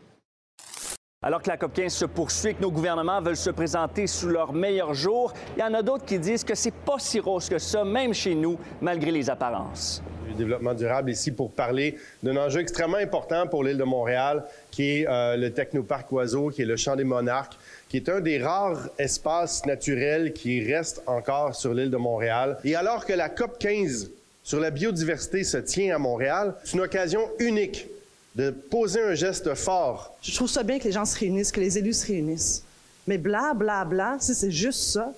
Alors 1.23 1.41
que 1.43 1.49
la 1.49 1.57
COP 1.57 1.73
15 1.73 1.93
se 1.93 2.05
poursuit 2.05 2.55
que 2.55 2.61
nos 2.61 2.71
gouvernements 2.71 3.21
veulent 3.21 3.37
se 3.37 3.51
présenter 3.51 4.07
sous 4.07 4.27
leur 4.27 4.53
meilleur 4.53 4.95
jour, 4.95 5.33
il 5.55 5.59
y 5.59 5.63
en 5.63 5.73
a 5.75 5.83
d'autres 5.83 6.05
qui 6.05 6.17
disent 6.17 6.43
que 6.43 6.55
c'est 6.55 6.73
pas 6.73 6.97
si 6.97 7.19
rose 7.19 7.47
que 7.47 7.59
ça, 7.59 7.83
même 7.83 8.11
chez 8.11 8.33
nous, 8.33 8.57
malgré 8.81 9.11
les 9.11 9.29
apparences. 9.29 10.01
Du 10.31 10.37
développement 10.37 10.73
durable 10.73 11.11
ici 11.11 11.31
pour 11.31 11.51
parler 11.51 11.97
d'un 12.23 12.37
enjeu 12.37 12.59
extrêmement 12.59 12.97
important 12.97 13.47
pour 13.47 13.63
l'île 13.63 13.77
de 13.77 13.83
Montréal, 13.83 14.43
qui 14.71 14.99
est 14.99 15.07
euh, 15.07 15.37
le 15.37 15.51
Technoparc 15.51 16.11
Oiseau, 16.11 16.49
qui 16.49 16.63
est 16.63 16.65
le 16.65 16.77
Champ 16.77 16.95
des 16.95 17.03
Monarques, 17.03 17.57
qui 17.89 17.97
est 17.97 18.09
un 18.09 18.21
des 18.21 18.41
rares 18.41 18.89
espaces 18.97 19.65
naturels 19.65 20.33
qui 20.33 20.63
reste 20.63 21.01
encore 21.07 21.55
sur 21.55 21.73
l'île 21.73 21.91
de 21.91 21.97
Montréal. 21.97 22.57
Et 22.63 22.75
alors 22.75 23.05
que 23.05 23.13
la 23.13 23.29
COP 23.29 23.59
15 23.59 24.11
sur 24.43 24.59
la 24.59 24.71
biodiversité 24.71 25.43
se 25.43 25.57
tient 25.57 25.95
à 25.95 25.99
Montréal, 25.99 26.55
c'est 26.63 26.73
une 26.73 26.81
occasion 26.81 27.21
unique 27.39 27.87
de 28.35 28.49
poser 28.49 29.01
un 29.01 29.13
geste 29.13 29.53
fort. 29.55 30.15
Je 30.21 30.33
trouve 30.33 30.49
ça 30.49 30.63
bien 30.63 30.79
que 30.79 30.85
les 30.85 30.93
gens 30.93 31.05
se 31.05 31.19
réunissent, 31.19 31.51
que 31.51 31.59
les 31.59 31.77
élus 31.77 31.93
se 31.93 32.07
réunissent. 32.07 32.63
Mais 33.07 33.17
bla, 33.17 33.53
bla, 33.53 33.83
bla, 33.83 34.17
si 34.19 34.33
c'est 34.33 34.51
juste 34.51 34.79
ça, 34.79 35.11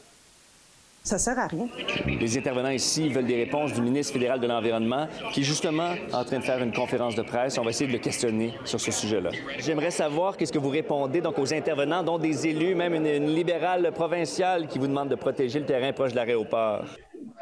ça 1.04 1.18
sert 1.18 1.38
à 1.38 1.48
rien. 1.48 1.68
Les 2.08 2.38
intervenants 2.38 2.70
ici 2.70 3.10
veulent 3.10 3.26
des 3.26 3.44
réponses 3.44 3.74
du 3.74 3.82
ministre 3.82 4.14
fédéral 4.14 4.40
de 4.40 4.48
l'Environnement, 4.48 5.08
qui 5.34 5.42
est 5.42 5.44
justement 5.44 5.92
en 6.14 6.24
train 6.24 6.40
de 6.40 6.44
faire 6.44 6.64
une 6.64 6.72
conférence 6.72 7.16
de 7.16 7.22
presse. 7.22 7.58
On 7.58 7.64
va 7.64 7.72
essayer 7.72 7.88
de 7.88 7.92
le 7.92 8.00
questionner 8.00 8.54
sur 8.64 8.80
ce 8.80 8.92
sujet-là. 8.92 9.32
J'aimerais 9.60 9.92
savoir 9.92 10.38
qu'est-ce 10.38 10.54
que 10.54 10.60
vous 10.60 10.70
répondez 10.70 11.20
donc 11.20 11.38
aux 11.38 11.54
intervenants, 11.54 12.04
dont 12.04 12.18
des 12.18 12.48
élus, 12.48 12.74
même 12.74 12.94
une, 12.94 13.06
une 13.06 13.36
libérale 13.36 13.92
provinciale 13.92 14.68
qui 14.68 14.80
vous 14.80 14.88
demande 14.88 15.10
de 15.10 15.16
protéger 15.16 15.60
le 15.60 15.66
terrain 15.66 15.92
proche 15.92 16.12
de 16.12 16.16
l'aéroport. 16.16 16.86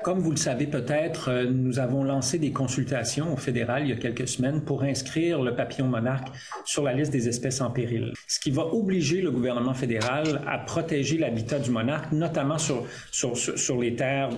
Comme 0.04 0.20
vous 0.20 0.32
le 0.32 0.38
savez 0.38 0.65
peut-être, 0.65 1.30
euh, 1.30 1.46
nous 1.46 1.78
avons 1.78 2.04
lancé 2.04 2.39
des 2.39 2.52
consultations 2.52 3.34
au 3.34 3.38
fédéral 3.38 3.84
il 3.84 3.89
y 3.89 3.94
a 3.94 3.98
quelques 3.98 4.28
semaines 4.28 4.62
pour 4.62 4.82
inscrire 4.82 5.41
le 5.41 5.56
papillon 5.56 5.88
monarque 5.88 6.30
sur 6.65 6.84
la 6.84 6.94
liste 6.94 7.12
des 7.12 7.28
espèces 7.28 7.62
en 7.62 7.70
péril, 7.70 8.13
ce 8.28 8.39
qui 8.39 8.50
va 8.50 8.65
obliger 8.65 9.22
le 9.22 9.30
gouvernement 9.30 9.76
fédéral 9.76 10.41
à 10.48 10.58
protéger 10.58 11.20
l'habitat 11.20 11.60
du 11.60 11.70
monarque, 11.70 12.12
notamment 12.12 12.58
sur, 12.58 12.86
sur, 13.12 13.38
sur, 13.38 13.80
les 13.80 13.96
terres 13.96 14.30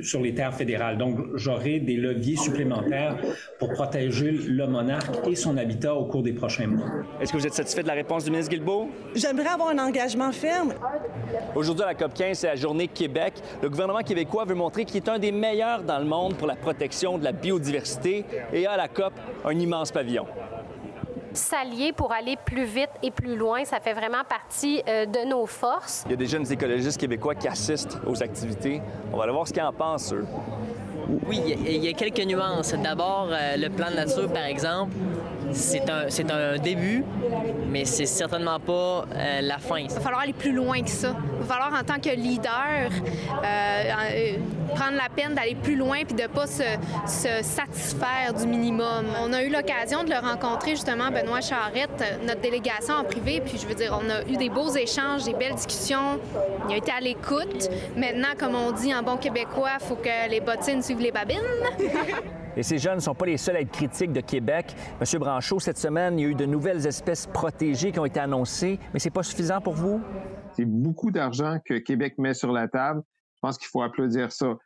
sur 0.00 0.22
les 0.22 0.34
terres 0.34 0.54
fédérales. 0.54 0.96
Donc, 0.96 1.18
j'aurai 1.34 1.80
des 1.80 1.96
leviers 1.96 2.36
supplémentaires 2.36 3.18
pour 3.58 3.72
protéger 3.72 4.30
le 4.30 4.66
monarque 4.66 5.28
et 5.28 5.34
son 5.34 5.56
habitat 5.56 5.94
au 5.94 6.06
cours 6.06 6.22
des 6.22 6.32
prochains 6.32 6.66
mois. 6.66 6.88
Est-ce 7.20 7.32
que 7.32 7.36
vous 7.36 7.46
êtes 7.46 7.54
satisfait 7.54 7.82
de 7.82 7.88
la 7.88 7.94
réponse 7.94 8.24
du 8.24 8.30
ministre 8.30 8.50
Guilbeault? 8.50 8.88
J'aimerais 9.14 9.48
avoir 9.48 9.68
un 9.68 9.78
engagement 9.78 10.32
ferme. 10.32 10.74
Aujourd'hui, 11.54 11.84
à 11.84 11.88
la 11.88 11.94
COP 11.94 12.14
15, 12.14 12.38
c'est 12.38 12.46
la 12.46 12.56
journée 12.56 12.88
Québec. 12.88 13.34
Le 13.62 13.68
gouvernement 13.68 14.00
québécois 14.00 14.44
veut 14.44 14.54
montrer 14.58 14.84
qu'il 14.84 14.96
est 14.96 15.08
un 15.08 15.18
des 15.18 15.32
meilleurs 15.32 15.82
dans 15.82 15.98
le 15.98 16.04
monde 16.04 16.34
pour 16.34 16.46
la 16.46 16.56
protection 16.56 17.16
de 17.16 17.24
la 17.24 17.32
biodiversité 17.32 18.24
et 18.52 18.66
à 18.66 18.76
la 18.76 18.88
COP, 18.88 19.12
un 19.44 19.58
immense 19.58 19.90
pavillon. 19.90 20.26
S'allier 21.32 21.92
pour 21.92 22.12
aller 22.12 22.36
plus 22.44 22.64
vite 22.64 22.90
et 23.02 23.10
plus 23.10 23.36
loin, 23.36 23.64
ça 23.64 23.80
fait 23.80 23.92
vraiment 23.92 24.24
partie 24.28 24.82
euh, 24.88 25.06
de 25.06 25.28
nos 25.28 25.46
forces. 25.46 26.02
Il 26.06 26.10
y 26.10 26.14
a 26.14 26.16
des 26.16 26.26
jeunes 26.26 26.50
écologistes 26.50 26.98
québécois 26.98 27.34
qui 27.34 27.46
assistent 27.46 27.98
aux 28.06 28.22
activités. 28.22 28.82
On 29.12 29.16
va 29.16 29.24
aller 29.24 29.32
voir 29.32 29.46
ce 29.46 29.52
qu'ils 29.52 29.62
en 29.62 29.72
pensent, 29.72 30.12
eux. 30.12 30.26
Oui, 31.26 31.40
il 31.46 31.84
y 31.84 31.88
a 31.88 31.92
quelques 31.92 32.24
nuances. 32.26 32.74
D'abord, 32.74 33.28
euh, 33.30 33.56
le 33.56 33.68
plan 33.70 33.90
de 33.90 33.96
nature, 33.96 34.30
par 34.32 34.44
exemple, 34.44 34.94
c'est 35.52 35.90
un, 35.90 36.54
un 36.54 36.58
début, 36.58 37.04
mais 37.68 37.84
c'est 37.84 38.06
certainement 38.06 38.60
pas 38.60 39.04
euh, 39.14 39.40
la 39.40 39.58
fin. 39.58 39.78
Il 39.78 39.90
va 39.90 40.00
falloir 40.00 40.22
aller 40.22 40.32
plus 40.32 40.52
loin 40.52 40.80
que 40.82 40.90
ça. 40.90 41.14
Il 41.34 41.46
va 41.46 41.54
falloir, 41.54 41.80
en 41.80 41.84
tant 41.84 42.00
que 42.00 42.14
leader, 42.14 42.90
euh, 42.90 43.44
euh, 43.44 44.32
prendre 44.74 44.96
la 44.96 45.08
peine 45.14 45.34
d'aller 45.34 45.54
plus 45.54 45.76
loin 45.76 45.98
puis 46.04 46.14
de 46.14 46.26
pas 46.26 46.46
se, 46.46 46.62
se, 47.06 47.42
satisfaire 47.42 48.34
du 48.38 48.46
minimum. 48.46 49.06
On 49.22 49.32
a 49.32 49.42
eu 49.42 49.50
l'occasion 49.50 50.04
de 50.04 50.10
le 50.10 50.18
rencontrer, 50.18 50.72
justement, 50.72 51.10
Benoît 51.10 51.40
Charette, 51.40 52.20
notre 52.26 52.40
délégation 52.40 52.94
en 52.94 53.04
privé, 53.04 53.42
puis 53.44 53.58
je 53.58 53.66
veux 53.66 53.74
dire, 53.74 53.98
on 54.00 54.10
a 54.10 54.22
eu 54.30 54.36
des 54.36 54.48
beaux 54.48 54.70
échanges, 54.70 55.24
des 55.24 55.34
belles 55.34 55.54
discussions. 55.54 56.20
Il 56.68 56.74
a 56.74 56.76
été 56.76 56.90
à 56.90 57.00
l'écoute. 57.00 57.68
Maintenant, 57.96 58.34
comme 58.38 58.54
on 58.54 58.72
dit 58.72 58.94
en 58.94 59.02
bon 59.02 59.16
québécois, 59.16 59.70
il 59.80 59.86
faut 59.86 59.96
que 59.96 60.30
les 60.30 60.40
bottines 60.40 60.82
suivent 60.82 61.00
les 61.00 61.12
babines. 61.12 61.38
Et 62.58 62.64
ces 62.64 62.78
jeunes 62.78 62.96
ne 62.96 63.00
sont 63.00 63.14
pas 63.14 63.26
les 63.26 63.36
seuls 63.36 63.54
à 63.54 63.60
être 63.60 63.70
critiques 63.70 64.12
de 64.12 64.20
Québec. 64.20 64.74
Monsieur 64.98 65.20
Branchot, 65.20 65.60
cette 65.60 65.78
semaine, 65.78 66.18
il 66.18 66.22
y 66.22 66.26
a 66.26 66.28
eu 66.30 66.34
de 66.34 66.44
nouvelles 66.44 66.84
espèces 66.88 67.28
protégées 67.28 67.92
qui 67.92 68.00
ont 68.00 68.04
été 68.04 68.18
annoncées, 68.18 68.80
mais 68.92 68.98
c'est 68.98 69.10
pas 69.10 69.22
suffisant 69.22 69.60
pour 69.60 69.74
vous? 69.74 70.00
C'est 70.56 70.64
beaucoup 70.64 71.12
d'argent 71.12 71.58
que 71.64 71.74
Québec 71.74 72.14
met 72.18 72.34
sur 72.34 72.50
la 72.50 72.66
table. 72.66 73.02
Je 73.36 73.38
pense 73.42 73.58
qu'il 73.58 73.68
faut 73.68 73.80
applaudir 73.82 74.32
ça. 74.32 74.56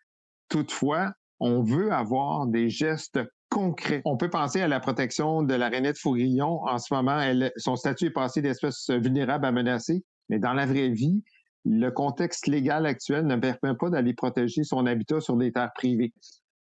Toutefois, 0.48 1.12
on 1.38 1.62
veut 1.62 1.92
avoir 1.92 2.46
des 2.46 2.70
gestes 2.70 3.20
concrets. 3.50 4.00
On 4.06 4.16
peut 4.16 4.30
penser 4.30 4.62
à 4.62 4.68
la 4.68 4.80
protection 4.80 5.42
de 5.42 5.52
la 5.52 5.68
rainette 5.68 5.98
Faugrillon. 5.98 6.64
En 6.64 6.78
ce 6.78 6.94
moment, 6.94 7.20
son 7.58 7.76
statut 7.76 8.06
est 8.06 8.10
passé 8.10 8.40
d'espèce 8.40 8.88
vulnérable 8.88 9.44
à 9.44 9.52
menacée, 9.52 10.02
mais 10.30 10.38
dans 10.38 10.54
la 10.54 10.64
vraie 10.64 10.88
vie, 10.88 11.22
le 11.66 11.90
contexte 11.90 12.46
légal 12.46 12.86
actuel 12.86 13.26
ne 13.26 13.36
permet 13.36 13.76
pas 13.78 13.90
d'aller 13.90 14.14
protéger 14.14 14.64
son 14.64 14.86
habitat 14.86 15.20
sur 15.20 15.36
des 15.36 15.52
terres 15.52 15.72
privées. 15.74 16.14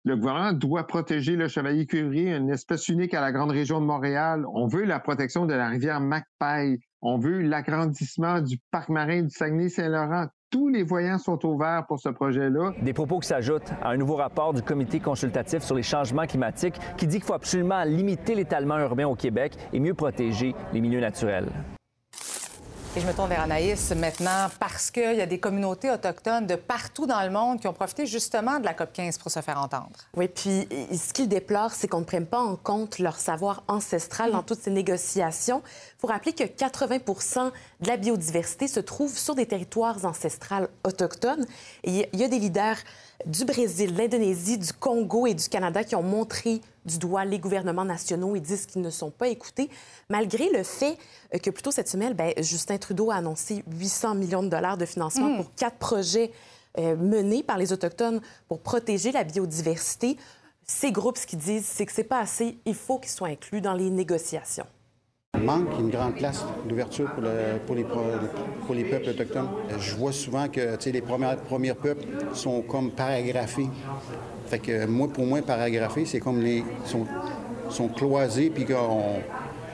Le 0.08 0.16
gouvernement 0.16 0.54
doit 0.54 0.88
protéger 0.88 1.36
le 1.36 1.50
chevalier 1.50 1.86
cuivrier, 1.86 2.34
une 2.34 2.50
espèce 2.50 2.88
unique 2.88 3.14
à 3.14 3.20
la 3.20 3.34
grande 3.34 3.52
région 3.52 3.82
de 3.82 3.86
Montréal. 3.86 4.46
On 4.54 4.66
veut 4.66 4.86
la 4.86 5.02
protection 5.02 5.46
de 5.46 5.54
la 5.54 5.68
rivière 5.68 6.00
Macpaille. 6.00 6.78
On 7.02 7.18
veut 7.18 7.42
l'agrandissement 7.42 8.40
du 8.40 8.58
parc 8.72 8.88
marin 8.88 9.24
du 9.24 9.30
Saguenay-Saint-Laurent. 9.30 10.28
Tous 10.50 10.70
les 10.70 10.84
voyants 10.84 11.18
sont 11.18 11.46
ouverts 11.46 11.84
pour 11.90 12.00
ce 12.00 12.08
projet-là. 12.08 12.72
Des 12.82 12.94
propos 12.94 13.20
qui 13.20 13.28
s'ajoutent 13.28 13.74
à 13.82 13.90
un 13.90 13.98
nouveau 13.98 14.16
rapport 14.16 14.54
du 14.54 14.62
Comité 14.62 15.02
consultatif 15.02 15.62
sur 15.62 15.76
les 15.76 15.84
changements 15.84 16.26
climatiques 16.26 16.80
qui 16.96 17.06
dit 17.06 17.18
qu'il 17.18 17.26
faut 17.26 17.34
absolument 17.34 17.84
limiter 17.84 18.34
l'étalement 18.34 18.80
urbain 18.80 19.08
au 19.08 19.16
Québec 19.16 19.58
et 19.74 19.82
mieux 19.82 19.94
protéger 19.94 20.56
les 20.72 20.80
milieux 20.80 21.02
naturels. 21.02 21.50
Et 22.98 23.00
je 23.00 23.06
me 23.06 23.14
tourne 23.14 23.30
vers 23.30 23.42
Anaïs 23.42 23.92
maintenant 23.92 24.48
parce 24.60 24.90
qu'il 24.90 25.14
y 25.14 25.22
a 25.22 25.28
des 25.28 25.40
communautés 25.40 25.92
autochtones 25.92 26.48
de 26.48 26.56
partout 26.56 27.06
dans 27.06 27.22
le 27.22 27.30
monde 27.30 27.60
qui 27.60 27.68
ont 27.68 27.74
profité 27.74 28.08
justement 28.08 28.60
de 28.60 28.66
la 28.66 28.74
COP 28.74 28.92
15 28.92 29.20
pour 29.20 29.32
se 29.32 29.40
faire 29.42 29.62
entendre. 29.62 29.92
Oui, 30.16 30.28
puis 30.28 30.68
ce 30.92 31.14
qu'ils 31.14 31.30
déplorent, 31.30 31.74
c'est 31.74 31.88
qu'on 31.88 32.00
ne 32.00 32.06
prenne 32.06 32.26
pas 32.26 32.40
en 32.40 32.56
compte 32.56 32.98
leur 32.98 33.18
savoir 33.18 33.62
ancestral 33.68 34.32
dans 34.32 34.42
toutes 34.42 34.62
ces 34.62 34.72
négociations. 34.72 35.62
Il 35.64 36.00
faut 36.00 36.08
rappeler 36.08 36.34
que 36.34 36.44
80% 36.44 37.52
de 37.82 37.88
la 37.88 37.98
biodiversité 37.98 38.68
se 38.68 38.80
trouve 38.80 39.16
sur 39.16 39.36
des 39.36 39.46
territoires 39.46 40.04
ancestrales 40.04 40.68
autochtones. 40.84 41.46
Et 41.84 42.10
il 42.12 42.20
y 42.20 42.24
a 42.24 42.28
des 42.28 42.40
leaders 42.40 42.78
du 43.28 43.46
Brésil, 43.46 43.94
de 43.94 44.00
l'Indonésie, 44.00 44.58
du 44.58 44.74
Congo 44.74 45.28
et 45.28 45.36
du 45.36 45.48
Canada 45.50 45.84
qui 45.84 45.96
ont 45.96 46.02
montré 46.02 46.62
du 46.88 46.98
doigt 46.98 47.26
les 47.26 47.38
gouvernements 47.38 47.86
nationaux 47.86 48.36
et 48.36 48.40
disent 48.40 48.66
qu'ils 48.66 48.82
ne 48.82 48.90
sont 48.90 49.12
pas 49.12 49.28
écoutés, 49.28 49.70
malgré 50.10 50.50
le 50.50 50.64
fait 50.64 50.98
que 51.44 51.50
plus 51.52 51.62
tôt 51.62 51.72
cette 51.72 51.90
semaine, 51.90 52.14
bien, 52.14 52.32
Justin 52.40 52.78
Trudeau 52.78 53.12
a 53.12 53.16
annoncé 53.16 53.64
800 53.70 54.16
millions 54.16 54.42
de 54.42 54.50
dollars 54.50 54.78
de 54.78 54.86
financement 54.86 55.30
Mm. 55.30 55.36
pour 55.38 55.54
quatre 55.56 55.78
projets 55.78 56.32
euh, 56.80 56.96
menés 56.96 57.44
par 57.44 57.58
les 57.58 57.74
Autochtones 57.74 58.22
pour 58.48 58.60
protéger 58.60 59.12
la 59.12 59.24
biodiversité. 59.24 60.16
Ces 60.66 60.92
groupes, 60.92 61.18
ce 61.18 61.26
qu'ils 61.28 61.40
disent, 61.40 61.66
c'est 61.66 61.86
que 61.86 61.92
c'est 61.92 62.04
pas 62.04 62.20
assez. 62.20 62.58
Il 62.66 62.76
faut 62.76 62.98
qu'ils 63.00 63.12
soient 63.12 63.30
inclus 63.30 63.62
dans 63.62 63.74
les 63.74 63.90
négociations. 63.90 64.66
Il 65.36 65.44
manque 65.44 65.68
une 65.80 65.90
grande 65.90 66.16
place 66.16 66.44
d'ouverture 66.68 67.12
pour, 67.14 67.22
le- 67.24 67.60
pour 67.66 67.76
les, 67.76 67.84
pro- 67.84 68.02
pour 68.66 68.74
les 68.76 68.84
peuples 68.86 69.10
autochtones. 69.10 69.50
Je 69.80 69.96
vois 69.96 70.12
souvent 70.12 70.48
que 70.50 70.78
les 70.90 71.02
premiers, 71.02 71.36
premiers 71.48 71.74
peuples 71.74 72.06
sont 72.34 72.62
comme 72.64 72.92
paragraphés. 72.92 73.70
Fait 74.48 74.60
que 74.60 74.86
moi, 74.86 75.08
pour 75.08 75.26
moi, 75.26 75.42
paragraphés, 75.42 76.06
c'est 76.06 76.20
comme 76.20 76.42
les 76.42 76.64
sont, 76.86 77.06
sont 77.70 77.88
cloisés 77.90 78.50
puis 78.50 78.66
qu'on 78.66 79.22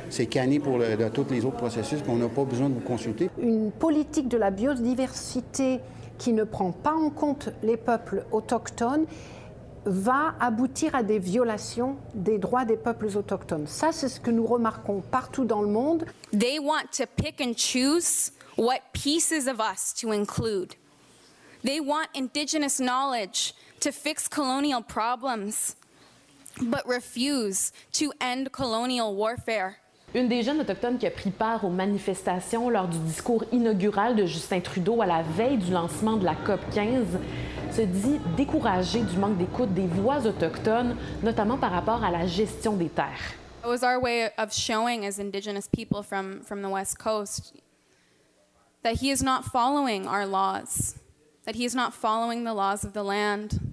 c'est 0.09 0.27
canné 0.27 0.59
pour 0.59 0.77
le- 0.77 0.95
de 0.95 1.09
tous 1.09 1.25
les 1.31 1.43
autres 1.43 1.57
processus, 1.57 2.01
qu'on 2.03 2.17
n'a 2.17 2.27
pas 2.29 2.43
besoin 2.43 2.69
de 2.69 2.75
vous 2.75 2.81
consulter. 2.81 3.29
Une 3.39 3.71
politique 3.71 4.27
de 4.27 4.37
la 4.37 4.51
biodiversité 4.51 5.79
qui 6.19 6.33
ne 6.33 6.43
prend 6.43 6.71
pas 6.71 6.93
en 6.93 7.09
compte 7.09 7.49
les 7.63 7.77
peuples 7.77 8.23
autochtones 8.31 9.05
va 9.85 10.35
aboutir 10.39 10.93
à 10.95 11.03
des 11.03 11.19
violations 11.19 11.97
des 12.13 12.37
droits 12.37 12.63
des 12.63 12.77
peuples 12.77 13.07
autochtones. 13.17 13.65
Ça, 13.67 13.91
c'est 13.91 14.07
ce 14.07 14.19
que 14.19 14.31
nous 14.31 14.45
remarquons 14.45 15.01
partout 15.01 15.45
dans 15.45 15.61
le 15.61 15.67
monde. 15.67 16.05
They 16.31 16.59
want 16.59 16.85
to 16.97 17.05
pick 17.15 17.41
and 17.41 17.53
choose 17.57 18.31
what 18.57 18.79
pieces 18.93 19.47
of 19.47 19.57
us 19.59 19.93
to 19.99 20.11
include. 20.13 20.73
They 21.65 21.79
want 21.79 22.05
indigenous 22.15 22.77
knowledge 22.79 23.55
to 23.83 23.91
fix 23.91 24.29
colonial 24.29 24.81
problems, 24.81 25.75
but 26.61 26.87
refuse 26.87 27.73
to 27.91 28.13
end 28.21 28.51
colonial 28.53 29.13
warfare. 29.13 29.75
Une 30.15 30.29
des 30.29 30.43
jeunes 30.43 30.61
autochtones 30.61 30.97
qui 30.99 31.07
a 31.07 31.11
pris 31.11 31.31
part 31.31 31.65
aux 31.65 31.69
manifestations 31.69 32.69
lors 32.69 32.87
du 32.87 32.99
discours 32.99 33.43
inaugural 33.51 34.15
de 34.15 34.25
Justin 34.25 34.61
Trudeau 34.61 35.01
à 35.01 35.05
la 35.05 35.23
veille 35.23 35.57
du 35.57 35.71
lancement 35.71 36.17
de 36.17 36.23
la 36.23 36.35
COP 36.35 36.61
15 36.73 37.07
se 37.71 37.81
dit 37.81 38.19
découragée 38.37 39.01
du 39.01 39.17
manque 39.17 39.37
d'écoute 39.37 39.73
des 39.73 39.87
voix 39.87 40.25
autochtones, 40.25 40.95
notamment 41.23 41.57
par 41.57 41.71
rapport 41.71 42.03
à 42.03 42.11
la 42.11 42.25
gestion 42.27 42.77
des 42.77 42.89
terres. 42.89 43.33
It 43.63 43.67
was 43.67 43.83
our 43.83 43.99
way 43.99 44.29
of 44.37 44.53
showing 44.53 45.05
as 45.05 45.19
Indigenous 45.19 45.67
people 45.67 46.03
from, 46.03 46.41
from 46.43 46.61
the 46.61 46.69
West 46.69 46.99
Coast 46.99 47.53
that 48.83 49.01
he 49.01 49.09
is 49.09 49.23
not 49.23 49.45
following 49.45 50.07
our 50.07 50.25
laws, 50.25 50.95
that 51.45 51.55
he 51.55 51.65
is 51.65 51.73
not 51.73 51.93
following 51.93 52.43
the 52.43 52.53
laws 52.53 52.85
of 52.85 52.93
the 52.93 53.03
land. 53.03 53.72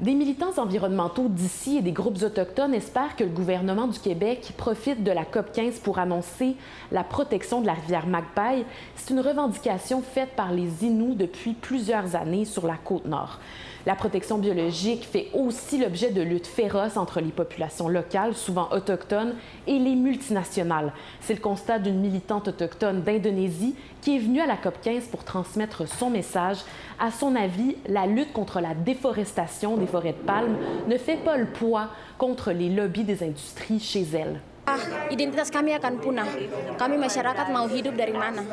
Des 0.00 0.14
militants 0.14 0.56
environnementaux 0.56 1.28
d'ici 1.28 1.76
et 1.76 1.82
des 1.82 1.92
groupes 1.92 2.22
autochtones 2.22 2.72
espèrent 2.72 3.16
que 3.16 3.24
le 3.24 3.28
gouvernement 3.28 3.86
du 3.86 3.98
Québec 3.98 4.54
profite 4.56 5.04
de 5.04 5.10
la 5.10 5.26
COP 5.26 5.52
15 5.52 5.80
pour 5.80 5.98
annoncer 5.98 6.56
la 6.90 7.04
protection 7.04 7.60
de 7.60 7.66
la 7.66 7.74
rivière 7.74 8.06
Magpie. 8.06 8.64
C'est 8.96 9.12
une 9.12 9.20
revendication 9.20 10.00
faite 10.00 10.30
par 10.34 10.52
les 10.52 10.86
Inuits 10.86 11.16
depuis 11.16 11.52
plusieurs 11.52 12.16
années 12.16 12.46
sur 12.46 12.66
la 12.66 12.76
côte 12.76 13.04
nord. 13.04 13.40
La 13.86 13.94
protection 13.94 14.36
biologique 14.36 15.08
fait 15.10 15.28
aussi 15.32 15.78
l'objet 15.78 16.10
de 16.10 16.20
luttes 16.20 16.46
féroces 16.46 16.98
entre 16.98 17.20
les 17.20 17.30
populations 17.30 17.88
locales, 17.88 18.34
souvent 18.34 18.68
autochtones, 18.72 19.34
et 19.66 19.78
les 19.78 19.94
multinationales. 19.94 20.92
C'est 21.20 21.34
le 21.34 21.40
constat 21.40 21.78
d'une 21.78 21.98
militante 21.98 22.48
autochtone 22.48 23.00
d'Indonésie 23.02 23.74
qui 24.02 24.16
est 24.16 24.18
venue 24.18 24.40
à 24.40 24.46
la 24.46 24.56
COP 24.56 24.80
15 24.82 25.06
pour 25.06 25.24
transmettre 25.24 25.88
son 25.88 26.10
message. 26.10 26.58
À 26.98 27.10
son 27.10 27.34
avis, 27.36 27.76
la 27.88 28.06
lutte 28.06 28.32
contre 28.34 28.60
la 28.60 28.74
déforestation 28.74 29.78
des 29.78 29.86
forêts 29.86 30.12
de 30.12 30.26
palmes 30.26 30.58
ne 30.86 30.98
fait 30.98 31.16
pas 31.16 31.38
le 31.38 31.46
poids 31.46 31.88
contre 32.18 32.52
les 32.52 32.68
lobbies 32.68 33.04
des 33.04 33.22
industries 33.22 33.80
chez 33.80 34.06
elle. 34.12 34.40
Ah, 34.66 34.76
identitas 35.10 35.48
kami 35.50 35.72
akan 35.72 35.98
punah. 35.98 36.28
Kami 36.76 37.00
masyarakat 37.00 37.48
mau 37.48 37.66
hidup 37.66 37.96
dari 37.96 38.12
mana? 38.12 38.44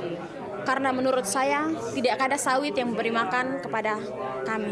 Karena 0.63 0.89
menurut 0.95 1.27
saya 1.27 1.67
tidak 1.93 2.17
ada 2.17 2.39
sawit 2.39 2.73
yang 2.73 2.95
memberi 2.95 3.11
makan 3.11 3.61
kepada 3.61 3.99
kami. 4.47 4.71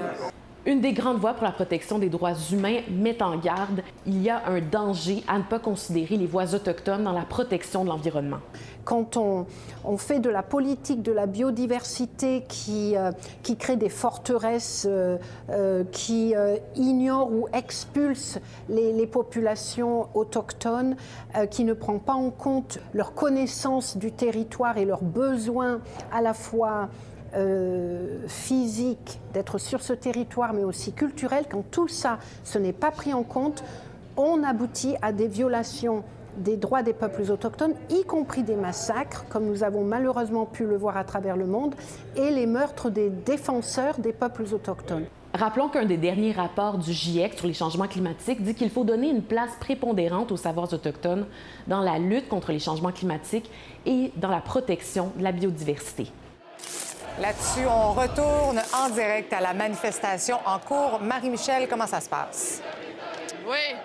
Une 0.68 0.82
des 0.82 0.94
grandes 0.94 1.20
voix 1.20 1.36
pour 1.36 1.44
la 1.44 1.52
protection 1.52 2.00
des 2.00 2.10
droits 2.10 2.34
humains 2.52 2.80
met 2.90 3.22
en 3.22 3.38
garde 3.38 3.84
il 4.08 4.24
y 4.24 4.32
a 4.32 4.48
un 4.48 4.62
danger 4.62 5.24
à 5.28 5.38
ne 5.38 5.44
pas 5.44 5.60
considérer 5.60 6.18
les 6.18 6.26
voix 6.26 6.56
autochtones 6.56 7.04
dans 7.04 7.12
la 7.12 7.22
protection 7.22 7.84
de 7.84 7.90
l'environnement. 7.90 8.40
Quand 8.84 9.16
on, 9.16 9.46
fait 9.98 10.20
de 10.20 10.30
la 10.30 10.42
politique 10.42 11.04
de 11.04 11.12
la 11.12 11.28
biodiversité 11.28 12.46
qui, 12.48 12.98
euh, 12.98 13.12
qui 13.44 13.58
crée 13.58 13.76
des 13.76 13.90
forteresses, 13.90 14.88
euh, 14.90 15.18
euh, 15.52 15.84
qui 15.92 16.34
ignore 16.76 17.32
ou 17.32 17.48
expulse 17.54 18.40
les, 18.68 19.06
populations 19.06 20.08
autochtones, 20.16 20.96
qui 21.52 21.64
ne 21.64 21.74
prend 21.74 22.00
pas 22.00 22.14
en 22.14 22.32
compte 22.32 22.80
leur 22.94 23.14
connaissance 23.14 23.98
du 23.98 24.12
territoire 24.12 24.80
et 24.80 24.86
leurs 24.86 25.04
besoins 25.04 25.80
à 26.12 26.24
la 26.24 26.34
fois 26.34 26.90
euh, 27.36 28.28
physique 28.28 29.20
d'être 29.34 29.58
sur 29.58 29.82
ce 29.82 29.94
territoire, 29.94 30.54
mais 30.54 30.64
aussi 30.64 30.94
culturel, 30.94 31.46
quand 31.50 31.64
tout 31.70 31.88
ça, 31.88 32.20
ce 32.44 32.58
n'est 32.58 32.74
pas 32.74 32.92
pris 32.92 33.14
en 33.14 33.24
compte, 33.24 33.64
on 34.18 34.44
aboutit 34.44 34.96
à 35.02 35.12
des 35.12 35.28
violations 35.28 36.04
des 36.38 36.58
droits 36.58 36.84
des 36.84 36.94
peuples 36.94 37.32
autochtones, 37.32 37.74
y 37.90 38.04
compris 38.04 38.44
des 38.44 38.56
massacres, 38.56 39.26
comme 39.30 39.46
nous 39.46 39.64
avons 39.64 39.84
malheureusement 39.84 40.46
pu 40.46 40.66
le 40.66 40.78
voir 40.78 40.98
à 40.98 41.04
travers 41.04 41.38
le 41.38 41.46
monde, 41.46 41.76
et 42.16 42.30
les 42.32 42.46
meurtres 42.46 42.90
des 42.90 43.10
défenseurs 43.10 44.00
des 44.00 44.14
peuples 44.14 44.44
autochtones. 44.54 45.06
Rappelons 45.34 45.68
qu'un 45.68 45.86
des 45.86 45.98
derniers 45.98 46.32
rapports 46.32 46.78
du 46.78 46.94
GIEC 46.94 47.34
sur 47.34 47.48
les 47.48 47.54
changements 47.54 47.88
climatiques 47.88 48.42
dit 48.42 48.56
qu'il 48.56 48.70
faut 48.70 48.86
donner 48.86 49.10
une 49.10 49.22
place 49.22 49.52
prépondérante 49.60 50.32
aux 50.32 50.38
savoirs 50.38 50.72
autochtones 50.74 51.26
dans 51.68 51.82
la 51.82 52.00
lutte 52.00 52.30
contre 52.30 52.54
les 52.54 52.60
changements 52.60 52.94
climatiques 52.94 53.52
et 53.86 54.12
dans 54.16 54.30
la 54.30 54.40
protection 54.40 55.12
de 55.18 55.24
la 55.24 55.34
biodiversité. 55.34 56.08
Là-dessus, 57.20 57.66
on 57.66 57.94
retourne 57.94 58.62
en 58.74 58.90
direct 58.90 59.32
à 59.32 59.40
la 59.40 59.54
manifestation 59.54 60.38
en 60.46 60.60
cours. 60.60 61.00
Marie-Michel, 61.02 61.66
comment 61.70 61.88
ça 61.88 62.02
se 62.02 62.10
passe? 62.10 62.62
Oui. 63.48 63.76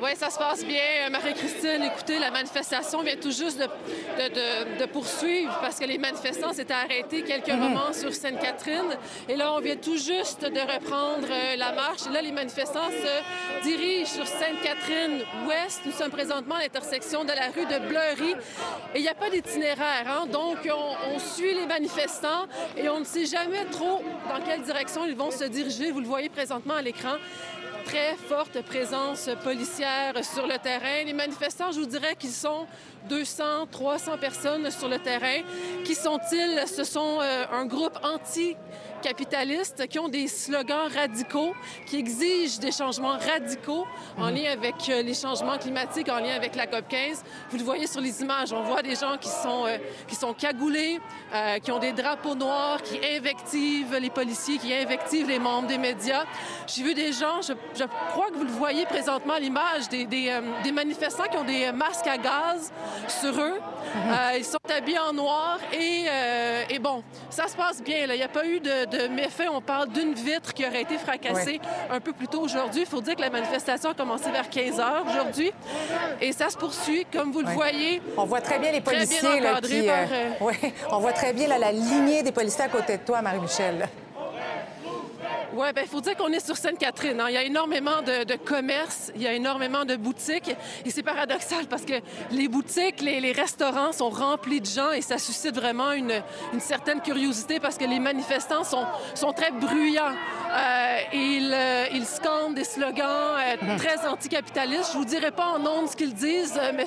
Oui, 0.00 0.10
ça 0.14 0.30
se 0.30 0.38
passe 0.38 0.64
bien. 0.64 1.08
Marie-Christine, 1.10 1.82
écoutez, 1.84 2.18
la 2.18 2.30
manifestation 2.30 3.02
vient 3.02 3.16
tout 3.16 3.30
juste 3.32 3.58
de, 3.58 3.64
de, 3.64 4.28
de, 4.34 4.80
de 4.80 4.86
poursuivre 4.86 5.56
parce 5.60 5.78
que 5.78 5.84
les 5.84 5.98
manifestants 5.98 6.52
s'étaient 6.52 6.74
arrêtés 6.74 7.22
quelques 7.22 7.48
Mhm. 7.48 7.58
moments 7.58 7.92
sur 7.92 8.12
Sainte-Catherine. 8.14 8.96
Et 9.28 9.36
là, 9.36 9.52
on 9.52 9.60
vient 9.60 9.76
tout 9.76 9.96
juste 9.96 10.42
de 10.42 10.60
reprendre 10.60 11.26
euh, 11.30 11.56
la 11.56 11.72
marche. 11.72 12.02
Et 12.08 12.12
là, 12.12 12.22
les 12.22 12.32
manifestants 12.32 12.90
se 12.90 13.64
dirigent 13.68 14.10
sur 14.10 14.26
Sainte-Catherine-Ouest. 14.26 15.80
Nous 15.86 15.92
sommes 15.92 16.10
présentement 16.10 16.56
à 16.56 16.62
l'intersection 16.62 17.24
de 17.24 17.32
la 17.32 17.48
rue 17.48 17.66
de 17.66 17.78
Bleury. 17.88 18.32
Et 18.94 18.98
il 18.98 19.02
n'y 19.02 19.08
a 19.08 19.14
pas 19.14 19.30
d'itinéraire, 19.30 20.04
hein? 20.06 20.26
donc 20.26 20.58
on, 20.66 21.14
on 21.14 21.18
suit 21.18 21.54
les 21.54 21.66
manifestants 21.66 22.46
et 22.76 22.88
on 22.88 23.00
ne 23.00 23.04
sait 23.04 23.26
jamais 23.26 23.64
trop 23.70 24.02
dans 24.28 24.40
quelle 24.44 24.62
direction 24.62 25.04
ils 25.06 25.16
vont 25.16 25.30
se 25.30 25.44
diriger. 25.44 25.90
Vous 25.90 26.00
le 26.00 26.06
voyez 26.06 26.28
présentement 26.28 26.74
à 26.74 26.82
l'écran 26.82 27.14
très 27.84 28.16
forte 28.16 28.62
présence 28.62 29.28
policière 29.42 30.12
sur 30.24 30.46
le 30.46 30.58
terrain. 30.58 31.04
Les 31.04 31.12
manifestants, 31.12 31.72
je 31.72 31.80
vous 31.80 31.86
dirais 31.86 32.16
qu'ils 32.18 32.30
sont 32.30 32.66
200, 33.08 33.66
300 33.70 34.18
personnes 34.18 34.70
sur 34.70 34.88
le 34.88 34.98
terrain. 34.98 35.42
Qui 35.84 35.94
sont-ils? 35.94 36.66
Ce 36.66 36.84
sont 36.84 37.18
euh, 37.20 37.44
un 37.52 37.66
groupe 37.66 37.98
anti-capitaliste 39.04 39.86
qui 39.88 39.98
ont 39.98 40.08
des 40.08 40.28
slogans 40.28 40.88
radicaux, 40.94 41.54
qui 41.86 41.96
exigent 41.96 42.58
des 42.58 42.72
changements 42.72 43.18
radicaux 43.18 43.86
en 44.18 44.30
lien 44.30 44.50
avec 44.52 44.74
euh, 44.88 45.02
les 45.02 45.14
changements 45.14 45.58
climatiques, 45.58 46.08
en 46.08 46.18
lien 46.18 46.34
avec 46.34 46.54
la 46.54 46.66
COP 46.66 46.88
15. 46.88 47.22
Vous 47.50 47.58
le 47.58 47.64
voyez 47.64 47.86
sur 47.86 48.00
les 48.00 48.22
images, 48.22 48.52
on 48.52 48.62
voit 48.62 48.82
des 48.82 48.94
gens 48.94 49.16
qui 49.20 49.28
sont, 49.28 49.66
euh, 49.66 49.78
qui 50.08 50.14
sont 50.14 50.32
cagoulés, 50.32 51.00
euh, 51.34 51.58
qui 51.58 51.70
ont 51.70 51.78
des 51.78 51.92
drapeaux 51.92 52.34
noirs, 52.34 52.82
qui 52.82 52.98
invectivent 53.04 53.96
les 53.96 54.10
policiers, 54.10 54.58
qui 54.58 54.72
invectivent 54.72 55.28
les 55.28 55.38
membres 55.38 55.68
des 55.68 55.78
médias. 55.78 56.24
J'ai 56.66 56.82
vu 56.82 56.94
des 56.94 57.12
gens, 57.12 57.40
je, 57.42 57.84
crois 58.10 58.28
que 58.30 58.36
vous 58.36 58.44
le 58.44 58.50
voyez 58.50 58.86
présentement 58.86 59.34
à 59.34 59.40
l'image, 59.40 59.88
des, 59.90 60.06
des, 60.06 60.72
manifestants 60.72 61.24
qui 61.30 61.36
ont 61.36 61.44
des 61.44 61.72
masques 61.72 62.06
à 62.06 62.18
gaz 62.18 62.72
sur 63.08 63.38
eux. 63.40 63.60
Ils 64.36 64.44
sont 64.44 64.58
habillés 64.76 64.98
en 64.98 65.12
noir 65.12 65.58
et, 65.72 66.06
et 66.70 66.78
bon, 66.78 67.02
ça 67.30 67.46
se 67.46 67.56
passe 67.56 67.82
bien. 67.82 68.06
Il 68.06 68.12
n'y 68.12 68.22
a 68.22 68.28
pas 68.28 68.46
eu 68.46 68.60
de 68.60 68.93
méfaits. 69.08 69.48
On 69.52 69.60
parle 69.60 69.88
d'une 69.88 70.14
vitre 70.14 70.52
qui 70.54 70.64
aurait 70.66 70.82
été 70.82 70.98
fracassée 70.98 71.60
un 71.90 72.00
peu 72.00 72.12
plus 72.12 72.28
tôt 72.28 72.40
aujourd'hui. 72.40 72.82
Il 72.82 72.86
faut 72.86 73.00
dire 73.00 73.16
que 73.16 73.20
la 73.20 73.30
manifestation 73.30 73.90
a 73.90 73.94
commencé 73.94 74.30
vers 74.30 74.48
15 74.48 74.80
heures 74.80 75.04
aujourd'hui 75.08 75.50
et 76.20 76.32
ça 76.32 76.50
se 76.50 76.56
poursuit, 76.56 77.06
comme 77.12 77.32
vous 77.32 77.40
le 77.40 77.46
Ouais. 77.48 77.54
voyez. 77.54 78.02
On 78.16 78.24
voit 78.24 78.40
très 78.40 78.58
bien 78.58 78.72
les 78.72 78.80
bien 78.80 78.92
policiers 78.92 79.40
là, 79.40 79.60
qui. 79.60 79.88
euh, 79.88 79.92
euh, 80.40 80.44
ouais, 80.44 80.72
on 80.90 80.98
voit 80.98 81.12
très 81.12 81.32
bien 81.32 81.48
là, 81.48 81.58
la 81.58 81.72
lignée 81.72 82.22
des 82.22 82.32
policiers 82.32 82.64
à 82.64 82.68
côté 82.68 82.96
de 82.98 83.02
toi, 83.02 83.20
Marie-Michel. 83.22 83.88
Oui, 85.56 85.66
il 85.80 85.88
faut 85.88 86.00
dire 86.00 86.16
qu'on 86.16 86.32
est 86.32 86.44
sur 86.44 86.56
Sainte-Catherine. 86.56 87.20
hein. 87.20 87.26
Il 87.28 87.34
y 87.34 87.38
a 87.38 87.42
énormément 87.42 88.02
de, 88.02 88.24
de 88.24 88.34
commerces, 88.34 89.12
il 89.14 89.22
y 89.22 89.26
a 89.28 89.32
énormément 89.32 89.84
de 89.84 89.94
boutiques. 89.96 90.54
Et 90.84 90.90
c'est 90.90 91.02
paradoxal 91.02 91.66
parce 91.66 91.84
que 91.84 91.94
les 92.32 92.48
boutiques, 92.48 93.00
les, 93.00 93.20
les 93.20 93.32
restaurants 93.32 93.92
sont 93.92 94.10
remplis 94.10 94.60
de 94.60 94.66
gens 94.66 94.90
et 94.90 95.00
ça 95.00 95.18
suscite 95.18 95.54
vraiment 95.54 95.92
une, 95.92 96.12
une 96.52 96.60
certaine 96.60 97.00
curiosité 97.00 97.60
parce 97.60 97.78
que 97.78 97.84
les 97.84 98.00
manifestants 98.00 98.64
sont, 98.64 98.84
sont 99.14 99.32
très 99.32 99.52
bruyants. 99.52 100.12
Euh, 100.52 100.96
ils, 101.12 101.50
euh, 101.54 101.84
ils 101.92 102.06
scandent 102.06 102.54
des 102.54 102.64
slogans 102.64 103.04
euh, 103.06 103.76
très 103.78 104.04
anticapitalistes. 104.06 104.90
Je 104.92 104.98
vous 104.98 105.04
dirai 105.04 105.30
pas 105.30 105.46
en 105.46 105.58
nombre 105.60 105.88
ce 105.88 105.96
qu'ils 105.96 106.14
disent, 106.14 106.60
mais 106.74 106.86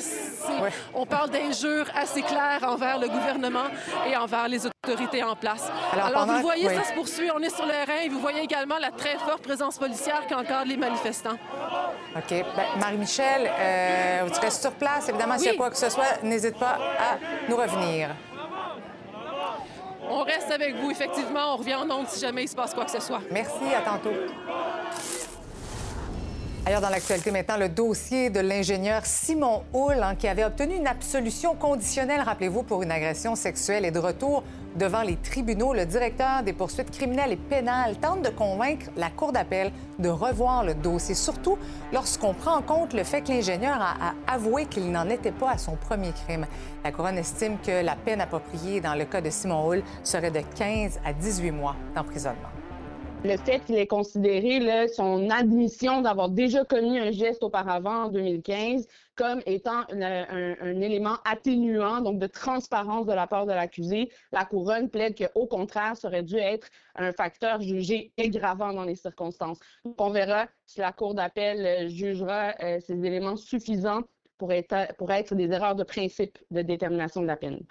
on 0.94 1.06
parle 1.06 1.30
d'injures 1.30 1.86
assez 1.96 2.22
claires 2.22 2.64
envers 2.64 3.00
le 3.00 3.08
gouvernement 3.08 3.66
et 4.10 4.18
envers 4.18 4.48
les 4.48 4.66
autorités 4.66 5.24
en 5.24 5.36
place. 5.36 5.70
Alors, 5.94 6.08
Alors, 6.08 6.20
pendant- 6.22 6.36
vous 6.36 6.42
voyez, 6.42 6.68
oui. 6.68 6.76
ça 6.76 6.84
se 6.84 6.94
poursuit. 6.94 7.30
On 7.36 7.40
est 7.40 7.54
sur 7.54 7.66
le 7.66 7.72
terrain 7.72 8.02
et 8.04 8.10
vous 8.10 8.20
voyez 8.20 8.42
également 8.42 8.57
la 8.66 8.92
très 8.92 9.18
forte 9.18 9.42
présence 9.44 9.78
policière 9.78 10.26
qui 10.28 10.34
encadre 10.34 10.68
les 10.68 10.78
manifestants. 10.78 11.38
OK. 12.16 12.30
Ben, 12.30 12.46
Marie-Michel, 12.80 13.50
euh, 13.60 14.30
tu 14.34 14.40
restes 14.40 14.62
sur 14.62 14.72
place. 14.72 15.10
Évidemment, 15.10 15.38
s'il 15.38 15.46
y 15.48 15.50
a 15.50 15.52
Oui. 15.52 15.58
quoi 15.58 15.70
que 15.70 15.78
ce 15.78 15.90
soit, 15.90 16.24
n'hésite 16.24 16.58
pas 16.58 16.78
à 17.00 17.18
nous 17.50 17.56
revenir. 17.56 18.10
On 20.10 20.24
reste 20.24 20.50
avec 20.52 20.76
vous, 20.78 20.90
effectivement. 20.90 21.54
On 21.54 21.58
revient 21.58 21.76
en 21.76 21.90
ondes 21.92 22.08
si 22.08 22.20
jamais 22.22 22.44
il 22.44 22.48
se 22.48 22.56
passe 22.56 22.74
quoi 22.74 22.86
que 22.86 22.92
ce 22.92 23.02
soit. 23.02 23.20
Merci, 23.30 23.74
à 23.78 23.82
tantôt. 23.82 24.14
Ailleurs 26.68 26.82
dans 26.82 26.90
l'actualité 26.90 27.32
maintenant, 27.32 27.56
le 27.56 27.70
dossier 27.70 28.30
de 28.30 28.42
l'ingénieur 28.42 29.06
Simon 29.06 29.64
Hull, 29.74 30.04
hein, 30.04 30.16
qui 30.16 30.28
avait 30.28 30.44
obtenu 30.44 30.76
une 30.76 30.86
absolution 30.86 31.56
conditionnelle, 31.56 32.20
rappelez-vous, 32.20 32.62
pour 32.64 32.84
une 32.84 32.92
agression 32.92 33.36
sexuelle 33.36 33.86
et 33.86 33.92
de 33.92 34.00
retour 34.00 34.44
devant 34.76 35.04
les 35.04 35.16
tribunaux. 35.16 35.74
Le 35.74 35.86
directeur 35.86 36.44
des 36.44 36.52
poursuites 36.52 36.92
criminelles 36.92 37.32
et 37.32 37.38
pénales 37.38 37.96
tente 38.02 38.22
de 38.22 38.28
convaincre 38.28 38.88
la 38.98 39.10
Cour 39.10 39.32
d'appel 39.32 39.72
de 39.98 40.10
revoir 40.10 40.66
le 40.66 40.74
dossier, 40.74 41.16
surtout 41.16 41.58
lorsqu'on 41.94 42.34
prend 42.34 42.58
en 42.58 42.62
compte 42.62 42.92
le 42.92 43.06
fait 43.06 43.22
que 43.22 43.30
l'ingénieur 43.30 43.78
a, 43.80 44.10
a 44.10 44.34
avoué 44.36 44.66
qu'il 44.66 44.92
n'en 44.92 45.08
était 45.08 45.32
pas 45.32 45.52
à 45.52 45.58
son 45.58 45.78
premier 45.78 46.12
crime. 46.12 46.46
La 46.84 46.92
Couronne 46.92 47.18
estime 47.18 47.60
que 47.66 47.82
la 47.82 47.96
peine 47.96 48.20
appropriée 48.20 48.82
dans 48.82 48.96
le 48.96 49.06
cas 49.06 49.22
de 49.22 49.30
Simon 49.30 49.72
Hull 49.72 49.84
serait 50.04 50.32
de 50.32 50.42
15 50.58 51.00
à 51.06 51.14
18 51.14 51.52
mois 51.52 51.78
d'emprisonnement. 51.96 52.57
Le 53.24 53.36
fait 53.38 53.62
qu'il 53.62 53.76
ait 53.76 53.88
considéré 53.88 54.88
son 54.88 55.30
admission 55.30 56.02
d'avoir 56.02 56.30
déjà 56.30 56.64
commis 56.64 56.98
un 57.00 57.12
geste 57.12 57.44
auparavant 57.44 58.06
en 58.06 58.10
2015 58.10 58.88
comme 59.16 59.42
étant 59.46 59.86
une- 59.92 60.04
un, 60.04 60.82
élément 60.82 61.18
atténuant, 61.26 62.02
donc 62.02 62.20
de 62.20 62.28
transparence 62.28 63.06
de 63.08 63.14
la 63.14 63.26
part 63.28 63.46
de 63.48 63.52
l'accusé, 63.52 64.10
la 64.32 64.46
couronne 64.46 64.90
plaide 64.90 65.18
qu'au 65.18 65.48
contraire, 65.48 65.98
ça 65.98 66.08
aurait 66.08 66.24
dû 66.24 66.38
être 66.38 66.70
un 66.96 67.12
facteur 67.12 67.60
jugé 67.62 68.14
aggravant 68.20 68.72
dans 68.74 68.84
les 68.86 68.96
circonstances. 68.96 69.60
Donc, 69.84 70.00
on 70.00 70.12
verra 70.12 70.48
si 70.66 70.80
la 70.80 70.94
Cour 70.94 71.16
d'appel 71.16 71.66
euh, 71.66 71.90
jugera 71.90 72.54
euh, 72.62 72.80
ces 72.80 73.04
éléments 73.04 73.36
suffisants 73.36 74.04
pour 74.38 74.52
être 74.54 75.36
des 75.36 75.52
erreurs 75.52 75.76
de 75.76 75.84
principe 75.84 76.38
de 76.52 76.62
détermination 76.62 77.22
de 77.22 77.28
la 77.28 77.38
peine. 77.38 77.66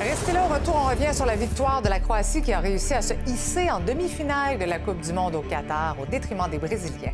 Restez 0.00 0.32
là 0.32 0.44
au 0.44 0.52
retour, 0.52 0.76
on 0.76 0.88
revient 0.90 1.14
sur 1.14 1.26
la 1.26 1.36
victoire 1.36 1.80
de 1.80 1.88
la 1.88 2.00
Croatie 2.00 2.42
qui 2.42 2.52
a 2.52 2.60
réussi 2.60 2.94
à 2.94 3.02
se 3.02 3.14
hisser 3.26 3.70
en 3.70 3.80
demi-finale 3.80 4.58
de 4.58 4.64
la 4.64 4.78
Coupe 4.78 5.00
du 5.00 5.12
Monde 5.12 5.34
au 5.34 5.40
Qatar 5.42 5.96
au 6.00 6.06
détriment 6.06 6.48
des 6.50 6.58
Brésiliens. 6.58 7.12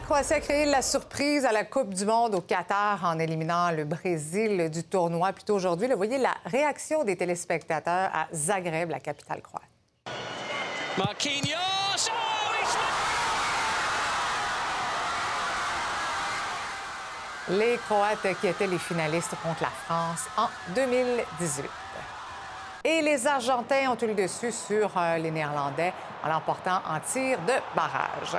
La 0.00 0.06
Croatie 0.06 0.32
a 0.32 0.40
créé 0.40 0.64
la 0.64 0.80
surprise 0.80 1.44
à 1.44 1.52
la 1.52 1.62
Coupe 1.64 1.92
du 1.92 2.06
Monde 2.06 2.34
au 2.34 2.40
Qatar 2.40 3.04
en 3.04 3.18
éliminant 3.18 3.70
le 3.70 3.84
Brésil 3.84 4.70
du 4.70 4.82
tournoi 4.82 5.32
plus 5.32 5.44
tôt 5.44 5.54
aujourd'hui. 5.54 5.88
Vous 5.88 5.96
voyez 5.96 6.16
la 6.16 6.34
réaction 6.46 7.04
des 7.04 7.16
téléspectateurs 7.16 8.10
à 8.12 8.26
Zagreb, 8.32 8.90
la 8.90 8.98
capitale 8.98 9.42
croate. 9.42 9.62
Marquinhos! 10.96 12.08
Les 17.50 17.76
Croates 17.86 18.40
qui 18.40 18.46
étaient 18.46 18.66
les 18.66 18.78
finalistes 18.78 19.34
contre 19.42 19.62
la 19.62 19.70
France 19.84 20.24
en 20.38 20.48
2018. 20.74 21.70
Et 22.84 23.02
les 23.02 23.26
Argentins 23.26 23.90
ont 23.90 23.98
eu 24.02 24.06
le 24.06 24.14
dessus 24.14 24.50
sur 24.50 24.90
euh, 24.96 25.18
les 25.18 25.30
Néerlandais 25.30 25.92
en 26.24 26.28
l'emportant 26.28 26.80
en 26.88 26.98
tir 27.00 27.38
de 27.40 27.52
barrage. 27.76 28.38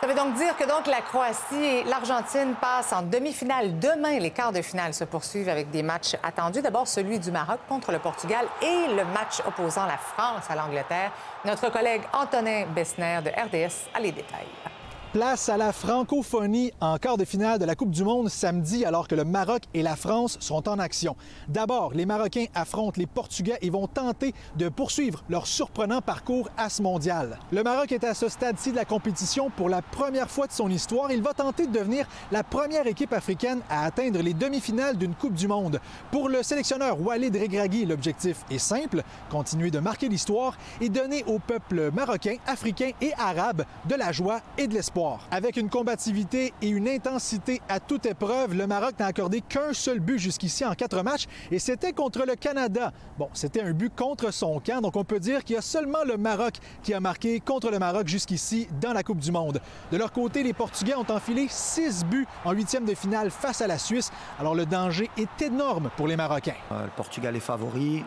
Ça 0.00 0.06
veut 0.06 0.14
donc 0.14 0.34
dire 0.34 0.54
que 0.56 0.64
donc 0.64 0.86
la 0.86 1.00
Croatie 1.00 1.54
et 1.54 1.84
l'Argentine 1.84 2.54
passent 2.60 2.92
en 2.92 3.00
demi-finale. 3.00 3.78
Demain, 3.78 4.18
les 4.18 4.30
quarts 4.30 4.52
de 4.52 4.60
finale 4.60 4.92
se 4.92 5.04
poursuivent 5.04 5.48
avec 5.48 5.70
des 5.70 5.82
matchs 5.82 6.16
attendus. 6.22 6.60
D'abord, 6.60 6.86
celui 6.86 7.18
du 7.18 7.30
Maroc 7.30 7.60
contre 7.66 7.92
le 7.92 7.98
Portugal 7.98 8.46
et 8.60 8.88
le 8.94 9.04
match 9.06 9.40
opposant 9.46 9.86
la 9.86 9.96
France 9.96 10.44
à 10.50 10.54
l'Angleterre. 10.54 11.12
Notre 11.46 11.70
collègue 11.70 12.02
Antonin 12.12 12.66
Bessner 12.74 13.20
de 13.24 13.30
RDS 13.30 13.88
a 13.94 14.00
les 14.00 14.12
détails. 14.12 14.75
Place 15.16 15.48
à 15.48 15.56
la 15.56 15.72
francophonie 15.72 16.72
en 16.78 16.98
quart 16.98 17.16
de 17.16 17.24
finale 17.24 17.58
de 17.58 17.64
la 17.64 17.74
Coupe 17.74 17.90
du 17.90 18.04
Monde 18.04 18.28
samedi 18.28 18.84
alors 18.84 19.08
que 19.08 19.14
le 19.14 19.24
Maroc 19.24 19.62
et 19.72 19.82
la 19.82 19.96
France 19.96 20.36
sont 20.40 20.68
en 20.68 20.78
action. 20.78 21.16
D'abord, 21.48 21.94
les 21.94 22.04
Marocains 22.04 22.44
affrontent 22.54 23.00
les 23.00 23.06
Portugais 23.06 23.56
et 23.62 23.70
vont 23.70 23.86
tenter 23.86 24.34
de 24.58 24.68
poursuivre 24.68 25.24
leur 25.30 25.46
surprenant 25.46 26.02
parcours 26.02 26.50
à 26.58 26.68
ce 26.68 26.82
mondial. 26.82 27.38
Le 27.50 27.62
Maroc 27.62 27.92
est 27.92 28.04
à 28.04 28.12
ce 28.12 28.28
stade-ci 28.28 28.72
de 28.72 28.76
la 28.76 28.84
compétition 28.84 29.48
pour 29.48 29.70
la 29.70 29.80
première 29.80 30.30
fois 30.30 30.48
de 30.48 30.52
son 30.52 30.68
histoire. 30.68 31.10
Il 31.10 31.22
va 31.22 31.32
tenter 31.32 31.66
de 31.66 31.72
devenir 31.72 32.06
la 32.30 32.44
première 32.44 32.86
équipe 32.86 33.14
africaine 33.14 33.62
à 33.70 33.86
atteindre 33.86 34.20
les 34.20 34.34
demi-finales 34.34 34.98
d'une 34.98 35.14
Coupe 35.14 35.32
du 35.32 35.48
Monde. 35.48 35.80
Pour 36.10 36.28
le 36.28 36.42
sélectionneur 36.42 37.00
Walid 37.00 37.34
Regragui, 37.34 37.86
l'objectif 37.86 38.44
est 38.50 38.58
simple, 38.58 39.02
continuer 39.30 39.70
de 39.70 39.78
marquer 39.78 40.10
l'histoire 40.10 40.58
et 40.82 40.90
donner 40.90 41.24
au 41.24 41.38
peuple 41.38 41.90
marocain, 41.90 42.36
africain 42.46 42.90
et 43.00 43.14
arabe 43.14 43.64
de 43.88 43.94
la 43.94 44.12
joie 44.12 44.40
et 44.58 44.66
de 44.66 44.74
l'espoir. 44.74 45.05
Avec 45.30 45.56
une 45.56 45.68
combativité 45.68 46.52
et 46.62 46.68
une 46.68 46.88
intensité 46.88 47.60
à 47.68 47.80
toute 47.80 48.06
épreuve, 48.06 48.54
le 48.54 48.66
Maroc 48.66 48.98
n'a 48.98 49.06
accordé 49.06 49.40
qu'un 49.40 49.72
seul 49.72 50.00
but 50.00 50.18
jusqu'ici 50.18 50.64
en 50.64 50.74
quatre 50.74 51.02
matchs 51.02 51.26
et 51.50 51.58
c'était 51.58 51.92
contre 51.92 52.24
le 52.26 52.34
Canada. 52.34 52.92
Bon, 53.18 53.28
c'était 53.32 53.62
un 53.62 53.72
but 53.72 53.94
contre 53.94 54.32
son 54.32 54.60
camp, 54.60 54.80
donc 54.80 54.96
on 54.96 55.04
peut 55.04 55.20
dire 55.20 55.44
qu'il 55.44 55.56
y 55.56 55.58
a 55.58 55.62
seulement 55.62 56.04
le 56.04 56.16
Maroc 56.16 56.54
qui 56.82 56.94
a 56.94 57.00
marqué 57.00 57.40
contre 57.40 57.70
le 57.70 57.78
Maroc 57.78 58.08
jusqu'ici 58.08 58.68
dans 58.80 58.92
la 58.92 59.02
Coupe 59.02 59.18
du 59.18 59.32
Monde. 59.32 59.60
De 59.92 59.96
leur 59.96 60.12
côté, 60.12 60.42
les 60.42 60.52
Portugais 60.52 60.94
ont 60.94 61.10
enfilé 61.10 61.46
six 61.48 62.04
buts 62.04 62.26
en 62.44 62.52
huitième 62.52 62.84
de 62.84 62.94
finale 62.94 63.30
face 63.30 63.60
à 63.60 63.66
la 63.66 63.78
Suisse. 63.78 64.10
Alors 64.38 64.54
le 64.54 64.66
danger 64.66 65.10
est 65.16 65.42
énorme 65.42 65.90
pour 65.96 66.06
les 66.06 66.16
Marocains. 66.16 66.54
Euh, 66.72 66.84
le 66.84 66.90
Portugal 66.96 67.36
est 67.36 67.40
favori, 67.40 68.04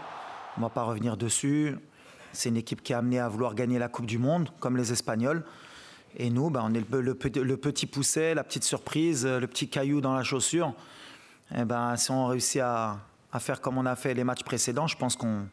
on 0.58 0.62
ne 0.62 0.66
va 0.66 0.70
pas 0.70 0.84
revenir 0.84 1.18
dessus. 1.18 1.78
C'est 2.32 2.50
une 2.50 2.58
équipe 2.58 2.84
qui 2.84 2.94
est 2.94 2.96
amenée 2.96 3.20
à 3.20 3.28
vouloir 3.28 3.56
gagner 3.56 3.80
la 3.80 3.88
Coupe 3.88 4.06
du 4.06 4.18
Monde, 4.18 4.50
comme 4.60 4.78
les 4.78 4.92
Espagnols. 4.92 5.44
Et 6.18 6.30
nous, 6.30 6.50
ben, 6.50 6.62
on 6.64 6.74
est 6.74 6.84
le, 6.92 7.14
petit 7.58 7.86
pousset, 7.86 8.34
la 8.34 8.44
petite 8.44 8.64
surprise, 8.64 9.26
le 9.26 9.48
petit 9.48 9.70
caillou 9.70 10.02
dans 10.02 10.14
la 10.14 10.24
chaussure. 10.24 10.74
Et 11.52 11.60
eh 11.62 11.66
ben, 11.66 11.96
si 11.98 12.12
on 12.12 12.28
réussit 12.28 12.62
à, 12.62 13.00
à, 13.32 13.40
faire 13.40 13.62
comme 13.62 13.78
on 13.78 13.86
a 13.86 13.96
fait 13.96 14.14
les 14.14 14.24
matchs 14.24 14.44
précédents, 14.44 14.88
je 14.88 14.98
pense 14.98 15.16
qu'on, 15.16 15.48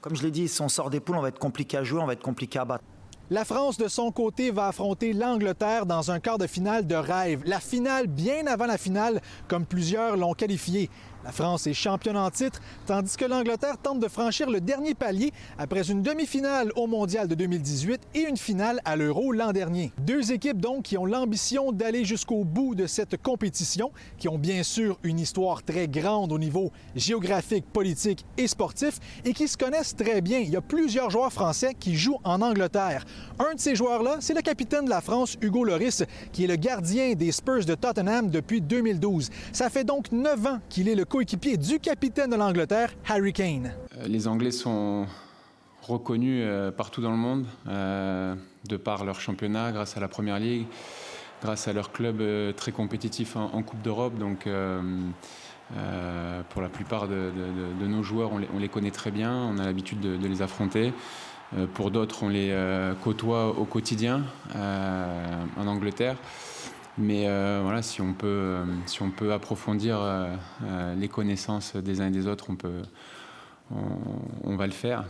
comme 0.00 0.14
je 0.14 0.22
l'ai 0.22 0.30
dit, 0.30 0.48
si 0.48 0.62
on 0.62 0.68
sort 0.68 0.88
des 0.88 1.00
poules, 1.00 1.16
on 1.16 1.20
va 1.20 1.28
être 1.28 1.38
compliqué 1.38 1.76
à 1.76 1.84
jouer, 1.84 2.00
on 2.00 2.06
va 2.06 2.12
être 2.12 2.22
compliqué 2.22 2.58
à 2.58 2.64
battre. 2.64 2.84
La 3.28 3.44
France, 3.44 3.76
de 3.76 3.88
son 3.88 4.12
côté, 4.12 4.52
va 4.52 4.68
affronter 4.68 5.12
l'Angleterre 5.12 5.84
dans 5.84 6.12
un 6.12 6.20
quart 6.20 6.38
de 6.38 6.46
finale 6.46 6.86
de 6.86 6.94
rêve. 6.94 7.42
La 7.44 7.58
finale 7.58 8.06
bien 8.06 8.46
avant 8.46 8.66
la 8.66 8.78
finale, 8.78 9.20
comme 9.48 9.66
plusieurs 9.66 10.16
l'ont 10.16 10.34
qualifié. 10.34 10.88
La 11.26 11.32
France 11.32 11.66
est 11.66 11.74
championne 11.74 12.16
en 12.16 12.30
titre, 12.30 12.60
tandis 12.86 13.16
que 13.16 13.24
l'Angleterre 13.24 13.78
tente 13.82 13.98
de 13.98 14.06
franchir 14.06 14.48
le 14.48 14.60
dernier 14.60 14.94
palier 14.94 15.32
après 15.58 15.90
une 15.90 16.00
demi-finale 16.00 16.70
au 16.76 16.86
Mondial 16.86 17.26
de 17.26 17.34
2018 17.34 18.00
et 18.14 18.20
une 18.28 18.36
finale 18.36 18.80
à 18.84 18.94
l'Euro 18.94 19.32
l'an 19.32 19.50
dernier. 19.50 19.92
Deux 19.98 20.30
équipes 20.30 20.60
donc 20.60 20.84
qui 20.84 20.96
ont 20.96 21.04
l'ambition 21.04 21.72
d'aller 21.72 22.04
jusqu'au 22.04 22.44
bout 22.44 22.76
de 22.76 22.86
cette 22.86 23.20
compétition, 23.20 23.90
qui 24.18 24.28
ont 24.28 24.38
bien 24.38 24.62
sûr 24.62 25.00
une 25.02 25.18
histoire 25.18 25.64
très 25.64 25.88
grande 25.88 26.30
au 26.30 26.38
niveau 26.38 26.70
géographique, 26.94 27.64
politique 27.72 28.24
et 28.38 28.46
sportif 28.46 29.00
et 29.24 29.32
qui 29.32 29.48
se 29.48 29.56
connaissent 29.56 29.96
très 29.96 30.20
bien. 30.20 30.38
Il 30.38 30.50
y 30.50 30.56
a 30.56 30.60
plusieurs 30.60 31.10
joueurs 31.10 31.32
français 31.32 31.74
qui 31.74 31.96
jouent 31.96 32.20
en 32.22 32.40
Angleterre. 32.40 33.04
Un 33.40 33.56
de 33.56 33.60
ces 33.60 33.74
joueurs-là, 33.74 34.18
c'est 34.20 34.32
le 34.32 34.42
capitaine 34.42 34.84
de 34.84 34.90
la 34.90 35.00
France, 35.00 35.36
Hugo 35.42 35.64
Loris, 35.64 36.04
qui 36.30 36.44
est 36.44 36.46
le 36.46 36.54
gardien 36.54 37.14
des 37.14 37.32
Spurs 37.32 37.64
de 37.64 37.74
Tottenham 37.74 38.30
depuis 38.30 38.60
2012. 38.60 39.28
Ça 39.52 39.70
fait 39.70 39.82
donc 39.82 40.12
neuf 40.12 40.46
ans 40.46 40.60
qu'il 40.68 40.88
est 40.88 40.94
le 40.94 41.04
coéquipier 41.16 41.56
du 41.56 41.80
capitaine 41.80 42.28
de 42.28 42.36
l'Angleterre, 42.36 42.92
Harry 43.08 43.32
Kane. 43.32 43.72
Euh, 43.96 44.06
les 44.06 44.28
Anglais 44.28 44.50
sont 44.50 45.06
reconnus 45.80 46.42
euh, 46.44 46.70
partout 46.70 47.00
dans 47.00 47.10
le 47.10 47.16
monde, 47.16 47.46
euh, 47.68 48.34
de 48.68 48.76
par 48.76 49.02
leur 49.02 49.18
championnat, 49.18 49.72
grâce 49.72 49.96
à 49.96 50.00
la 50.00 50.08
Première 50.08 50.38
Ligue, 50.38 50.66
grâce 51.42 51.68
à 51.68 51.72
leur 51.72 51.90
club 51.90 52.22
très 52.54 52.70
compétitif 52.70 53.34
en, 53.34 53.62
Coupe 53.62 53.80
d'Europe. 53.80 54.18
Donc, 54.18 54.46
pour 56.50 56.62
la 56.62 56.68
plupart 56.68 57.08
de, 57.08 57.32
nos 57.86 58.02
joueurs, 58.02 58.32
on 58.32 58.58
les, 58.58 58.68
connaît 58.68 58.90
très 58.90 59.10
bien, 59.10 59.34
on 59.34 59.56
a 59.56 59.64
l'habitude 59.64 60.00
de, 60.00 60.26
les 60.26 60.42
affronter. 60.42 60.92
pour 61.72 61.90
d'autres, 61.90 62.24
on 62.24 62.28
les 62.28 62.54
côtoie 63.02 63.58
au 63.58 63.64
quotidien 63.64 64.22
en 64.54 65.66
Angleterre. 65.66 66.16
Mais 66.98 67.24
euh, 67.26 67.60
voilà, 67.62 67.82
si 67.82 68.00
on 68.00 68.14
peut, 68.14 68.26
euh, 68.26 68.64
si 68.86 69.02
on 69.02 69.10
peut 69.10 69.32
approfondir 69.32 69.98
euh, 70.00 70.94
les 70.94 71.08
connaissances 71.08 71.76
des 71.76 72.00
uns 72.00 72.08
et 72.08 72.10
des 72.10 72.26
autres, 72.26 72.46
on, 72.48 72.56
peut, 72.56 72.82
on, 74.44 74.56
va 74.56 74.66
le 74.66 74.72
faire. 74.72 75.04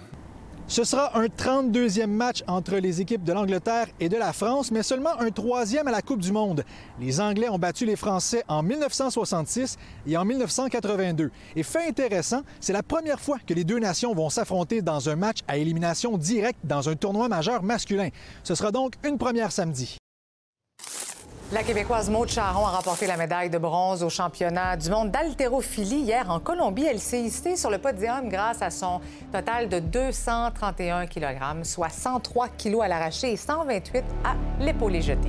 Ce 0.67 0.83
sera 0.83 1.17
un 1.17 1.27
32e 1.27 2.09
match 2.09 2.43
entre 2.49 2.75
les 2.79 3.01
équipes 3.01 3.23
de 3.23 3.33
l'Angleterre 3.33 3.87
et 4.01 4.09
de 4.09 4.17
la 4.17 4.33
France, 4.33 4.73
mais 4.73 4.83
seulement 4.83 5.17
un 5.21 5.31
troisième 5.31 5.87
à 5.87 5.93
la 5.93 6.03
Coupe 6.03 6.21
du 6.21 6.33
Monde. 6.33 6.65
Les 7.01 7.21
Anglais 7.21 7.49
ont 7.49 7.59
battu 7.59 7.87
les 7.87 7.95
Français 7.95 8.43
en 8.49 8.65
1966 8.65 9.77
et 10.09 10.17
en 10.17 10.25
1982. 10.25 11.31
Et 11.55 11.63
fait 11.63 11.87
intéressant, 11.87 12.43
c'est 12.59 12.73
la 12.73 12.83
première 12.83 13.21
fois 13.21 13.39
que 13.47 13.55
les 13.55 13.63
deux 13.63 13.79
nations 13.79 14.13
vont 14.13 14.29
s'affronter 14.29 14.83
dans 14.83 15.09
un 15.09 15.15
match 15.15 15.39
à 15.47 15.57
élimination 15.57 16.19
directe 16.19 16.59
dans 16.65 16.89
un 16.89 16.97
tournoi 16.97 17.29
majeur 17.29 17.63
masculin. 17.63 18.09
Ce 18.43 18.57
sera 18.57 18.73
donc 18.73 18.95
une 19.05 19.19
première 19.19 19.53
samedi. 19.53 19.99
La 21.53 21.63
Québécoise 21.63 22.11
Maud 22.11 22.29
Charon 22.29 22.67
a 22.67 22.71
remporté 22.71 23.07
la 23.07 23.17
médaille 23.17 23.51
de 23.51 23.59
bronze 23.59 24.03
au 24.03 24.11
championnat 24.11 24.77
du 24.77 24.91
monde 24.91 25.13
d'haltérophilie 25.13 26.01
hier 26.01 26.29
en 26.29 26.41
Colombie. 26.41 26.87
Elle 26.87 26.99
s'est 26.99 27.21
hissée 27.21 27.55
sur 27.55 27.71
le 27.71 27.79
podium 27.79 28.29
grâce 28.29 28.63
à 28.63 28.71
son 28.71 29.01
total 29.33 29.69
de 29.69 29.79
231 29.79 31.07
kg, 31.07 31.63
soit 31.63 31.89
103 31.89 32.49
kg 32.49 32.81
à 32.83 32.89
l'arraché 32.89 33.31
et 33.33 33.37
128 33.37 34.05
à 34.25 34.35
l'épaulé 34.59 35.01
jeté. 35.01 35.29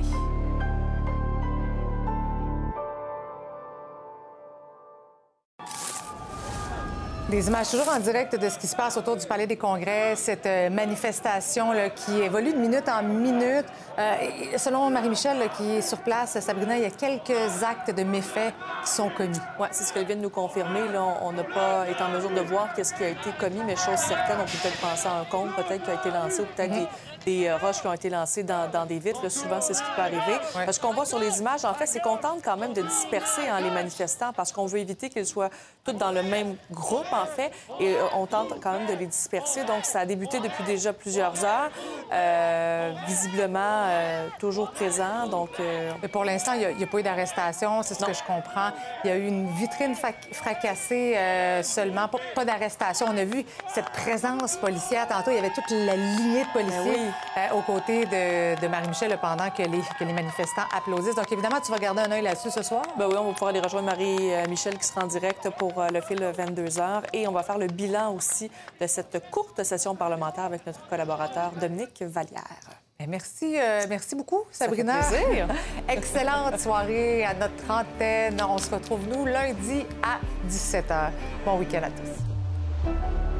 Des 7.28 7.46
images 7.46 7.68
toujours 7.68 7.90
en 7.90 8.00
direct 8.00 8.40
de 8.40 8.48
ce 8.48 8.58
qui 8.58 8.66
se 8.66 8.74
passe 8.74 8.96
autour 8.96 9.14
du 9.14 9.26
Palais 9.26 9.46
des 9.46 9.58
Congrès, 9.58 10.16
cette 10.16 10.46
euh, 10.46 10.70
manifestation 10.70 11.72
qui 11.94 12.20
évolue 12.20 12.54
de 12.54 12.58
minute 12.58 12.88
en 12.88 13.02
minute. 13.02 13.66
Euh, 13.98 14.14
selon 14.56 14.88
Marie-Michel 14.88 15.36
qui 15.58 15.72
est 15.72 15.82
sur 15.82 15.98
place, 15.98 16.40
Sabrina, 16.40 16.78
il 16.78 16.84
y 16.84 16.86
a 16.86 16.90
quelques 16.90 17.62
actes 17.62 17.94
de 17.94 18.02
méfaits 18.02 18.54
qui 18.82 18.90
sont 18.90 19.10
commis. 19.10 19.38
Oui, 19.60 19.68
c'est 19.72 19.84
ce 19.84 19.92
qu'elle 19.92 20.06
vient 20.06 20.16
de 20.16 20.22
nous 20.22 20.30
confirmer. 20.30 20.88
Là, 20.90 21.04
on 21.20 21.32
n'a 21.32 21.44
pas 21.44 21.86
été 21.90 22.02
en 22.02 22.08
mesure 22.08 22.30
de 22.30 22.40
voir 22.40 22.72
qu'est-ce 22.74 22.94
qui 22.94 23.04
a 23.04 23.08
été 23.10 23.30
commis, 23.38 23.60
mais 23.66 23.76
chose 23.76 23.98
certaine, 23.98 24.38
on 24.40 24.44
peut 24.44 24.58
peut-être 24.62 24.80
penser 24.80 25.08
à 25.08 25.20
un 25.20 25.24
compte 25.24 25.54
peut-être 25.54 25.84
qui 25.84 25.90
a 25.90 25.94
été 25.94 26.10
lancé 26.10 26.40
ou 26.40 26.46
peut-être 26.46 26.72
mm-hmm. 26.72 26.80
des 26.80 27.17
roches 27.60 27.80
qui 27.80 27.86
ont 27.86 27.92
été 27.92 28.10
lancées 28.10 28.42
dans, 28.42 28.70
dans 28.70 28.86
des 28.86 28.98
vitres. 28.98 29.22
Là, 29.22 29.30
souvent, 29.30 29.60
c'est 29.60 29.74
ce 29.74 29.82
qui 29.82 29.90
peut 29.94 30.02
arriver. 30.02 30.38
Ce 30.70 30.80
qu'on 30.80 30.92
voit 30.92 31.06
sur 31.06 31.18
les 31.18 31.38
images, 31.40 31.64
en 31.64 31.74
fait, 31.74 31.86
c'est 31.86 32.00
qu'on 32.00 32.16
tente 32.16 32.42
quand 32.44 32.56
même 32.56 32.72
de 32.72 32.82
disperser 32.82 33.48
hein, 33.48 33.60
les 33.60 33.70
manifestants 33.70 34.32
parce 34.32 34.52
qu'on 34.52 34.66
veut 34.66 34.78
éviter 34.78 35.08
qu'ils 35.08 35.26
soient 35.26 35.50
tous 35.84 35.92
dans 35.92 36.12
le 36.12 36.22
même 36.22 36.56
groupe, 36.70 37.10
en 37.12 37.26
fait, 37.26 37.50
et 37.80 37.96
on 38.14 38.26
tente 38.26 38.60
quand 38.60 38.72
même 38.72 38.86
de 38.86 38.94
les 38.94 39.06
disperser. 39.06 39.64
Donc, 39.64 39.84
ça 39.84 40.00
a 40.00 40.06
débuté 40.06 40.40
depuis 40.40 40.64
déjà 40.64 40.92
plusieurs 40.92 41.44
heures, 41.44 41.70
euh, 42.12 42.92
visiblement 43.06 43.58
euh, 43.88 44.28
toujours 44.38 44.70
présent. 44.70 45.26
Donc, 45.30 45.50
euh, 45.60 45.90
Mais 46.02 46.08
pour 46.08 46.24
l'instant, 46.24 46.52
il 46.52 46.76
n'y 46.76 46.84
a, 46.84 46.86
pas 46.86 46.98
eu 46.98 47.02
d'arrestation, 47.02 47.82
c'est 47.82 47.94
ce 47.94 48.04
que 48.04 48.12
je 48.12 48.22
comprends. 48.22 48.70
Il 49.04 49.10
y 49.10 49.12
a 49.12 49.16
eu 49.16 49.26
une 49.26 49.48
vitrine 49.52 49.94
fracassée 50.32 51.16
seulement, 51.62 52.08
pas, 52.34 52.44
d'arrestation. 52.44 53.06
On 53.08 53.16
a 53.16 53.24
vu 53.24 53.44
cette 53.72 53.90
présence 53.90 54.56
policière. 54.56 55.06
Tantôt, 55.08 55.30
il 55.30 55.36
y 55.36 55.38
avait 55.38 55.50
toute 55.50 55.70
la 55.70 55.96
lignée 55.96 56.44
de 56.44 56.52
policiers 56.52 56.98
Ben 57.36 57.52
aux 57.52 57.62
côtés 57.62 58.04
de, 58.04 58.60
de 58.60 58.68
Marie-Michel 58.68 59.16
pendant 59.20 59.50
que 59.50 59.62
les, 59.62 59.80
que 59.98 60.04
les 60.04 60.12
manifestants 60.12 60.66
applaudissent. 60.76 61.14
Donc, 61.14 61.30
évidemment, 61.30 61.60
tu 61.60 61.70
vas 61.70 61.78
garder 61.78 62.02
un 62.02 62.10
œil 62.10 62.22
là-dessus 62.22 62.50
ce 62.50 62.62
soir? 62.62 62.82
Ben 62.98 63.06
oui, 63.08 63.14
on 63.18 63.24
va 63.24 63.32
pouvoir 63.32 63.50
aller 63.50 63.60
rejoindre 63.60 63.86
Marie-Michel 63.86 64.76
qui 64.78 64.84
sera 64.84 65.04
en 65.04 65.06
direct 65.06 65.48
pour 65.50 65.72
le 65.92 66.00
fil 66.00 66.22
22 66.22 66.64
h 66.64 67.02
et 67.12 67.28
on 67.28 67.32
va 67.32 67.42
faire 67.42 67.58
le 67.58 67.66
bilan 67.66 68.14
aussi 68.14 68.50
de 68.80 68.86
cette 68.86 69.30
courte 69.30 69.62
session 69.62 69.94
parlementaire 69.94 70.44
avec 70.44 70.66
notre 70.66 70.86
collaborateur 70.88 71.52
Dominique 71.60 72.02
Vallière. 72.02 72.78
Ben, 72.98 73.08
merci, 73.08 73.54
euh, 73.56 73.86
merci 73.88 74.16
beaucoup, 74.16 74.42
Sabrina. 74.50 75.02
Ça 75.02 75.10
fait 75.10 75.24
plaisir. 75.24 75.46
Excellente 75.88 76.58
soirée 76.58 77.24
à 77.24 77.32
notre 77.32 77.70
antenne. 77.70 78.42
On 78.42 78.58
se 78.58 78.74
retrouve, 78.74 79.06
nous, 79.08 79.24
lundi 79.24 79.86
à 80.02 80.18
17h. 80.48 81.10
Bon 81.44 81.58
week-end 81.58 81.82
à 81.84 81.90
tous. 81.90 83.37